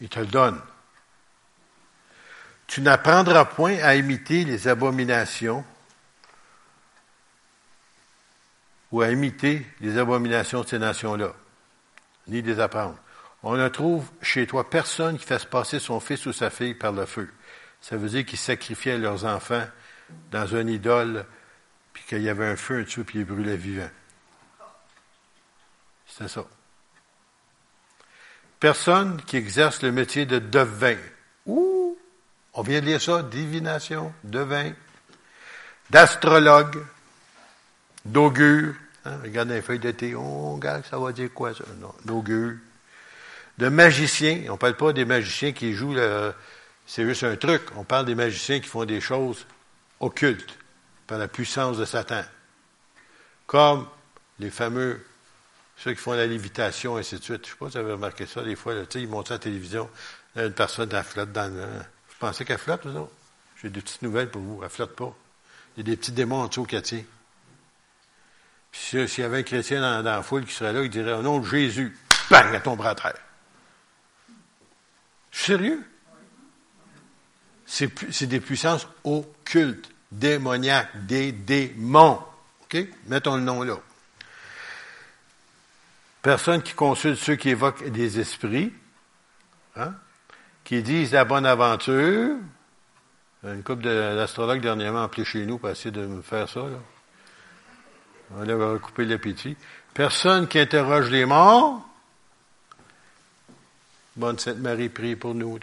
Il 0.01 0.09
te 0.09 0.19
le 0.19 0.25
donne. 0.25 0.59
Tu 2.68 2.82
n'apprendras 2.82 3.45
point 3.45 3.78
à 3.82 3.95
imiter 3.95 4.43
les 4.43 4.68
abominations 4.68 5.63
ou 8.91 9.01
à 9.01 9.09
imiter 9.09 9.66
les 9.82 9.97
abominations 9.97 10.61
de 10.61 10.68
ces 10.68 10.80
nations-là, 10.80 11.34
ni 12.28 12.41
les 12.41 12.59
apprendre. 12.59 12.97
On 13.43 13.55
ne 13.55 13.68
trouve 13.68 14.09
chez 14.22 14.47
toi 14.47 14.70
personne 14.70 15.18
qui 15.18 15.26
fasse 15.26 15.45
passer 15.45 15.80
son 15.80 15.99
fils 15.99 16.26
ou 16.26 16.34
sa 16.34 16.49
fille 16.49 16.74
par 16.74 16.91
le 16.91 17.05
feu. 17.05 17.30
Ça 17.82 17.97
veut 17.97 18.09
dire 18.09 18.26
qu'ils 18.26 18.39
sacrifiaient 18.39 18.97
leurs 18.97 19.26
enfants 19.26 19.66
dans 20.32 20.55
un 20.55 20.66
idole, 20.68 21.26
puis 21.93 22.03
qu'il 22.07 22.22
y 22.22 22.30
avait 22.30 22.47
un 22.47 22.55
feu 22.55 22.84
dessus, 22.84 23.03
puis 23.03 23.20
ils 23.20 23.26
brûlaient 23.26 23.57
vivants. 23.57 23.91
C'est 26.07 26.28
ça. 26.28 26.45
Personne 28.59 29.22
qui 29.24 29.38
exerce 29.38 29.84
le 29.84 29.91
métier 29.91 30.26
de 30.26 30.39
devin. 30.39 30.97
Ouh! 31.45 31.74
On 32.56 32.62
vient 32.62 32.82
de 32.82 32.86
lire 32.86 33.01
ça, 33.01 33.22
divination, 33.22 34.14
devin, 34.24 34.72
d'astrologue, 35.89 36.84
d'augure. 38.06 38.74
Hein, 39.06 39.20
regarde 39.24 39.49
les 39.49 39.62
feuilles 39.62 39.80
d'été, 39.80 40.16
oh, 40.16 40.56
regarde, 40.56 40.84
ça 40.89 40.97
va 40.97 41.12
dire 41.12 41.30
quoi 41.34 41.53
ça? 41.53 41.64
D'augure. 42.06 42.56
De 43.58 43.70
magicien, 43.70 44.45
on 44.49 44.53
ne 44.53 44.58
parle 44.58 44.76
pas 44.76 44.93
des 44.93 45.06
magiciens 45.06 45.51
qui 45.51 45.74
jouent, 45.74 45.95
c'est 46.88 47.06
juste 47.06 47.24
un 47.24 47.36
truc. 47.36 47.62
On 47.76 47.84
parle 47.84 48.06
des 48.06 48.16
magiciens 48.16 48.60
qui 48.60 48.68
font 48.68 48.86
des 48.86 49.01
choses 49.01 49.45
occultes 49.99 50.58
par 51.08 51.18
la 51.18 51.28
puissance 51.28 51.78
de 51.78 51.86
Satan. 51.86 52.24
Comme 53.45 53.88
les 54.39 54.49
fameux 54.49 54.99
ceux 55.78 55.91
qui 55.91 55.97
font 55.97 56.14
la 56.14 56.26
lévitation, 56.26 56.97
et 56.97 57.01
ainsi 57.01 57.18
de 57.18 57.24
suite. 57.24 57.45
Je 57.45 57.51
ne 57.51 57.53
sais 57.53 57.60
pas 57.60 57.70
si 57.70 57.72
vous 57.74 57.78
avez 57.80 57.91
remarqué 57.93 58.26
ça 58.26 58.41
des 58.43 58.56
fois. 58.56 58.74
Là, 58.74 58.84
ils 58.95 59.08
montrent 59.08 59.32
à 59.32 59.36
la 59.36 59.39
télévision, 59.39 59.89
une 60.36 60.53
personne 60.53 60.89
elle 60.91 61.03
flotte 61.03 61.32
dans 61.32 61.53
le... 61.53 61.66
Vous 62.16 62.28
pensez 62.28 62.45
qu'elle 62.45 62.57
flotte, 62.57 62.86
vous 62.86 63.09
J'ai 63.61 63.70
des 63.70 63.82
petites 63.82 64.01
nouvelles 64.01 64.32
pour 64.32 64.41
vous. 64.41 64.61
Elle 64.63 64.70
flotte 64.70 64.95
pas. 64.95 65.13
Il 65.76 65.86
y 65.86 65.89
a 65.89 65.91
des 65.91 65.97
petits 65.97 66.13
démons 66.13 66.43
en 66.43 66.47
dessous 66.47 66.63
qui 66.63 66.82
tient. 66.82 67.03
Puis 68.72 69.07
s'il 69.07 69.22
y 69.22 69.26
avait 69.26 69.39
un 69.39 69.43
chrétien 69.43 69.82
dans, 69.82 70.01
la 70.01 70.24
foule 70.24 70.45
qui 70.45 70.53
serait 70.53 70.72
là, 70.72 70.82
il 70.82 70.89
dirait 70.89 71.11
au 71.11 71.22
nom 71.22 71.39
de 71.39 71.45
Jésus, 71.45 71.97
bang, 72.30 72.53
elle 72.53 72.61
tomberait 72.61 72.89
à 72.89 72.95
terre. 72.95 73.20
Sérieux? 75.32 75.86
C'est 77.66 78.28
des 78.28 78.39
puissances 78.39 78.88
occultes, 79.03 79.89
démoniaques, 80.11 81.05
des 81.05 81.34
démons. 81.34 82.24
OK? 82.63 82.78
Mettons 83.07 83.36
le 83.36 83.41
nom 83.41 83.63
là. 83.63 83.78
Personne 86.22 86.63
qui 86.63 86.74
consulte 86.74 87.20
ceux 87.20 87.36
qui 87.36 87.49
évoquent 87.49 87.89
des 87.89 88.20
esprits, 88.20 88.74
hein, 89.76 89.93
qui 90.66 90.84
disent 90.84 91.13
la 91.13 91.24
bonne 91.24 91.45
aventure. 91.45 92.36
Une 93.43 93.63
couple 93.63 93.84
d'astrologues 93.84 94.61
dernièrement 94.61 95.03
appelé 95.03 95.24
chez 95.24 95.45
nous 95.45 95.57
pour 95.57 95.70
essayer 95.70 95.91
de 95.91 96.05
me 96.05 96.22
faire 96.22 96.49
ça. 96.49 96.61
Là. 96.61 96.80
On 98.36 98.43
va 98.43 98.72
recouper 98.74 99.05
l'appétit. 99.05 99.55
Personne 99.93 100.47
qui 100.47 100.59
interroge 100.59 101.09
les 101.09 101.26
morts. 101.26 101.88
Bonne 104.18 104.38
Sainte 104.39 104.57
Marie, 104.57 104.89
prie 104.89 105.16
pour 105.16 105.36
nous. 105.36 105.59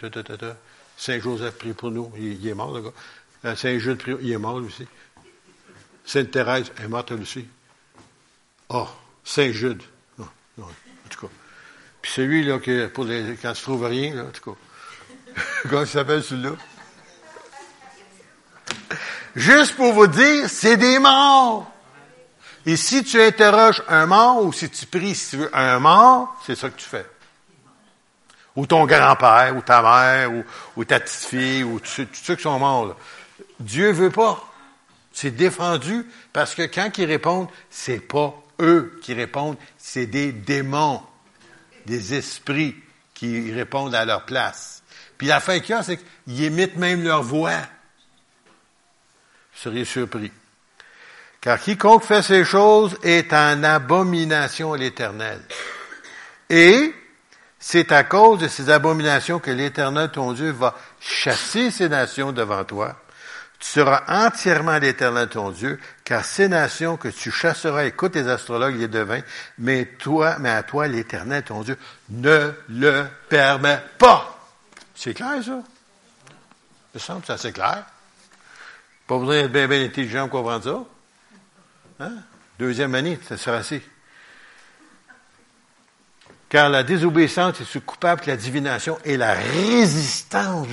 Saint 0.97 1.19
Joseph, 1.19 1.57
prie 1.57 1.73
pour 1.73 1.91
nous. 1.91 2.11
Il, 2.17 2.47
est 2.47 2.53
mort, 2.53 2.73
le 2.73 2.81
gars. 2.81 2.93
Euh, 3.45 3.55
Saint 3.55 3.77
Jude, 3.77 3.97
prie, 3.97 4.15
il 4.21 4.31
est 4.31 4.37
mort, 4.37 4.59
lui 4.59 4.67
aussi. 4.67 4.87
Sainte 6.05 6.31
Thérèse 6.31 6.71
est 6.81 6.87
morte, 6.87 7.11
elle 7.11 7.21
aussi. 7.21 7.45
Oh, 8.69 8.87
Saint 9.23 9.51
Jude 9.51 9.83
en 10.59 11.09
tout 11.09 11.27
cas. 11.27 11.33
Puis 12.01 12.11
celui 12.11 12.43
là, 12.43 12.59
qui, 12.59 12.79
pour 12.93 13.05
les, 13.05 13.35
quand 13.41 13.53
tu 13.53 13.61
trouves 13.61 13.85
rien, 13.85 14.15
là, 14.15 14.23
en 14.23 14.31
tout 14.31 14.51
cas. 14.51 14.57
Comment 15.69 15.81
il 15.81 15.87
s'appelle 15.87 16.23
celui-là? 16.23 16.51
Juste 19.35 19.75
pour 19.75 19.93
vous 19.93 20.07
dire, 20.07 20.49
c'est 20.49 20.77
des 20.77 20.99
morts. 20.99 21.71
Et 22.65 22.77
si 22.77 23.03
tu 23.03 23.21
interroges 23.21 23.81
un 23.89 24.05
mort 24.05 24.43
ou 24.43 24.53
si 24.53 24.69
tu 24.69 24.85
pries, 24.85 25.15
si 25.15 25.31
tu 25.31 25.37
veux, 25.37 25.55
un 25.55 25.79
mort, 25.79 26.35
c'est 26.45 26.55
ça 26.55 26.69
que 26.69 26.77
tu 26.77 26.87
fais. 26.87 27.05
Ou 28.55 28.67
ton 28.67 28.85
grand-père, 28.85 29.55
ou 29.57 29.61
ta 29.61 29.81
mère, 29.81 30.31
ou, 30.75 30.85
ta 30.85 30.99
petite-fille, 30.99 31.63
ou 31.63 31.79
tous 31.79 32.07
ceux 32.13 32.35
qui 32.35 32.43
sont 32.43 32.59
morts. 32.59 32.85
Là. 32.85 32.95
Dieu 33.59 33.91
veut 33.91 34.11
pas. 34.11 34.41
C'est 35.11 35.31
défendu 35.31 36.07
parce 36.31 36.55
que 36.55 36.63
quand 36.63 36.97
ils 36.97 37.05
répondent, 37.05 37.47
c'est 37.69 37.99
pas 37.99 38.33
eux 38.59 38.99
qui 39.03 39.13
répondent, 39.13 39.57
c'est 39.77 40.05
des 40.05 40.31
démons, 40.31 41.01
des 41.85 42.13
esprits 42.13 42.75
qui 43.13 43.51
répondent 43.51 43.93
à 43.93 44.05
leur 44.05 44.25
place. 44.25 44.82
Puis 45.23 45.29
la 45.29 45.39
fin 45.39 45.61
qu'il 45.61 45.73
y 45.73 45.77
a, 45.77 45.83
c'est 45.83 45.97
qu'ils 46.25 46.43
imitent 46.43 46.75
même 46.75 47.01
leur 47.01 47.23
voix. 47.23 47.55
Vous 49.53 49.61
seriez 49.61 49.85
surpris. 49.85 50.33
Car 51.39 51.61
quiconque 51.61 52.03
fait 52.03 52.21
ces 52.21 52.43
choses 52.43 52.97
est 53.03 53.31
en 53.31 53.63
abomination 53.63 54.73
à 54.73 54.77
l'Éternel. 54.77 55.39
Et 56.49 56.93
c'est 57.57 57.93
à 57.93 58.03
cause 58.03 58.39
de 58.39 58.49
ces 58.49 58.69
abominations 58.69 59.39
que 59.39 59.51
l'Éternel, 59.51 60.11
ton 60.11 60.33
Dieu, 60.33 60.51
va 60.51 60.75
chasser 60.99 61.71
ces 61.71 61.87
nations 61.87 62.33
devant 62.33 62.65
toi 62.65 62.97
tu 63.63 63.69
seras 63.69 64.03
entièrement 64.09 64.77
l'éternel 64.77 65.29
ton 65.29 65.51
Dieu, 65.51 65.79
car 66.03 66.25
ces 66.25 66.49
nations 66.49 66.97
que 66.97 67.07
tu 67.07 67.31
chasseras, 67.31 67.85
écoute 67.85 68.13
les 68.13 68.27
astrologues, 68.27 68.75
les 68.75 68.89
devins, 68.89 69.21
mais 69.57 69.85
toi, 69.85 70.35
mais 70.39 70.49
à 70.49 70.63
toi, 70.63 70.85
l'éternel 70.87 71.43
ton 71.43 71.61
Dieu, 71.61 71.77
ne 72.09 72.51
le 72.67 73.05
permet 73.29 73.79
pas. 73.97 74.32
C'est 74.95 75.13
clair, 75.13 75.43
ça? 75.43 75.61
Il 76.93 76.95
me 76.95 76.99
semble 76.99 77.21
que 77.21 77.37
c'est 77.37 77.51
clair. 77.51 77.85
Pas 79.07 79.17
besoin 79.17 79.41
d'être 79.41 79.51
bien, 79.51 79.67
bien 79.67 79.83
intelligent 79.83 80.27
pour 80.29 80.39
comprendre 80.39 80.63
ça. 81.99 82.05
Hein? 82.05 82.13
Deuxième 82.59 82.93
année, 82.95 83.19
ça 83.27 83.37
sera 83.37 83.57
assez. 83.57 83.81
Car 86.49 86.69
la 86.69 86.83
désobéissance 86.83 87.61
est 87.61 87.85
coupable 87.85 88.21
que 88.21 88.29
la 88.29 88.37
divination 88.37 88.99
et 89.03 89.17
la 89.17 89.33
résistance 89.33 90.67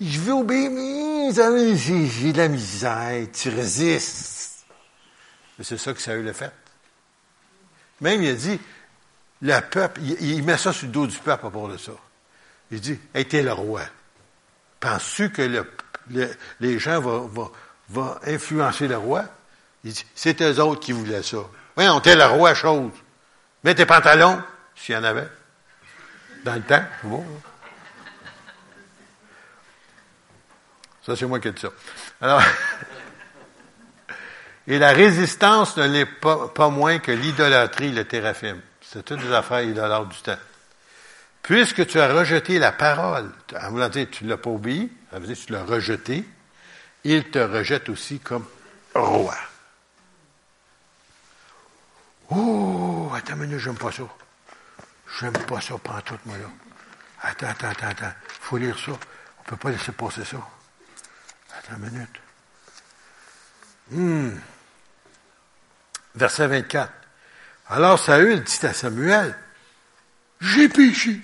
je 0.00 0.20
veux 0.20 0.32
obéir, 0.34 0.70
mais 0.70 1.32
j'ai 1.76 2.32
de 2.32 2.36
la 2.36 2.48
misère, 2.48 3.26
tu 3.32 3.48
résistes. 3.48 4.66
Mais 5.58 5.64
c'est 5.64 5.78
ça 5.78 5.94
que 5.94 6.00
ça 6.00 6.12
a 6.12 6.14
eu 6.14 6.22
le 6.22 6.34
fait. 6.34 6.52
Même, 8.02 8.22
il 8.22 8.28
a 8.28 8.34
dit, 8.34 8.60
le 9.40 9.60
peuple, 9.60 10.02
il, 10.20 10.42
met 10.44 10.58
ça 10.58 10.72
sur 10.72 10.86
le 10.86 10.92
dos 10.92 11.06
du 11.06 11.16
peuple 11.16 11.46
à 11.46 11.50
part 11.50 11.68
de 11.68 11.78
ça. 11.78 11.92
Il 12.70 12.80
dit, 12.80 12.98
hey, 13.14 13.26
t'es 13.26 13.42
le 13.42 13.52
roi. 13.52 13.82
Penses-tu 14.80 15.30
que 15.30 15.42
le, 15.42 15.66
les 16.60 16.78
gens 16.78 17.00
vont, 17.00 17.52
influencer 18.24 18.88
le 18.88 18.96
roi? 18.96 19.24
Il 19.84 19.92
dit, 19.92 20.04
c'est 20.14 20.40
eux 20.42 20.60
autres 20.60 20.80
qui 20.80 20.92
voulaient 20.92 21.22
ça. 21.22 21.38
Oui, 21.76 21.88
on 21.88 22.00
t'es 22.00 22.16
le 22.16 22.24
roi, 22.24 22.54
chose. 22.54 22.90
Mets 23.62 23.74
tes 23.74 23.86
pantalons, 23.86 24.42
s'il 24.74 24.94
y 24.94 24.98
en 24.98 25.04
avait. 25.04 25.28
Dans 26.44 26.54
le 26.54 26.62
temps, 26.62 26.84
bon. 27.04 27.24
Ça, 31.04 31.14
c'est 31.14 31.26
moi 31.26 31.38
qui 31.38 31.48
ai 31.48 31.52
dit 31.52 31.60
ça. 31.60 31.68
Alors, 32.20 32.42
et 34.66 34.78
la 34.78 34.92
résistance 34.92 35.76
ne 35.76 35.86
l'est 35.86 36.06
pas, 36.06 36.48
pas 36.48 36.68
moins 36.68 36.98
que 36.98 37.12
l'idolâtrie, 37.12 37.92
le 37.92 38.04
téraphim. 38.04 38.58
C'est 38.80 39.04
toutes 39.04 39.20
des 39.20 39.32
affaires 39.32 39.62
idolâtres 39.62 40.06
du 40.06 40.18
temps. 40.18 40.38
Puisque 41.46 41.86
tu 41.86 42.00
as 42.00 42.12
rejeté 42.12 42.58
la 42.58 42.72
parole, 42.72 43.30
en 43.54 43.70
voulant 43.70 43.88
dire 43.88 44.08
tu 44.10 44.24
ne 44.24 44.30
l'as 44.30 44.36
pas 44.36 44.50
obéi, 44.50 44.90
ça 45.12 45.20
veut 45.20 45.28
dire 45.28 45.36
tu 45.36 45.52
l'as 45.52 45.62
rejeté, 45.62 46.24
il 47.04 47.30
te 47.30 47.38
rejette 47.38 47.88
aussi 47.88 48.18
comme 48.18 48.44
roi. 48.92 49.36
Oh, 52.30 53.12
attends 53.14 53.34
une 53.34 53.42
minute, 53.42 53.58
j'aime 53.60 53.76
pas 53.76 53.92
ça. 53.92 54.02
J'aime 55.20 55.34
pas 55.34 55.60
ça 55.60 55.76
tout, 56.04 56.18
moi, 56.24 56.36
là. 56.36 56.50
Attends, 57.22 57.46
attends, 57.46 57.68
attends, 57.68 57.86
attends. 57.90 58.12
Faut 58.40 58.56
lire 58.56 58.76
ça. 58.76 58.90
On 59.38 59.42
peut 59.44 59.56
pas 59.56 59.70
laisser 59.70 59.92
passer 59.92 60.24
ça. 60.24 60.38
Attends 61.56 61.76
une 61.76 61.90
minute. 61.90 62.20
Hmm. 63.92 64.40
Verset 66.16 66.48
24. 66.48 66.92
Alors 67.68 68.00
Saül 68.00 68.42
dit 68.42 68.66
à 68.66 68.72
Samuel, 68.72 69.38
J'ai 70.40 70.68
péché, 70.68 71.20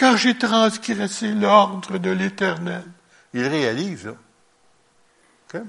car 0.00 0.16
j'ai 0.16 0.38
transgressé 0.38 1.30
l'ordre 1.34 1.98
de 1.98 2.08
l'Éternel. 2.08 2.84
Il 3.34 3.46
réalise, 3.46 4.06
là. 5.52 5.60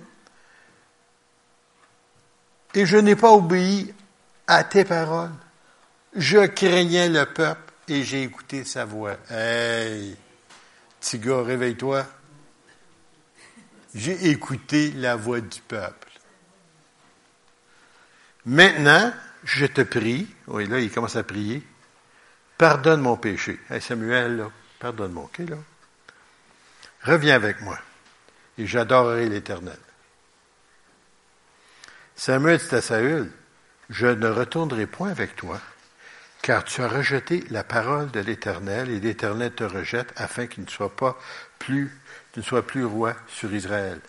Et 2.74 2.86
je 2.86 2.96
n'ai 2.96 3.18
pas 3.18 3.34
obéi 3.34 3.94
à 4.48 4.64
tes 4.64 4.86
paroles. 4.86 5.34
Je 6.16 6.46
craignais 6.46 7.10
le 7.10 7.26
peuple 7.26 7.74
et 7.90 8.04
j'ai 8.04 8.24
écouté 8.24 8.64
sa 8.64 8.86
voix. 8.86 9.18
Hey, 9.30 10.16
petit 11.02 11.20
réveille-toi. 11.28 12.06
J'ai 13.94 14.30
écouté 14.30 14.94
la 14.94 15.18
voix 15.18 15.42
du 15.42 15.60
peuple. 15.60 16.10
Maintenant, 18.46 19.12
je 19.44 19.66
te 19.66 19.82
prie, 19.82 20.34
oui, 20.48 20.68
là, 20.68 20.80
il 20.80 20.90
commence 20.90 21.18
à 21.18 21.24
prier, 21.24 21.68
pardonne 22.62 23.02
mon 23.02 23.18
péché. 23.18 23.60
Samuel, 23.80 24.46
pardonne-moi, 24.78 25.24
OK, 25.24 25.40
là? 25.50 25.56
Reviens 27.02 27.34
avec 27.34 27.60
moi, 27.62 27.80
et 28.60 28.68
j'adorerai 28.68 29.28
l'Éternel. 29.30 29.80
Samuel 32.16 32.60
dit 32.60 32.76
à 32.76 32.82
Saül, 32.82 33.32
je 33.90 34.06
ne 34.06 34.28
retournerai 34.28 34.86
point 34.86 35.10
avec 35.10 35.36
toi, 35.36 35.60
car 36.44 36.64
tu 36.64 36.84
as 36.84 36.88
rejeté 36.88 37.44
la 37.50 37.64
parole 37.64 38.12
de 38.12 38.20
l'Éternel, 38.20 38.92
et 38.92 39.00
l'Éternel 39.00 39.54
te 39.54 39.64
rejette 39.64 40.14
afin 40.16 40.46
qu'il 40.46 40.64
ne 40.64 40.70
soit 40.70 40.96
pas 40.96 41.18
plus, 41.58 41.90
tu 42.32 42.42
ne 42.42 42.46
sois 42.46 42.68
plus 42.68 42.86
roi 42.86 43.16
sur 43.28 43.52
Israël. 43.52 44.00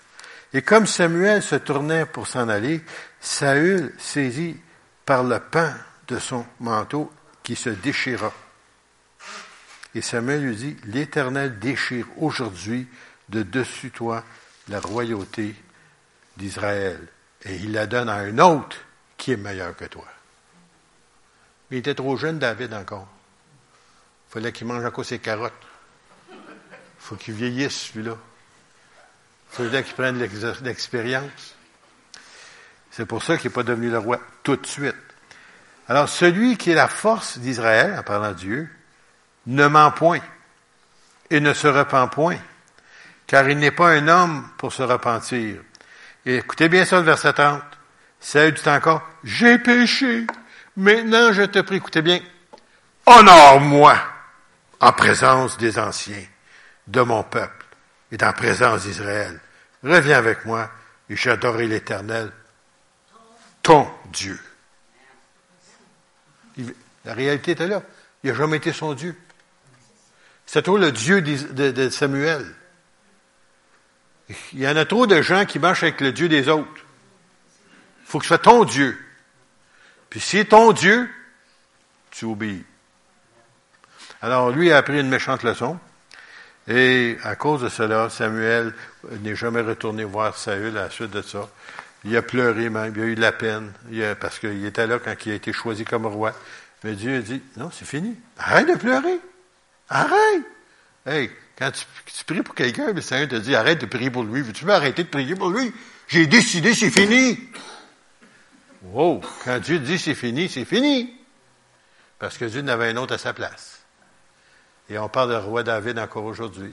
Et 0.52 0.60
comme 0.60 0.86
Samuel 0.86 1.42
se 1.42 1.56
tournait 1.56 2.04
pour 2.04 2.26
s'en 2.26 2.50
aller, 2.50 2.84
Saül 3.18 3.94
saisit 3.96 4.60
par 5.06 5.24
le 5.24 5.40
pan 5.40 5.72
de 6.06 6.18
son 6.18 6.44
manteau 6.60 7.10
qui 7.42 7.56
se 7.56 7.70
déchira. 7.70 8.30
Et 9.94 10.02
Samuel 10.02 10.42
lui 10.42 10.56
dit, 10.56 10.76
l'Éternel 10.84 11.58
déchire 11.58 12.06
aujourd'hui 12.16 12.88
de 13.28 13.42
dessus 13.42 13.90
toi 13.90 14.24
la 14.68 14.80
royauté 14.80 15.54
d'Israël. 16.36 16.98
Et 17.44 17.56
il 17.56 17.72
la 17.72 17.86
donne 17.86 18.08
à 18.08 18.16
un 18.16 18.38
autre 18.38 18.76
qui 19.16 19.32
est 19.32 19.36
meilleur 19.36 19.76
que 19.76 19.84
toi. 19.84 20.06
Mais 21.70 21.78
il 21.78 21.80
était 21.80 21.94
trop 21.94 22.16
jeune, 22.16 22.38
David, 22.38 22.72
encore. 22.74 23.08
Il 24.28 24.32
fallait 24.32 24.52
qu'il 24.52 24.66
mange 24.66 24.84
encore 24.84 25.04
ses 25.04 25.18
carottes. 25.18 25.52
Il 26.30 26.38
faut 26.98 27.16
qu'il 27.16 27.34
vieillisse, 27.34 27.88
celui-là. 27.88 28.16
Il 29.52 29.56
fallait 29.56 29.82
qu'il 29.82 29.94
prenne 29.94 30.18
l'expérience. 30.18 31.54
C'est 32.90 33.06
pour 33.06 33.22
ça 33.22 33.36
qu'il 33.36 33.50
n'est 33.50 33.54
pas 33.54 33.62
devenu 33.62 33.90
le 33.90 33.98
roi 33.98 34.20
tout 34.42 34.56
de 34.56 34.66
suite. 34.66 34.94
Alors, 35.88 36.08
celui 36.08 36.56
qui 36.56 36.70
est 36.70 36.74
la 36.74 36.88
force 36.88 37.38
d'Israël, 37.38 37.98
en 37.98 38.02
parlant 38.02 38.30
de 38.30 38.36
Dieu, 38.36 38.70
ne 39.46 39.66
ment 39.66 39.90
point 39.90 40.20
et 41.30 41.40
ne 41.40 41.52
se 41.52 41.66
repent 41.66 42.10
point, 42.10 42.38
car 43.26 43.48
il 43.48 43.58
n'est 43.58 43.70
pas 43.70 43.90
un 43.90 44.08
homme 44.08 44.48
pour 44.58 44.72
se 44.72 44.82
repentir. 44.82 45.56
Et 46.26 46.36
écoutez 46.36 46.68
bien 46.68 46.84
ça, 46.84 46.98
le 46.98 47.04
verset 47.04 47.32
30. 47.32 47.62
Saül 48.20 48.54
dit 48.54 48.68
encore, 48.68 49.02
j'ai 49.24 49.58
péché. 49.58 50.26
Maintenant, 50.76 51.32
je 51.32 51.42
te 51.42 51.58
prie, 51.60 51.76
écoutez 51.76 52.02
bien, 52.02 52.20
honore-moi 53.06 53.96
en 54.80 54.92
présence 54.92 55.58
des 55.58 55.78
anciens, 55.78 56.24
de 56.86 57.00
mon 57.00 57.22
peuple 57.22 57.66
et 58.12 58.24
en 58.24 58.32
présence 58.32 58.82
d'Israël. 58.82 59.40
Reviens 59.82 60.18
avec 60.18 60.44
moi 60.44 60.70
et 61.10 61.16
j'adorerai 61.16 61.66
l'Éternel 61.66 62.30
ton 63.62 63.88
Dieu. 64.12 64.38
La 67.04 67.14
réalité 67.14 67.52
était 67.52 67.66
là. 67.66 67.82
Il 68.22 68.30
n'a 68.30 68.36
jamais 68.36 68.58
été 68.58 68.72
son 68.72 68.94
Dieu. 68.94 69.16
C'est 70.52 70.64
toi 70.64 70.78
le 70.78 70.92
Dieu 70.92 71.22
de, 71.22 71.88
Samuel. 71.88 72.44
Il 74.52 74.60
y 74.60 74.68
en 74.68 74.76
a 74.76 74.84
trop 74.84 75.06
de 75.06 75.22
gens 75.22 75.46
qui 75.46 75.58
marchent 75.58 75.82
avec 75.82 76.02
le 76.02 76.12
Dieu 76.12 76.28
des 76.28 76.46
autres. 76.50 76.68
Il 78.02 78.06
faut 78.06 78.18
que 78.18 78.26
ce 78.26 78.28
soit 78.28 78.36
ton 78.36 78.64
Dieu. 78.64 78.98
Puis 80.10 80.20
si 80.20 80.36
c'est 80.36 80.44
ton 80.44 80.72
Dieu, 80.72 81.08
tu 82.10 82.26
obéis. 82.26 82.66
Alors 84.20 84.50
lui 84.50 84.70
a 84.70 84.76
appris 84.76 85.00
une 85.00 85.08
méchante 85.08 85.42
leçon. 85.42 85.78
Et 86.68 87.16
à 87.22 87.34
cause 87.34 87.62
de 87.62 87.70
cela, 87.70 88.10
Samuel 88.10 88.74
n'est 89.22 89.34
jamais 89.34 89.62
retourné 89.62 90.04
voir 90.04 90.36
Saül 90.36 90.76
à 90.76 90.82
la 90.82 90.90
suite 90.90 91.12
de 91.12 91.22
ça. 91.22 91.48
Il 92.04 92.14
a 92.14 92.20
pleuré 92.20 92.68
même, 92.68 92.92
il 92.94 93.02
a 93.02 93.06
eu 93.06 93.14
de 93.14 93.22
la 93.22 93.32
peine, 93.32 93.72
parce 94.20 94.38
qu'il 94.38 94.66
était 94.66 94.86
là 94.86 94.98
quand 94.98 95.14
il 95.24 95.32
a 95.32 95.34
été 95.34 95.54
choisi 95.54 95.86
comme 95.86 96.04
roi. 96.04 96.34
Mais 96.84 96.92
Dieu 96.92 97.16
a 97.16 97.20
dit, 97.20 97.40
non, 97.56 97.70
c'est 97.72 97.86
fini. 97.86 98.14
Arrête 98.36 98.68
de 98.68 98.74
pleurer. 98.74 99.18
Arrête. 99.92 100.42
Hey, 101.04 101.30
quand 101.58 101.70
tu, 101.70 102.24
pries 102.24 102.42
pour 102.42 102.54
quelqu'un, 102.54 102.92
le 102.92 103.02
Seigneur 103.02 103.28
te 103.28 103.34
dit, 103.34 103.54
arrête 103.54 103.78
de 103.78 103.86
prier 103.86 104.10
pour 104.10 104.24
lui. 104.24 104.40
Veux-tu 104.40 104.64
m'arrêter 104.64 105.04
de 105.04 105.08
prier 105.08 105.34
pour 105.34 105.50
lui? 105.50 105.70
J'ai 106.08 106.26
décidé, 106.26 106.74
c'est 106.74 106.90
fini. 106.90 107.38
Wow. 108.84 109.20
Quand 109.44 109.58
Dieu 109.58 109.78
dit 109.78 109.98
c'est 109.98 110.14
fini, 110.14 110.48
c'est 110.48 110.64
fini. 110.64 111.14
Parce 112.18 112.38
que 112.38 112.46
Dieu 112.46 112.62
n'avait 112.62 112.88
un 112.88 112.96
autre 112.96 113.14
à 113.14 113.18
sa 113.18 113.34
place. 113.34 113.80
Et 114.88 114.96
on 114.96 115.10
parle 115.10 115.30
de 115.30 115.36
roi 115.36 115.62
David 115.62 115.98
encore 115.98 116.24
aujourd'hui. 116.24 116.72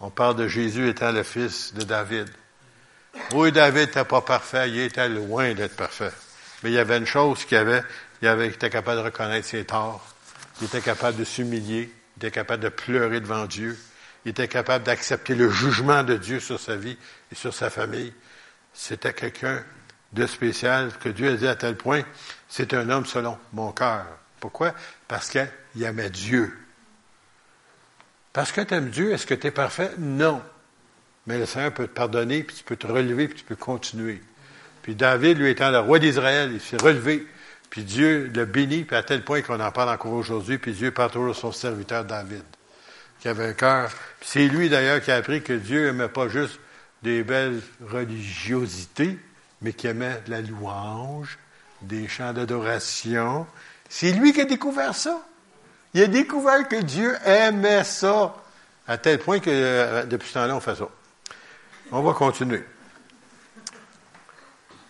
On 0.00 0.08
parle 0.08 0.36
de 0.36 0.48
Jésus 0.48 0.88
étant 0.88 1.12
le 1.12 1.24
fils 1.24 1.74
de 1.74 1.82
David. 1.82 2.28
Oui, 3.32 3.52
David 3.52 3.88
n'était 3.88 4.04
pas 4.04 4.22
parfait, 4.22 4.70
il 4.70 4.80
était 4.80 5.08
loin 5.08 5.52
d'être 5.52 5.76
parfait. 5.76 6.12
Mais 6.62 6.70
il 6.70 6.74
y 6.74 6.78
avait 6.78 6.96
une 6.96 7.06
chose 7.06 7.44
qu'il 7.44 7.58
avait, 7.58 7.82
il, 8.22 8.28
avait, 8.28 8.48
était 8.48 8.70
capable 8.70 9.00
de 9.00 9.04
reconnaître 9.04 9.46
ses 9.46 9.64
torts. 9.64 10.06
Il 10.60 10.66
était 10.66 10.80
capable 10.80 11.18
de 11.18 11.24
s'humilier. 11.24 11.92
Il 12.16 12.26
était 12.26 12.30
capable 12.30 12.62
de 12.62 12.68
pleurer 12.68 13.20
devant 13.20 13.46
Dieu. 13.46 13.76
Il 14.24 14.30
était 14.30 14.48
capable 14.48 14.84
d'accepter 14.84 15.34
le 15.34 15.50
jugement 15.50 16.02
de 16.02 16.16
Dieu 16.16 16.40
sur 16.40 16.58
sa 16.58 16.76
vie 16.76 16.96
et 17.30 17.34
sur 17.34 17.54
sa 17.54 17.70
famille. 17.70 18.12
C'était 18.72 19.12
quelqu'un 19.12 19.62
de 20.12 20.26
spécial 20.26 20.92
que 20.98 21.08
Dieu 21.08 21.30
a 21.30 21.36
dit 21.36 21.46
à 21.46 21.56
tel 21.56 21.76
point, 21.76 22.02
c'est 22.48 22.74
un 22.74 22.88
homme 22.90 23.06
selon 23.06 23.38
mon 23.52 23.72
cœur. 23.72 24.06
Pourquoi? 24.40 24.74
Parce 25.08 25.30
qu'il 25.30 25.82
aimait 25.82 26.10
Dieu. 26.10 26.56
Parce 28.32 28.52
que 28.52 28.60
tu 28.60 28.74
aimes 28.74 28.90
Dieu, 28.90 29.12
est-ce 29.12 29.26
que 29.26 29.34
tu 29.34 29.46
es 29.46 29.50
parfait? 29.50 29.92
Non. 29.98 30.42
Mais 31.26 31.38
le 31.38 31.46
Seigneur 31.46 31.72
peut 31.72 31.86
te 31.86 31.92
pardonner, 31.92 32.42
puis 32.42 32.56
tu 32.56 32.64
peux 32.64 32.76
te 32.76 32.86
relever, 32.86 33.28
puis 33.28 33.38
tu 33.38 33.44
peux 33.44 33.56
continuer. 33.56 34.22
Puis 34.82 34.94
David, 34.94 35.38
lui 35.38 35.50
étant 35.50 35.70
le 35.70 35.80
roi 35.80 35.98
d'Israël, 35.98 36.50
il 36.52 36.60
s'est 36.60 36.76
relevé, 36.76 37.26
puis 37.70 37.82
Dieu 37.82 38.30
le 38.34 38.44
bénit, 38.44 38.84
puis 38.84 38.96
à 38.96 39.02
tel 39.02 39.22
point 39.24 39.42
qu'on 39.42 39.60
en 39.60 39.70
parle 39.70 39.90
encore 39.90 40.12
aujourd'hui, 40.12 40.58
puis 40.58 40.72
Dieu 40.72 40.90
parle 40.90 41.10
toujours 41.10 41.36
son 41.36 41.52
serviteur 41.52 42.04
David, 42.04 42.44
qui 43.20 43.28
avait 43.28 43.46
un 43.46 43.52
cœur. 43.52 43.90
c'est 44.20 44.46
lui 44.48 44.68
d'ailleurs 44.68 45.00
qui 45.02 45.10
a 45.10 45.16
appris 45.16 45.42
que 45.42 45.52
Dieu 45.52 45.86
n'aimait 45.86 46.08
pas 46.08 46.28
juste 46.28 46.58
des 47.02 47.22
belles 47.22 47.60
religiosités, 47.86 49.18
mais 49.62 49.72
qui 49.72 49.86
aimait 49.86 50.22
la 50.26 50.40
louange, 50.40 51.38
des 51.82 52.08
chants 52.08 52.32
d'adoration. 52.32 53.46
C'est 53.88 54.12
lui 54.12 54.32
qui 54.32 54.40
a 54.40 54.44
découvert 54.44 54.94
ça. 54.94 55.20
Il 55.94 56.02
a 56.02 56.06
découvert 56.06 56.66
que 56.68 56.82
Dieu 56.82 57.16
aimait 57.24 57.84
ça, 57.84 58.34
à 58.86 58.98
tel 58.98 59.18
point 59.18 59.40
que 59.40 59.50
euh, 59.50 60.04
depuis 60.04 60.28
ce 60.28 60.34
temps-là, 60.34 60.56
on 60.56 60.60
fait 60.60 60.74
ça. 60.74 60.88
On 61.90 62.02
va 62.02 62.12
continuer. 62.12 62.64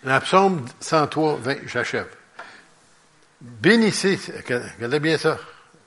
La 0.05 0.21
psaume 0.21 0.65
103, 0.81 1.37
20, 1.37 1.57
j'achève. 1.67 2.09
Bénissez, 3.41 4.19
regardez 4.79 5.01
bien 5.01 5.19
ça, 5.19 5.39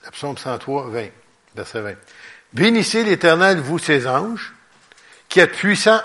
la 0.04 0.12
psaume 0.12 0.38
103, 0.38 0.90
20, 0.90 1.08
verset 1.56 1.82
20. 1.82 1.96
Bénissez 2.54 3.04
l'Éternel, 3.04 3.60
vous 3.60 3.80
ses 3.80 4.08
anges, 4.08 4.54
qui 5.28 5.40
êtes 5.40 5.54
puissants 5.54 6.02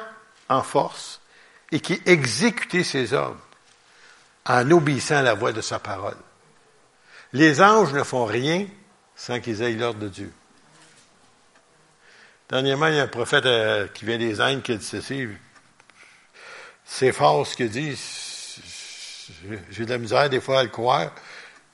en 0.48 0.62
force 0.62 1.20
et 1.72 1.80
qui 1.80 2.00
exécutez 2.06 2.84
ses 2.84 3.12
ordres 3.12 3.40
en 4.46 4.70
obéissant 4.70 5.16
à 5.16 5.22
la 5.22 5.34
voix 5.34 5.52
de 5.52 5.60
sa 5.60 5.78
parole. 5.78 6.16
Les 7.32 7.60
anges 7.60 7.92
ne 7.92 8.02
font 8.02 8.26
rien 8.26 8.66
sans 9.16 9.40
qu'ils 9.40 9.62
aient 9.62 9.72
l'ordre 9.72 10.00
de 10.00 10.08
Dieu. 10.08 10.32
Dernièrement, 12.48 12.88
il 12.88 12.94
y 12.94 12.98
a 13.00 13.04
un 13.04 13.08
prophète 13.08 13.46
euh, 13.46 13.88
qui 13.88 14.04
vient 14.04 14.18
des 14.18 14.40
Indes 14.40 14.62
qui 14.62 14.72
a 14.72 14.76
dit 14.76 14.84
ceci. 14.84 15.26
C'est 16.84 17.12
fort 17.12 17.46
ce 17.46 17.56
qu'il 17.56 17.70
dit. 17.70 17.98
J'ai 19.70 19.86
de 19.86 19.90
la 19.90 19.98
misère 19.98 20.28
des 20.28 20.40
fois 20.40 20.60
à 20.60 20.62
le 20.62 20.68
croire, 20.68 21.10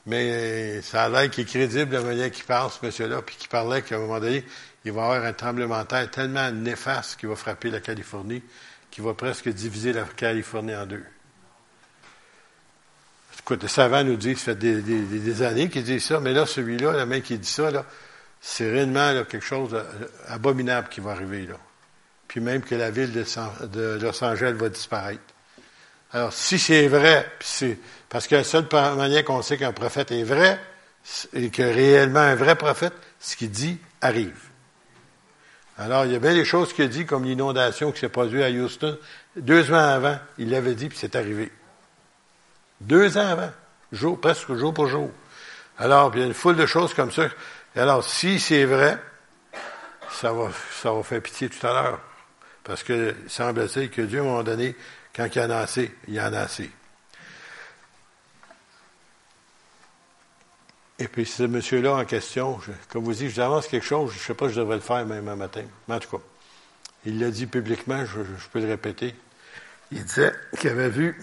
mais 0.05 0.81
ça 0.81 1.03
a 1.03 1.09
l'air 1.09 1.29
qu'il 1.29 1.43
est 1.43 1.47
crédible 1.47 1.93
la 1.93 2.01
manière 2.01 2.31
qu'il 2.31 2.45
parle, 2.45 2.71
ce 2.71 2.85
monsieur-là, 2.85 3.21
puis 3.21 3.35
qu'il 3.35 3.49
parlait 3.49 3.81
qu'à 3.81 3.95
un 3.95 3.99
moment 3.99 4.19
donné, 4.19 4.43
il 4.83 4.91
va 4.91 5.01
y 5.01 5.03
avoir 5.03 5.23
un 5.23 5.33
tremblement 5.33 5.81
de 5.81 5.87
terre 5.87 6.09
tellement 6.09 6.51
néfaste 6.51 7.19
qui 7.19 7.27
va 7.27 7.35
frapper 7.35 7.69
la 7.69 7.79
Californie, 7.79 8.41
qui 8.89 9.01
va 9.01 9.13
presque 9.13 9.49
diviser 9.49 9.93
la 9.93 10.03
Californie 10.03 10.75
en 10.75 10.85
deux. 10.85 11.03
Écoute, 13.39 13.63
les 13.63 13.69
savants 13.69 14.03
nous 14.03 14.17
disent, 14.17 14.39
ça 14.39 14.55
fait 14.55 14.81
des, 14.81 15.41
années 15.41 15.69
qu'ils 15.69 15.83
disent 15.83 16.05
ça, 16.05 16.19
mais 16.19 16.31
là, 16.31 16.45
celui-là, 16.45 16.93
le 16.93 17.05
mec 17.05 17.23
qui 17.23 17.37
dit 17.37 17.49
ça, 17.49 17.71
là, 17.71 17.85
c'est 18.39 18.69
réellement 18.69 19.23
quelque 19.25 19.45
chose 19.45 19.75
d'abominable 20.27 20.89
qui 20.89 20.99
va 20.99 21.11
arriver 21.11 21.47
là. 21.47 21.55
Puis 22.27 22.39
même 22.39 22.61
que 22.61 22.75
la 22.75 22.91
ville 22.91 23.11
de, 23.11 23.99
Los 24.01 24.23
Angeles 24.23 24.53
va 24.53 24.69
disparaître. 24.69 25.21
Alors, 26.13 26.33
si 26.33 26.59
c'est 26.59 26.87
vrai, 26.87 27.29
c'est 27.39 27.77
parce 28.11 28.27
que 28.27 28.35
la 28.35 28.43
seule 28.43 28.67
manière 28.97 29.23
qu'on 29.23 29.41
sait 29.41 29.57
qu'un 29.57 29.71
prophète 29.71 30.11
est 30.11 30.23
vrai, 30.23 30.59
et 31.33 31.49
que 31.49 31.61
réellement 31.63 32.19
un 32.19 32.35
vrai 32.35 32.55
prophète, 32.55 32.93
ce 33.21 33.37
qu'il 33.37 33.49
dit 33.49 33.79
arrive. 34.01 34.37
Alors, 35.77 36.05
il 36.05 36.11
y 36.11 36.15
a 36.15 36.19
bien 36.19 36.33
des 36.33 36.43
choses 36.43 36.73
qu'il 36.73 36.83
a 36.83 36.87
dit, 36.89 37.05
comme 37.05 37.23
l'inondation 37.23 37.93
qui 37.93 38.01
s'est 38.01 38.09
produite 38.09 38.43
à 38.43 38.49
Houston. 38.49 38.97
Deux 39.37 39.71
ans 39.71 39.77
avant, 39.77 40.19
il 40.37 40.49
l'avait 40.49 40.75
dit, 40.75 40.89
puis 40.89 40.97
c'est 40.97 41.15
arrivé. 41.15 41.53
Deux 42.81 43.17
ans 43.17 43.27
avant. 43.27 43.51
jour, 43.93 44.19
presque 44.19 44.53
jour 44.55 44.73
pour 44.73 44.87
jour. 44.87 45.09
Alors, 45.77 46.11
il 46.13 46.19
y 46.19 46.23
a 46.23 46.27
une 46.27 46.33
foule 46.33 46.57
de 46.57 46.65
choses 46.65 46.93
comme 46.93 47.11
ça. 47.11 47.27
Et 47.77 47.79
alors, 47.79 48.03
si 48.03 48.41
c'est 48.41 48.65
vrai, 48.65 48.99
ça 50.11 50.33
va, 50.33 50.49
ça 50.81 50.91
va 50.91 51.01
faire 51.01 51.21
pitié 51.21 51.47
tout 51.47 51.65
à 51.65 51.71
l'heure. 51.71 52.01
Parce 52.65 52.83
que 52.83 53.15
semble-t-il 53.27 53.89
que 53.89 54.01
Dieu, 54.01 54.19
à 54.19 54.23
un 54.23 54.25
moment 54.25 54.43
donné, 54.43 54.75
quand 55.15 55.27
il 55.33 55.41
y 55.41 55.45
en 55.45 55.49
a 55.49 55.59
assez, 55.59 55.95
il 56.09 56.19
a 56.19 56.25
assez. 56.25 56.69
Et 61.01 61.07
puis, 61.07 61.25
ce 61.25 61.41
monsieur-là 61.41 61.95
en 61.95 62.05
question, 62.05 62.59
comme 62.89 63.03
vous 63.03 63.13
dites, 63.13 63.29
je 63.29 63.33
vous 63.33 63.41
avance 63.41 63.67
quelque 63.67 63.85
chose, 63.85 64.11
je 64.11 64.17
ne 64.17 64.21
sais 64.21 64.33
pas 64.35 64.47
si 64.47 64.53
je 64.53 64.59
devrais 64.59 64.75
le 64.75 64.81
faire 64.81 65.03
même 65.03 65.27
un 65.27 65.35
matin. 65.35 65.63
Mais 65.87 65.95
en 65.95 65.99
tout 65.99 66.15
cas, 66.15 66.23
il 67.05 67.19
l'a 67.19 67.31
dit 67.31 67.47
publiquement, 67.47 68.05
je, 68.05 68.19
peux 68.53 68.59
le 68.59 68.67
répéter. 68.67 69.15
Il 69.91 70.03
disait 70.03 70.31
qu'il 70.59 70.69
avait 70.69 70.91
vu 70.91 71.19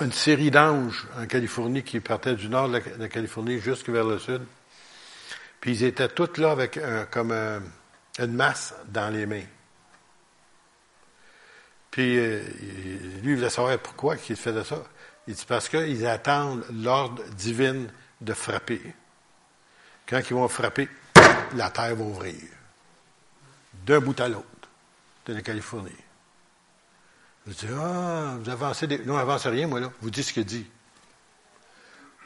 une 0.00 0.12
série 0.12 0.50
d'anges 0.50 1.06
en 1.18 1.26
Californie 1.26 1.82
qui 1.82 2.00
partaient 2.00 2.36
du 2.36 2.48
nord 2.48 2.70
de 2.70 2.80
la, 2.98 3.08
Californie 3.08 3.58
jusque 3.58 3.90
vers 3.90 4.06
le 4.06 4.18
sud. 4.18 4.40
Puis 5.60 5.72
ils 5.72 5.84
étaient 5.84 6.08
tous 6.08 6.38
là 6.38 6.52
avec 6.52 6.80
comme 7.10 7.32
une 8.18 8.32
masse 8.32 8.74
dans 8.88 9.12
les 9.12 9.26
mains. 9.26 9.44
Puis 11.90 12.18
euh, 12.18 12.40
lui, 13.22 13.32
il 13.32 13.36
voulait 13.36 13.50
savoir 13.50 13.78
pourquoi 13.78 14.16
il 14.30 14.36
faisait 14.36 14.64
ça. 14.64 14.82
Il 15.26 15.34
dit 15.34 15.44
parce 15.46 15.68
qu'ils 15.68 16.06
attendent 16.06 16.64
l'ordre 16.72 17.22
divin 17.36 17.84
de 18.22 18.32
frapper. 18.32 18.80
Quand 20.06 20.20
ils 20.28 20.34
vont 20.34 20.48
frapper, 20.48 20.88
la 21.54 21.70
terre 21.70 21.96
va 21.96 22.04
ouvrir. 22.04 22.34
D'un 23.86 24.00
bout 24.00 24.18
à 24.20 24.28
l'autre 24.28 24.46
de 25.26 25.34
la 25.34 25.42
Californie. 25.42 25.90
Je 27.46 27.52
dis, 27.52 27.66
ah, 27.76 28.36
vous 28.38 28.50
avancez 28.50 28.86
des... 28.86 28.98
Non, 28.98 29.16
avancez 29.16 29.48
rien, 29.48 29.66
moi, 29.66 29.80
là. 29.80 29.90
Vous 30.00 30.10
dites 30.10 30.24
ce 30.24 30.32
qu'il 30.32 30.44
dit. 30.44 30.66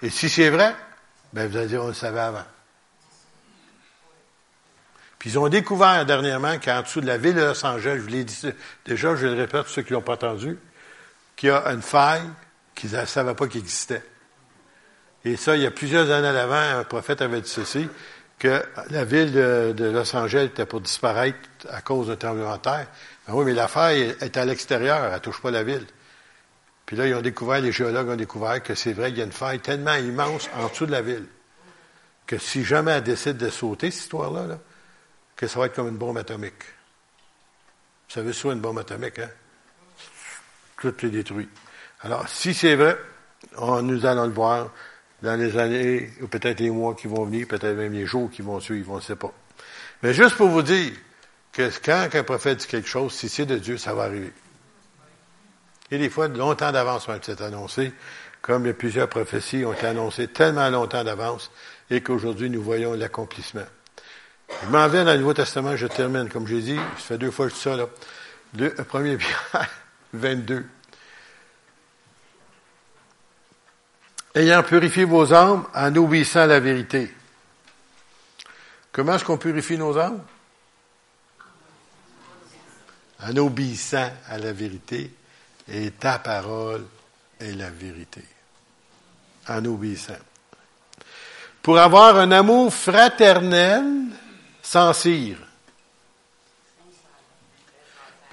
Et 0.02 0.10
si 0.10 0.28
c'est 0.28 0.50
vrai, 0.50 0.74
ben, 1.32 1.48
vous 1.48 1.56
allez 1.56 1.68
dire, 1.68 1.82
on 1.82 1.88
le 1.88 1.94
savait 1.94 2.20
avant. 2.20 2.44
Puis 5.18 5.30
ils 5.30 5.38
ont 5.38 5.48
découvert 5.48 6.04
dernièrement 6.04 6.58
qu'en 6.58 6.82
dessous 6.82 7.00
de 7.00 7.06
la 7.06 7.16
ville 7.16 7.34
de 7.34 7.40
Los 7.40 7.64
Angeles, 7.64 7.96
je 7.96 8.02
vous 8.02 8.08
l'ai 8.08 8.24
dit 8.24 8.38
déjà, 8.84 9.16
je 9.16 9.26
le 9.26 9.34
répète 9.34 9.62
pour 9.62 9.70
ceux 9.70 9.82
qui 9.82 9.94
n'ont 9.94 10.02
pas 10.02 10.14
entendu, 10.14 10.58
qu'il 11.34 11.48
y 11.48 11.52
a 11.52 11.66
une 11.72 11.82
faille 11.82 12.28
qu'ils 12.74 12.92
ne 12.92 13.04
savaient 13.06 13.34
pas 13.34 13.48
qu'il 13.48 13.60
existait. 13.60 14.04
Et 15.26 15.34
ça, 15.34 15.56
il 15.56 15.62
y 15.62 15.66
a 15.66 15.72
plusieurs 15.72 16.08
années 16.12 16.28
avant, 16.28 16.78
un 16.78 16.84
prophète 16.84 17.20
avait 17.20 17.40
dit 17.40 17.50
ceci, 17.50 17.88
que 18.38 18.62
la 18.90 19.04
ville 19.04 19.32
de, 19.32 19.90
Los 19.92 20.14
Angeles 20.14 20.44
était 20.44 20.66
pour 20.66 20.80
disparaître 20.80 21.36
à 21.68 21.80
cause 21.80 22.06
d'un 22.06 22.14
tremblement 22.14 22.56
de 22.56 22.62
terre. 22.62 22.86
Ben 23.26 23.34
oui, 23.34 23.44
mais 23.44 23.52
la 23.52 23.66
faille 23.66 24.14
est 24.20 24.36
à 24.36 24.44
l'extérieur, 24.44 25.04
elle 25.04 25.12
ne 25.12 25.18
touche 25.18 25.42
pas 25.42 25.50
la 25.50 25.64
ville. 25.64 25.84
Puis 26.86 26.96
là, 26.96 27.08
ils 27.08 27.14
ont 27.16 27.22
découvert, 27.22 27.60
les 27.60 27.72
géologues 27.72 28.08
ont 28.08 28.14
découvert 28.16 28.62
que 28.62 28.76
c'est 28.76 28.92
vrai 28.92 29.08
qu'il 29.08 29.18
y 29.18 29.20
a 29.20 29.24
une 29.24 29.32
faille 29.32 29.58
tellement 29.58 29.96
immense 29.96 30.48
en 30.54 30.68
dessous 30.68 30.86
de 30.86 30.92
la 30.92 31.02
ville 31.02 31.26
que 32.24 32.38
si 32.38 32.62
jamais 32.62 32.92
elle 32.92 33.02
décide 33.02 33.36
de 33.36 33.50
sauter, 33.50 33.90
cette 33.90 34.02
histoire-là, 34.02 34.46
là, 34.46 34.58
que 35.34 35.48
ça 35.48 35.58
va 35.58 35.66
être 35.66 35.74
comme 35.74 35.88
une 35.88 35.98
bombe 35.98 36.18
atomique. 36.18 36.62
Vous 38.08 38.14
savez, 38.14 38.32
soit 38.32 38.52
une 38.52 38.60
bombe 38.60 38.78
atomique, 38.78 39.18
hein? 39.18 39.30
Tout 40.80 41.04
est 41.04 41.10
détruit. 41.10 41.48
Alors, 42.02 42.28
si 42.28 42.54
c'est 42.54 42.76
vrai, 42.76 42.96
on, 43.56 43.82
nous 43.82 44.06
allons 44.06 44.26
le 44.26 44.32
voir 44.32 44.70
dans 45.22 45.38
les 45.38 45.56
années, 45.58 46.10
ou 46.20 46.26
peut-être 46.26 46.60
les 46.60 46.70
mois 46.70 46.94
qui 46.94 47.06
vont 47.06 47.24
venir, 47.24 47.46
peut-être 47.46 47.76
même 47.76 47.92
les 47.92 48.06
jours 48.06 48.30
qui 48.30 48.42
vont 48.42 48.60
suivre, 48.60 48.92
on 48.92 48.96
ne 48.96 49.00
sait 49.00 49.16
pas. 49.16 49.32
Mais 50.02 50.12
juste 50.12 50.36
pour 50.36 50.48
vous 50.48 50.62
dire 50.62 50.92
que 51.52 51.70
quand 51.84 52.08
un 52.12 52.22
prophète 52.22 52.58
dit 52.58 52.66
quelque 52.66 52.88
chose, 52.88 53.12
si 53.12 53.28
c'est 53.28 53.46
de 53.46 53.56
Dieu, 53.56 53.78
ça 53.78 53.94
va 53.94 54.04
arriver. 54.04 54.32
Et 55.90 55.98
des 55.98 56.10
fois, 56.10 56.28
longtemps 56.28 56.72
d'avance, 56.72 57.08
même 57.08 57.20
c'est 57.22 57.40
annoncé, 57.40 57.92
comme 58.42 58.72
plusieurs 58.74 59.08
prophéties 59.08 59.64
ont 59.64 59.72
été 59.72 59.86
annoncées 59.86 60.28
tellement 60.28 60.68
longtemps 60.68 61.04
d'avance, 61.04 61.50
et 61.90 62.02
qu'aujourd'hui 62.02 62.50
nous 62.50 62.62
voyons 62.62 62.92
l'accomplissement. 62.94 63.66
Je 64.62 64.68
m'en 64.68 64.86
vais 64.88 65.04
dans 65.04 65.12
le 65.12 65.18
Nouveau 65.18 65.34
Testament, 65.34 65.76
je 65.76 65.86
termine, 65.86 66.28
comme 66.28 66.46
j'ai 66.46 66.60
dit, 66.60 66.76
ça 66.98 67.02
fait 67.02 67.18
deux 67.18 67.30
fois 67.30 67.46
que 67.46 67.52
je 67.52 67.56
dis 67.56 67.62
ça, 67.62 67.76
là. 67.76 67.86
Le 68.56 68.70
1er 68.70 69.16
Pierre 69.52 69.68
22. 70.12 70.64
Ayant 74.36 74.62
purifié 74.62 75.04
vos 75.04 75.32
âmes 75.32 75.64
en 75.74 75.96
obéissant 75.96 76.40
à 76.40 76.46
la 76.46 76.60
vérité. 76.60 77.10
Comment 78.92 79.14
est-ce 79.14 79.24
qu'on 79.24 79.38
purifie 79.38 79.78
nos 79.78 79.96
âmes? 79.96 80.22
En 83.22 83.34
obéissant 83.38 84.10
à 84.28 84.36
la 84.36 84.52
vérité, 84.52 85.10
et 85.66 85.90
ta 85.92 86.18
parole 86.18 86.84
est 87.40 87.52
la 87.52 87.70
vérité. 87.70 88.22
En 89.48 89.64
obéissant. 89.64 90.18
Pour 91.62 91.78
avoir 91.78 92.18
un 92.18 92.30
amour 92.30 92.74
fraternel, 92.74 93.84
sans 94.62 94.92
cire. 94.92 95.38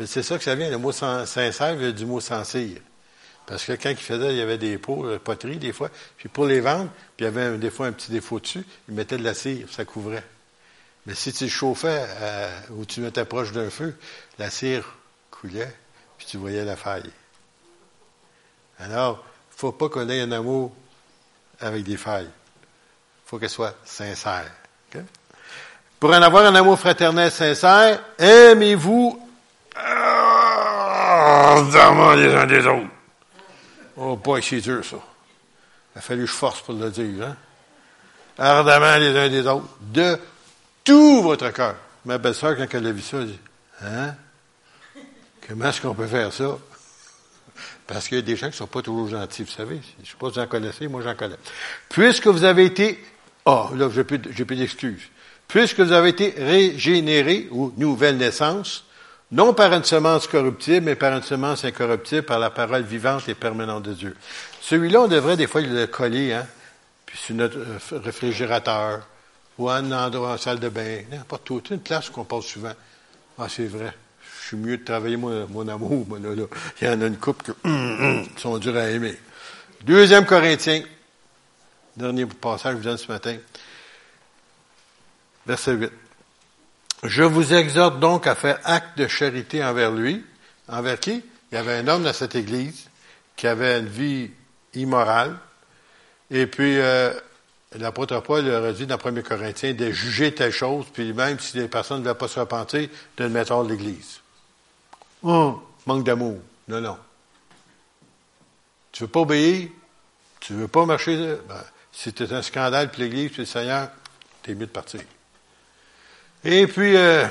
C'est 0.05 0.23
ça 0.23 0.37
que 0.37 0.43
ça 0.43 0.55
vient, 0.55 0.69
le 0.69 0.77
mot 0.77 0.91
sincère 0.91 1.75
vient 1.75 1.91
du 1.91 2.05
mot 2.05 2.19
sans 2.19 2.43
cire. 2.43 2.81
Parce 3.45 3.65
que 3.65 3.73
quand 3.73 3.89
il 3.89 3.97
faisait, 3.97 4.31
il 4.33 4.37
y 4.37 4.41
avait 4.41 4.57
des 4.57 4.77
pots, 4.77 5.05
de 5.05 5.15
euh, 5.15 5.19
poterie 5.19 5.57
des 5.57 5.73
fois, 5.73 5.89
puis 6.17 6.29
pour 6.29 6.45
les 6.45 6.61
vendre, 6.61 6.89
puis 7.17 7.25
il 7.25 7.25
y 7.25 7.27
avait 7.27 7.57
des 7.57 7.69
fois 7.69 7.87
un 7.87 7.91
petit 7.91 8.11
défaut 8.11 8.39
dessus, 8.39 8.65
il 8.87 8.95
mettait 8.95 9.17
de 9.17 9.23
la 9.23 9.33
cire, 9.33 9.67
ça 9.69 9.83
couvrait. 9.83 10.23
Mais 11.05 11.15
si 11.15 11.33
tu 11.33 11.49
chauffais 11.49 12.05
euh, 12.07 12.59
ou 12.71 12.85
tu 12.85 13.01
mettais 13.01 13.25
proche 13.25 13.51
d'un 13.51 13.69
feu, 13.69 13.95
la 14.39 14.49
cire 14.49 14.85
coulait, 15.29 15.75
puis 16.17 16.25
tu 16.25 16.37
voyais 16.37 16.63
la 16.63 16.77
faille. 16.77 17.11
Alors, 18.79 19.23
il 19.51 19.55
ne 19.55 19.59
faut 19.59 19.71
pas 19.73 19.89
qu'on 19.89 20.07
ait 20.09 20.21
un 20.21 20.31
amour 20.31 20.73
avec 21.59 21.83
des 21.83 21.97
failles. 21.97 22.29
Il 22.29 23.29
faut 23.29 23.39
qu'elle 23.39 23.49
soit 23.49 23.75
sincère. 23.83 24.49
Pour 25.99 26.11
en 26.11 26.21
avoir 26.21 26.45
un 26.45 26.55
amour 26.55 26.79
fraternel 26.79 27.31
sincère, 27.31 27.99
aimez-vous 28.17 29.19
ardemment 31.05 32.13
les 32.13 32.33
uns 32.33 32.45
des 32.45 32.65
autres. 32.65 32.87
Oh 33.97 34.15
boy, 34.15 34.41
c'est 34.41 34.61
dur 34.61 34.83
ça. 34.83 34.97
Il 35.95 35.99
a 35.99 36.01
fallu 36.01 36.21
que 36.21 36.27
je 36.27 36.33
force 36.33 36.61
pour 36.61 36.73
le 36.73 36.89
dire. 36.89 37.27
Hein? 37.27 37.35
Ardemment 38.37 38.97
les 38.97 39.17
uns 39.17 39.29
des 39.29 39.45
autres. 39.47 39.67
De 39.81 40.17
tout 40.83 41.21
votre 41.21 41.49
cœur. 41.51 41.75
Ma 42.05 42.17
belle-sœur, 42.17 42.57
quand 42.57 42.67
elle 42.73 42.87
a 42.87 42.91
vu 42.91 43.01
ça, 43.01 43.17
elle 43.17 43.27
dit, 43.27 43.39
hein? 43.81 44.15
Comment 45.47 45.69
est-ce 45.69 45.81
qu'on 45.81 45.93
peut 45.93 46.07
faire 46.07 46.33
ça? 46.33 46.57
Parce 47.85 48.07
qu'il 48.07 48.17
y 48.17 48.19
a 48.19 48.23
des 48.23 48.35
gens 48.35 48.47
qui 48.47 48.53
ne 48.53 48.57
sont 48.57 48.67
pas 48.67 48.81
toujours 48.81 49.07
gentils, 49.09 49.43
vous 49.43 49.51
savez. 49.51 49.79
Je 49.97 50.01
ne 50.01 50.05
sais 50.05 50.15
pas 50.19 50.27
si 50.29 50.33
vous 50.33 50.39
en 50.39 50.47
connaissez, 50.47 50.87
moi 50.87 51.01
j'en 51.01 51.15
connais. 51.15 51.37
Puisque 51.89 52.27
vous 52.27 52.43
avez 52.43 52.65
été, 52.65 53.03
ah, 53.45 53.69
oh, 53.71 53.75
là, 53.75 53.89
j'ai 53.93 54.03
plus, 54.03 54.19
plus 54.19 54.55
d'excuses 54.55 55.09
puisque 55.53 55.81
vous 55.81 55.91
avez 55.91 56.09
été 56.09 56.33
régénérés 56.35 57.47
ou 57.51 57.71
nouvelle 57.77 58.17
naissance, 58.17 58.85
non 59.33 59.55
par 59.55 59.73
une 59.73 59.83
semence 59.83 60.27
corruptible, 60.27 60.85
mais 60.85 60.95
par 60.95 61.11
une 61.11 61.23
semence 61.23 61.65
incorruptible, 61.65 62.21
par 62.21 62.37
la 62.37 62.51
parole 62.51 62.83
vivante 62.83 63.27
et 63.27 63.33
permanente 63.33 63.81
de 63.83 63.93
Dieu. 63.93 64.15
Celui-là, 64.61 65.01
on 65.01 65.07
devrait 65.07 65.35
des 65.35 65.47
fois 65.47 65.61
le 65.61 65.87
coller, 65.87 66.33
hein, 66.33 66.45
puis 67.05 67.17
sur 67.17 67.35
notre 67.35 67.57
euh, 67.57 67.99
réfrigérateur, 67.99 69.01
ou 69.57 69.71
en 69.71 69.91
endroit, 69.91 70.33
en 70.33 70.37
salle 70.37 70.59
de 70.59 70.69
bain, 70.69 71.01
n'importe 71.11 71.49
où. 71.49 71.61
Une 71.71 71.79
place 71.79 72.11
qu'on 72.11 72.25
passe 72.25 72.45
souvent. 72.45 72.73
Ah, 73.39 73.47
c'est 73.49 73.65
vrai. 73.65 73.93
Je 74.41 74.47
suis 74.49 74.57
mieux 74.57 74.77
de 74.77 74.83
travailler 74.83 75.17
mon, 75.17 75.47
mon 75.47 75.67
amour. 75.67 76.05
là, 76.21 76.35
là. 76.35 76.43
Il 76.79 76.87
y 76.87 76.89
en 76.91 77.01
a 77.01 77.07
une 77.07 77.17
couple 77.17 77.53
qui 77.63 78.41
sont 78.41 78.57
durs 78.59 78.77
à 78.77 78.89
aimer. 78.89 79.17
Deuxième 79.83 80.25
Corinthiens. 80.25 80.83
Dernier 81.97 82.27
passage 82.27 82.73
que 82.73 82.77
je 82.77 82.83
vous 82.83 82.89
donne 82.89 82.97
ce 82.97 83.11
matin. 83.11 83.37
Verset 85.45 85.73
8. 85.73 85.91
Je 87.03 87.23
vous 87.23 87.53
exhorte 87.53 87.99
donc 87.99 88.27
à 88.27 88.35
faire 88.35 88.59
acte 88.63 88.97
de 88.97 89.07
charité 89.07 89.63
envers 89.63 89.91
lui. 89.91 90.23
Envers 90.69 90.99
qui? 90.99 91.21
Il 91.51 91.55
y 91.55 91.57
avait 91.57 91.73
un 91.73 91.87
homme 91.87 92.03
dans 92.03 92.13
cette 92.13 92.35
église 92.35 92.87
qui 93.35 93.47
avait 93.47 93.79
une 93.79 93.87
vie 93.87 94.31
immorale. 94.73 95.37
Et 96.31 96.47
puis, 96.47 96.79
euh, 96.79 97.13
l'apôtre 97.77 98.19
Paul 98.21 98.45
leur 98.45 98.63
a 98.63 98.71
dit 98.71 98.87
dans 98.87 98.97
1 98.97 99.21
Corinthiens 99.21 99.73
de 99.73 99.91
juger 99.91 100.33
telle 100.33 100.53
chose, 100.53 100.85
puis 100.93 101.13
même 101.13 101.39
si 101.39 101.57
les 101.57 101.67
personnes 101.67 101.99
ne 101.99 102.05
veulent 102.05 102.17
pas 102.17 102.27
se 102.27 102.39
repentir, 102.39 102.87
de 103.17 103.23
le 103.23 103.29
mettre 103.29 103.51
hors 103.51 103.65
de 103.65 103.71
l'église. 103.71 104.21
Oh, 105.23 105.61
manque 105.85 106.05
d'amour. 106.05 106.39
Non, 106.69 106.79
non. 106.79 106.97
Tu 108.91 109.03
veux 109.03 109.09
pas 109.09 109.21
obéir? 109.21 109.69
Tu 110.39 110.53
veux 110.53 110.67
pas 110.67 110.85
marcher? 110.85 111.17
Ben, 111.47 111.63
si 111.91 112.13
c'est 112.15 112.31
un 112.31 112.41
scandale, 112.41 112.89
puis 112.89 113.01
l'église, 113.01 113.31
puis 113.31 113.41
le 113.41 113.45
Seigneur, 113.45 113.89
t'es 114.41 114.55
mieux 114.55 114.67
de 114.67 114.71
partir. 114.71 115.01
Et 116.45 116.67
puis, 116.67 116.95
euh, 116.95 117.25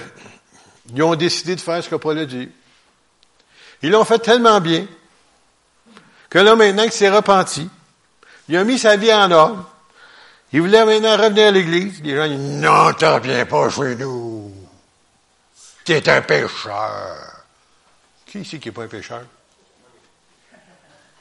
ils 0.95 1.03
ont 1.03 1.15
décidé 1.15 1.55
de 1.55 1.61
faire 1.61 1.83
ce 1.83 1.89
que 1.89 1.97
Paul 1.97 2.19
a 2.19 2.25
dit. 2.25 2.49
Ils 3.83 3.91
l'ont 3.91 4.05
fait 4.05 4.19
tellement 4.19 4.61
bien 4.61 4.87
que 6.31 6.39
là, 6.39 6.57
maintenant 6.57 6.85
qu'il 6.85 6.93
s'est 6.93 7.11
repenti, 7.11 7.69
il 8.49 8.57
a 8.57 8.65
mis 8.65 8.79
sa 8.79 8.97
vie 8.97 9.13
en 9.13 9.31
ordre. 9.31 9.69
Il 10.53 10.61
voulait 10.61 10.85
maintenant 10.85 11.17
revenir 11.17 11.49
à 11.49 11.51
l'église. 11.51 12.03
Les 12.03 12.15
gens 12.15 12.29
disent, 12.29 12.61
non, 12.61 12.93
tu 12.93 13.05
reviens 13.07 13.47
pas 13.47 13.71
chez 13.71 13.97
nous. 13.97 14.53
Tu 15.85 15.93
es 15.93 16.09
un 16.09 16.23
pécheur. 16.23 17.45
Qui 18.27 18.41
ici 18.41 18.61
qui 18.61 18.69
n'est 18.69 18.73
pas 18.73 18.85
un 18.85 18.89
pécheur? 18.89 19.23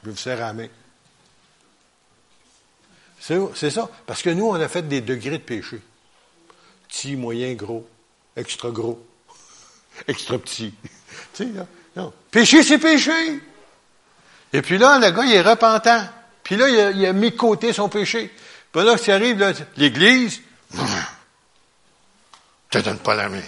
Je 0.04 0.10
vous 0.10 0.16
sers 0.16 0.38
à 0.38 0.48
la 0.48 0.52
main. 0.52 0.68
C'est 3.18 3.70
ça. 3.70 3.88
Parce 4.06 4.22
que 4.22 4.30
nous, 4.30 4.48
on 4.48 4.54
a 4.54 4.68
fait 4.68 4.82
des 4.82 5.00
degrés 5.00 5.38
de 5.38 5.44
péché. 5.44 5.80
Petit, 6.92 7.16
moyen, 7.16 7.54
gros, 7.54 7.88
extra 8.36 8.70
gros, 8.70 9.02
extra 10.06 10.38
petit. 10.38 10.74
tu 11.32 11.44
sais, 11.44 11.48
non. 11.96 12.12
Péché, 12.30 12.62
c'est 12.62 12.78
péché. 12.78 13.40
Et 14.52 14.60
puis 14.60 14.76
là, 14.76 14.98
le 14.98 15.10
gars, 15.10 15.24
il 15.24 15.32
est 15.32 15.40
repentant. 15.40 16.06
Puis 16.42 16.56
là, 16.56 16.68
il 16.68 16.78
a, 16.78 16.90
il 16.90 17.12
mis 17.14 17.34
côté 17.34 17.72
son 17.72 17.88
péché. 17.88 18.30
Puis 18.70 18.84
là, 18.84 18.98
ça 18.98 19.14
arrive, 19.14 19.38
là, 19.38 19.52
l'Église, 19.78 20.42
te 22.70 22.78
donne 22.78 22.98
pas 22.98 23.14
la 23.14 23.30
main. 23.30 23.40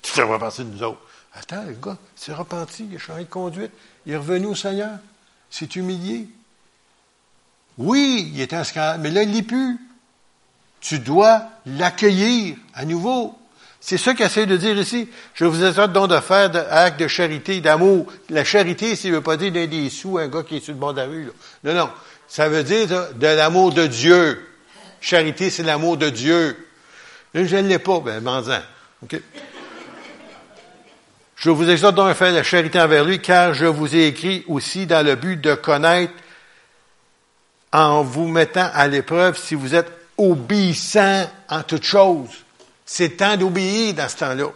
Tu 0.00 0.12
te 0.12 0.20
repentir 0.20 0.66
de 0.66 0.70
nous 0.70 0.82
autres. 0.84 1.00
Attends, 1.34 1.64
le 1.64 1.72
gars, 1.72 1.98
s'est 2.14 2.32
repenti, 2.32 2.86
il 2.88 2.96
a 2.96 2.98
changé 3.00 3.24
de 3.24 3.28
conduite, 3.28 3.72
il 4.06 4.12
est 4.12 4.16
revenu 4.16 4.46
au 4.46 4.54
Seigneur, 4.54 4.98
s'est 5.50 5.66
humilié. 5.66 6.28
Oui, 7.76 8.30
il 8.32 8.40
était 8.40 8.56
un 8.56 8.64
scandale, 8.64 9.00
mais 9.00 9.10
là, 9.10 9.24
il 9.24 9.32
n'est 9.32 9.42
plus. 9.42 9.78
Tu 10.80 10.98
dois 10.98 11.42
l'accueillir 11.66 12.56
à 12.74 12.84
nouveau. 12.84 13.38
C'est 13.80 13.98
ça 13.98 14.14
qu'il 14.14 14.26
essaie 14.26 14.46
de 14.46 14.56
dire 14.56 14.76
ici. 14.76 15.08
Je 15.34 15.44
vous 15.44 15.64
exhorte 15.64 15.92
donc 15.92 16.10
de 16.10 16.20
faire 16.20 16.50
actes 16.70 17.00
de 17.00 17.08
charité, 17.08 17.60
d'amour. 17.60 18.06
La 18.28 18.44
charité, 18.44 18.96
ça 18.96 19.08
ne 19.08 19.14
veut 19.14 19.20
pas 19.20 19.36
dire 19.36 19.52
donner 19.52 19.66
des 19.66 19.88
sous 19.90 20.18
un 20.18 20.28
gars 20.28 20.42
qui 20.42 20.56
est 20.56 20.60
sur 20.60 20.74
le 20.74 20.80
bord 20.80 20.94
de 20.94 21.00
la 21.00 21.06
rue. 21.06 21.30
Non, 21.64 21.74
non. 21.74 21.90
Ça 22.26 22.48
veut 22.48 22.64
dire 22.64 22.86
de, 23.14 23.26
l'amour 23.26 23.72
de 23.72 23.86
Dieu. 23.86 24.46
Charité, 25.00 25.48
c'est 25.50 25.62
l'amour 25.62 25.96
de 25.96 26.10
Dieu. 26.10 26.56
je 27.34 27.56
ne 27.56 27.68
l'ai 27.68 27.78
pas, 27.78 28.00
ben, 28.00 28.20
m'en 28.20 28.40
OK? 29.02 29.20
Je 31.36 31.50
vous 31.50 31.70
exhorte 31.70 31.94
donc 31.94 32.10
à 32.10 32.14
faire 32.14 32.32
la 32.32 32.42
charité 32.42 32.80
envers 32.80 33.04
lui, 33.04 33.20
car 33.20 33.54
je 33.54 33.66
vous 33.66 33.94
ai 33.94 34.08
écrit 34.08 34.44
aussi 34.48 34.86
dans 34.86 35.06
le 35.06 35.14
but 35.14 35.40
de 35.40 35.54
connaître 35.54 36.12
en 37.72 38.02
vous 38.02 38.26
mettant 38.26 38.68
à 38.74 38.88
l'épreuve 38.88 39.38
si 39.38 39.54
vous 39.54 39.76
êtes 39.76 39.97
obéissant 40.18 41.30
en 41.48 41.62
toutes 41.62 41.84
choses. 41.84 42.44
C'est 42.84 43.16
temps 43.16 43.36
d'obéir 43.36 43.94
dans 43.94 44.08
ce 44.08 44.16
temps-là. 44.16 44.46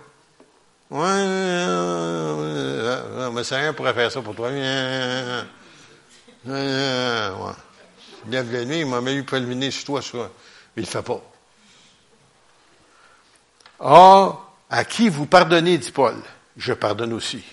Ouais, 0.91 1.01
euh, 1.01 3.31
mais 3.33 3.45
Seigneur 3.45 3.75
pourrait 3.75 3.95
faire 3.95 4.13
ça 4.13 4.21
pour 4.21 4.35
toi. 4.35 4.51
Ouais. 4.51 5.45
Nuit, 8.27 8.81
il 8.81 8.87
m'a 8.87 9.01
même 9.01 9.19
eu 9.19 9.25
préliminaire 9.25 9.73
sur 9.73 9.85
toi, 9.85 10.03
sur, 10.03 10.19
mais 10.19 10.29
il 10.77 10.83
ne 10.83 10.87
le 10.87 10.91
fait 10.91 11.03
pas. 11.03 11.23
Or, 13.79 14.53
à 14.71 14.85
qui 14.85 15.09
vous 15.09 15.27
pardonnez, 15.27 15.79
dit 15.79 15.93
Paul, 15.93 16.17
je 16.57 16.73
pardonne 16.73 17.13
aussi. 17.13 17.45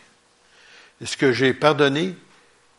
Est-ce 1.01 1.17
que 1.17 1.31
j'ai 1.31 1.53
pardonné? 1.53 2.15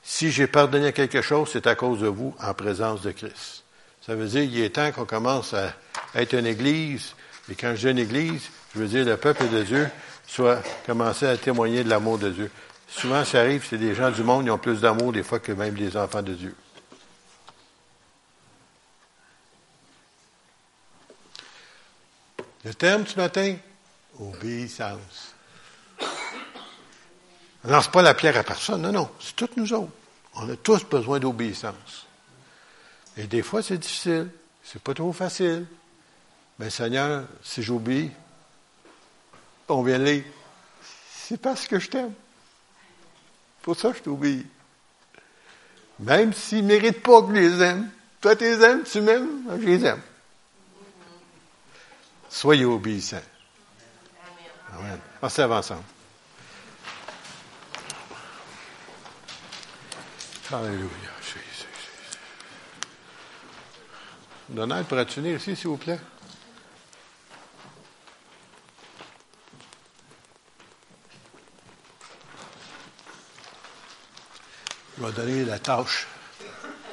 Si 0.02 0.30
j'ai 0.30 0.46
pardonné 0.46 0.88
à 0.88 0.92
quelque 0.92 1.22
chose, 1.22 1.48
c'est 1.52 1.66
à 1.66 1.74
cause 1.74 2.00
de 2.00 2.08
vous 2.08 2.34
en 2.40 2.54
présence 2.54 3.02
de 3.02 3.12
Christ. 3.12 3.59
Ça 4.00 4.14
veut 4.14 4.26
dire 4.26 4.42
qu'il 4.42 4.60
est 4.60 4.70
temps 4.70 4.90
qu'on 4.92 5.04
commence 5.04 5.54
à 5.54 5.74
être 6.14 6.34
une 6.34 6.46
église. 6.46 7.14
Et 7.50 7.54
quand 7.54 7.74
je 7.74 7.88
dis 7.88 7.90
une 7.90 7.98
église, 7.98 8.48
je 8.74 8.80
veux 8.80 8.88
dire 8.88 9.04
le 9.04 9.16
peuple 9.16 9.48
de 9.48 9.62
Dieu 9.62 9.88
soit 10.26 10.62
commencer 10.86 11.26
à 11.26 11.36
témoigner 11.36 11.84
de 11.84 11.90
l'amour 11.90 12.18
de 12.18 12.30
Dieu. 12.30 12.50
Souvent, 12.88 13.24
ça 13.24 13.40
arrive, 13.40 13.66
c'est 13.68 13.78
des 13.78 13.94
gens 13.94 14.10
du 14.10 14.22
monde 14.22 14.44
qui 14.44 14.50
ont 14.50 14.58
plus 14.58 14.80
d'amour 14.80 15.12
des 15.12 15.22
fois 15.22 15.38
que 15.38 15.52
même 15.52 15.74
les 15.76 15.96
enfants 15.96 16.22
de 16.22 16.34
Dieu. 16.34 16.54
Le 22.64 22.74
terme 22.74 23.06
ce 23.06 23.16
matin, 23.16 23.56
obéissance. 24.18 25.34
On 27.64 27.68
ne 27.68 27.72
lance 27.72 27.88
pas 27.88 28.02
la 28.02 28.14
pierre 28.14 28.36
à 28.36 28.42
personne, 28.42 28.82
non, 28.82 28.92
non, 28.92 29.10
c'est 29.18 29.36
toutes 29.36 29.56
nous 29.56 29.72
autres. 29.72 29.92
On 30.34 30.48
a 30.50 30.56
tous 30.56 30.84
besoin 30.84 31.18
d'obéissance. 31.18 32.06
Et 33.16 33.26
des 33.26 33.42
fois, 33.42 33.62
c'est 33.62 33.78
difficile. 33.78 34.30
C'est 34.62 34.82
pas 34.82 34.94
trop 34.94 35.12
facile. 35.12 35.66
Mais 36.58 36.70
Seigneur, 36.70 37.24
si 37.42 37.62
j'obéis, 37.62 38.10
on 39.68 39.82
vient 39.82 39.98
là. 39.98 40.20
C'est 41.12 41.40
parce 41.40 41.66
que 41.66 41.78
je 41.78 41.88
t'aime. 41.88 42.12
Pour 43.62 43.76
ça, 43.76 43.92
je 43.92 44.00
t'obéis. 44.00 44.46
Même 46.00 46.32
s'ils 46.32 46.62
ne 46.62 46.68
méritent 46.68 47.02
pas 47.02 47.22
que 47.22 47.28
je 47.28 47.40
les 47.40 47.62
aime. 47.62 47.90
Toi, 48.20 48.36
tu 48.36 48.44
les 48.44 48.62
aimes, 48.62 48.82
tu 48.84 49.00
m'aimes, 49.00 49.44
je 49.60 49.66
les 49.66 49.84
aime. 49.84 50.02
Soyez 52.28 52.64
obéissants. 52.64 53.22
Amen. 54.72 54.98
On 55.22 55.28
s'avance 55.28 55.70
ensemble. 55.70 55.84
Alléluia. 60.52 60.88
Jésus, 61.22 61.66
Donald, 64.50 64.84
pourrais-tu 64.86 65.20
venir 65.20 65.36
ici, 65.36 65.54
s'il 65.54 65.68
vous 65.68 65.76
plaît? 65.76 66.00
Je 74.98 75.04
vais 75.04 75.12
donner 75.12 75.44
la 75.44 75.60
tâche 75.60 76.08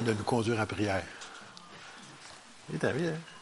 de 0.01 0.13
nous 0.13 0.23
conduire 0.23 0.59
en 0.59 0.67
prière. 0.67 1.03
Vie, 2.69 2.77
hein? 2.85 3.36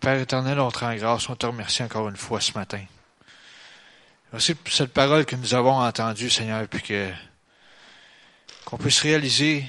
Père 0.00 0.20
éternel, 0.20 0.60
on 0.60 0.70
te 0.70 0.78
rend 0.78 0.94
grâce, 0.94 1.28
on 1.28 1.34
te 1.34 1.46
remercie 1.46 1.82
encore 1.82 2.08
une 2.08 2.16
fois 2.16 2.40
ce 2.40 2.52
matin. 2.52 2.84
Merci 4.32 4.54
pour 4.54 4.72
cette 4.72 4.92
parole 4.92 5.24
que 5.24 5.36
nous 5.36 5.54
avons 5.54 5.80
entendue, 5.80 6.30
Seigneur, 6.30 6.66
puis 6.68 6.82
que 6.82 7.10
qu'on 8.64 8.76
puisse 8.76 9.00
réaliser 9.00 9.64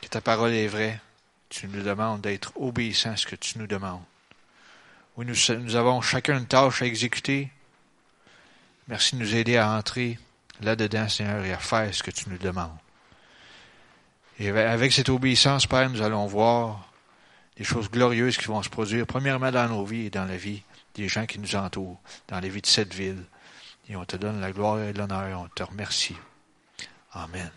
que 0.00 0.08
ta 0.08 0.20
parole 0.20 0.52
est 0.52 0.66
vraie. 0.66 1.00
Tu 1.48 1.68
nous 1.68 1.82
demandes 1.82 2.20
d'être 2.20 2.52
obéissants 2.56 3.12
à 3.12 3.16
ce 3.16 3.26
que 3.26 3.36
tu 3.36 3.58
nous 3.58 3.66
demandes. 3.66 4.02
Oui, 5.16 5.26
nous, 5.26 5.36
nous 5.60 5.76
avons 5.76 6.00
chacun 6.00 6.38
une 6.38 6.46
tâche 6.46 6.82
à 6.82 6.86
exécuter. 6.86 7.50
Merci 8.88 9.14
de 9.14 9.20
nous 9.20 9.34
aider 9.36 9.56
à 9.56 9.70
entrer 9.70 10.18
là-dedans, 10.60 11.08
Seigneur, 11.08 11.44
et 11.44 11.52
à 11.52 11.58
faire 11.58 11.94
ce 11.94 12.02
que 12.02 12.10
tu 12.10 12.28
nous 12.28 12.38
demandes. 12.38 12.76
Et 14.38 14.50
avec 14.50 14.92
cette 14.92 15.08
obéissance, 15.08 15.66
Père, 15.66 15.88
nous 15.88 16.02
allons 16.02 16.26
voir 16.26 16.91
des 17.56 17.64
choses 17.64 17.90
glorieuses 17.90 18.36
qui 18.36 18.46
vont 18.46 18.62
se 18.62 18.70
produire, 18.70 19.06
premièrement 19.06 19.50
dans 19.50 19.68
nos 19.68 19.84
vies 19.84 20.06
et 20.06 20.10
dans 20.10 20.24
la 20.24 20.36
vie 20.36 20.62
des 20.94 21.08
gens 21.08 21.26
qui 21.26 21.38
nous 21.38 21.56
entourent, 21.56 22.00
dans 22.28 22.40
la 22.40 22.48
vie 22.48 22.60
de 22.60 22.66
cette 22.66 22.94
ville. 22.94 23.24
Et 23.88 23.96
on 23.96 24.04
te 24.04 24.16
donne 24.16 24.40
la 24.40 24.52
gloire 24.52 24.80
et 24.80 24.92
l'honneur, 24.92 25.40
on 25.40 25.48
te 25.48 25.62
remercie. 25.62 26.16
Amen. 27.12 27.50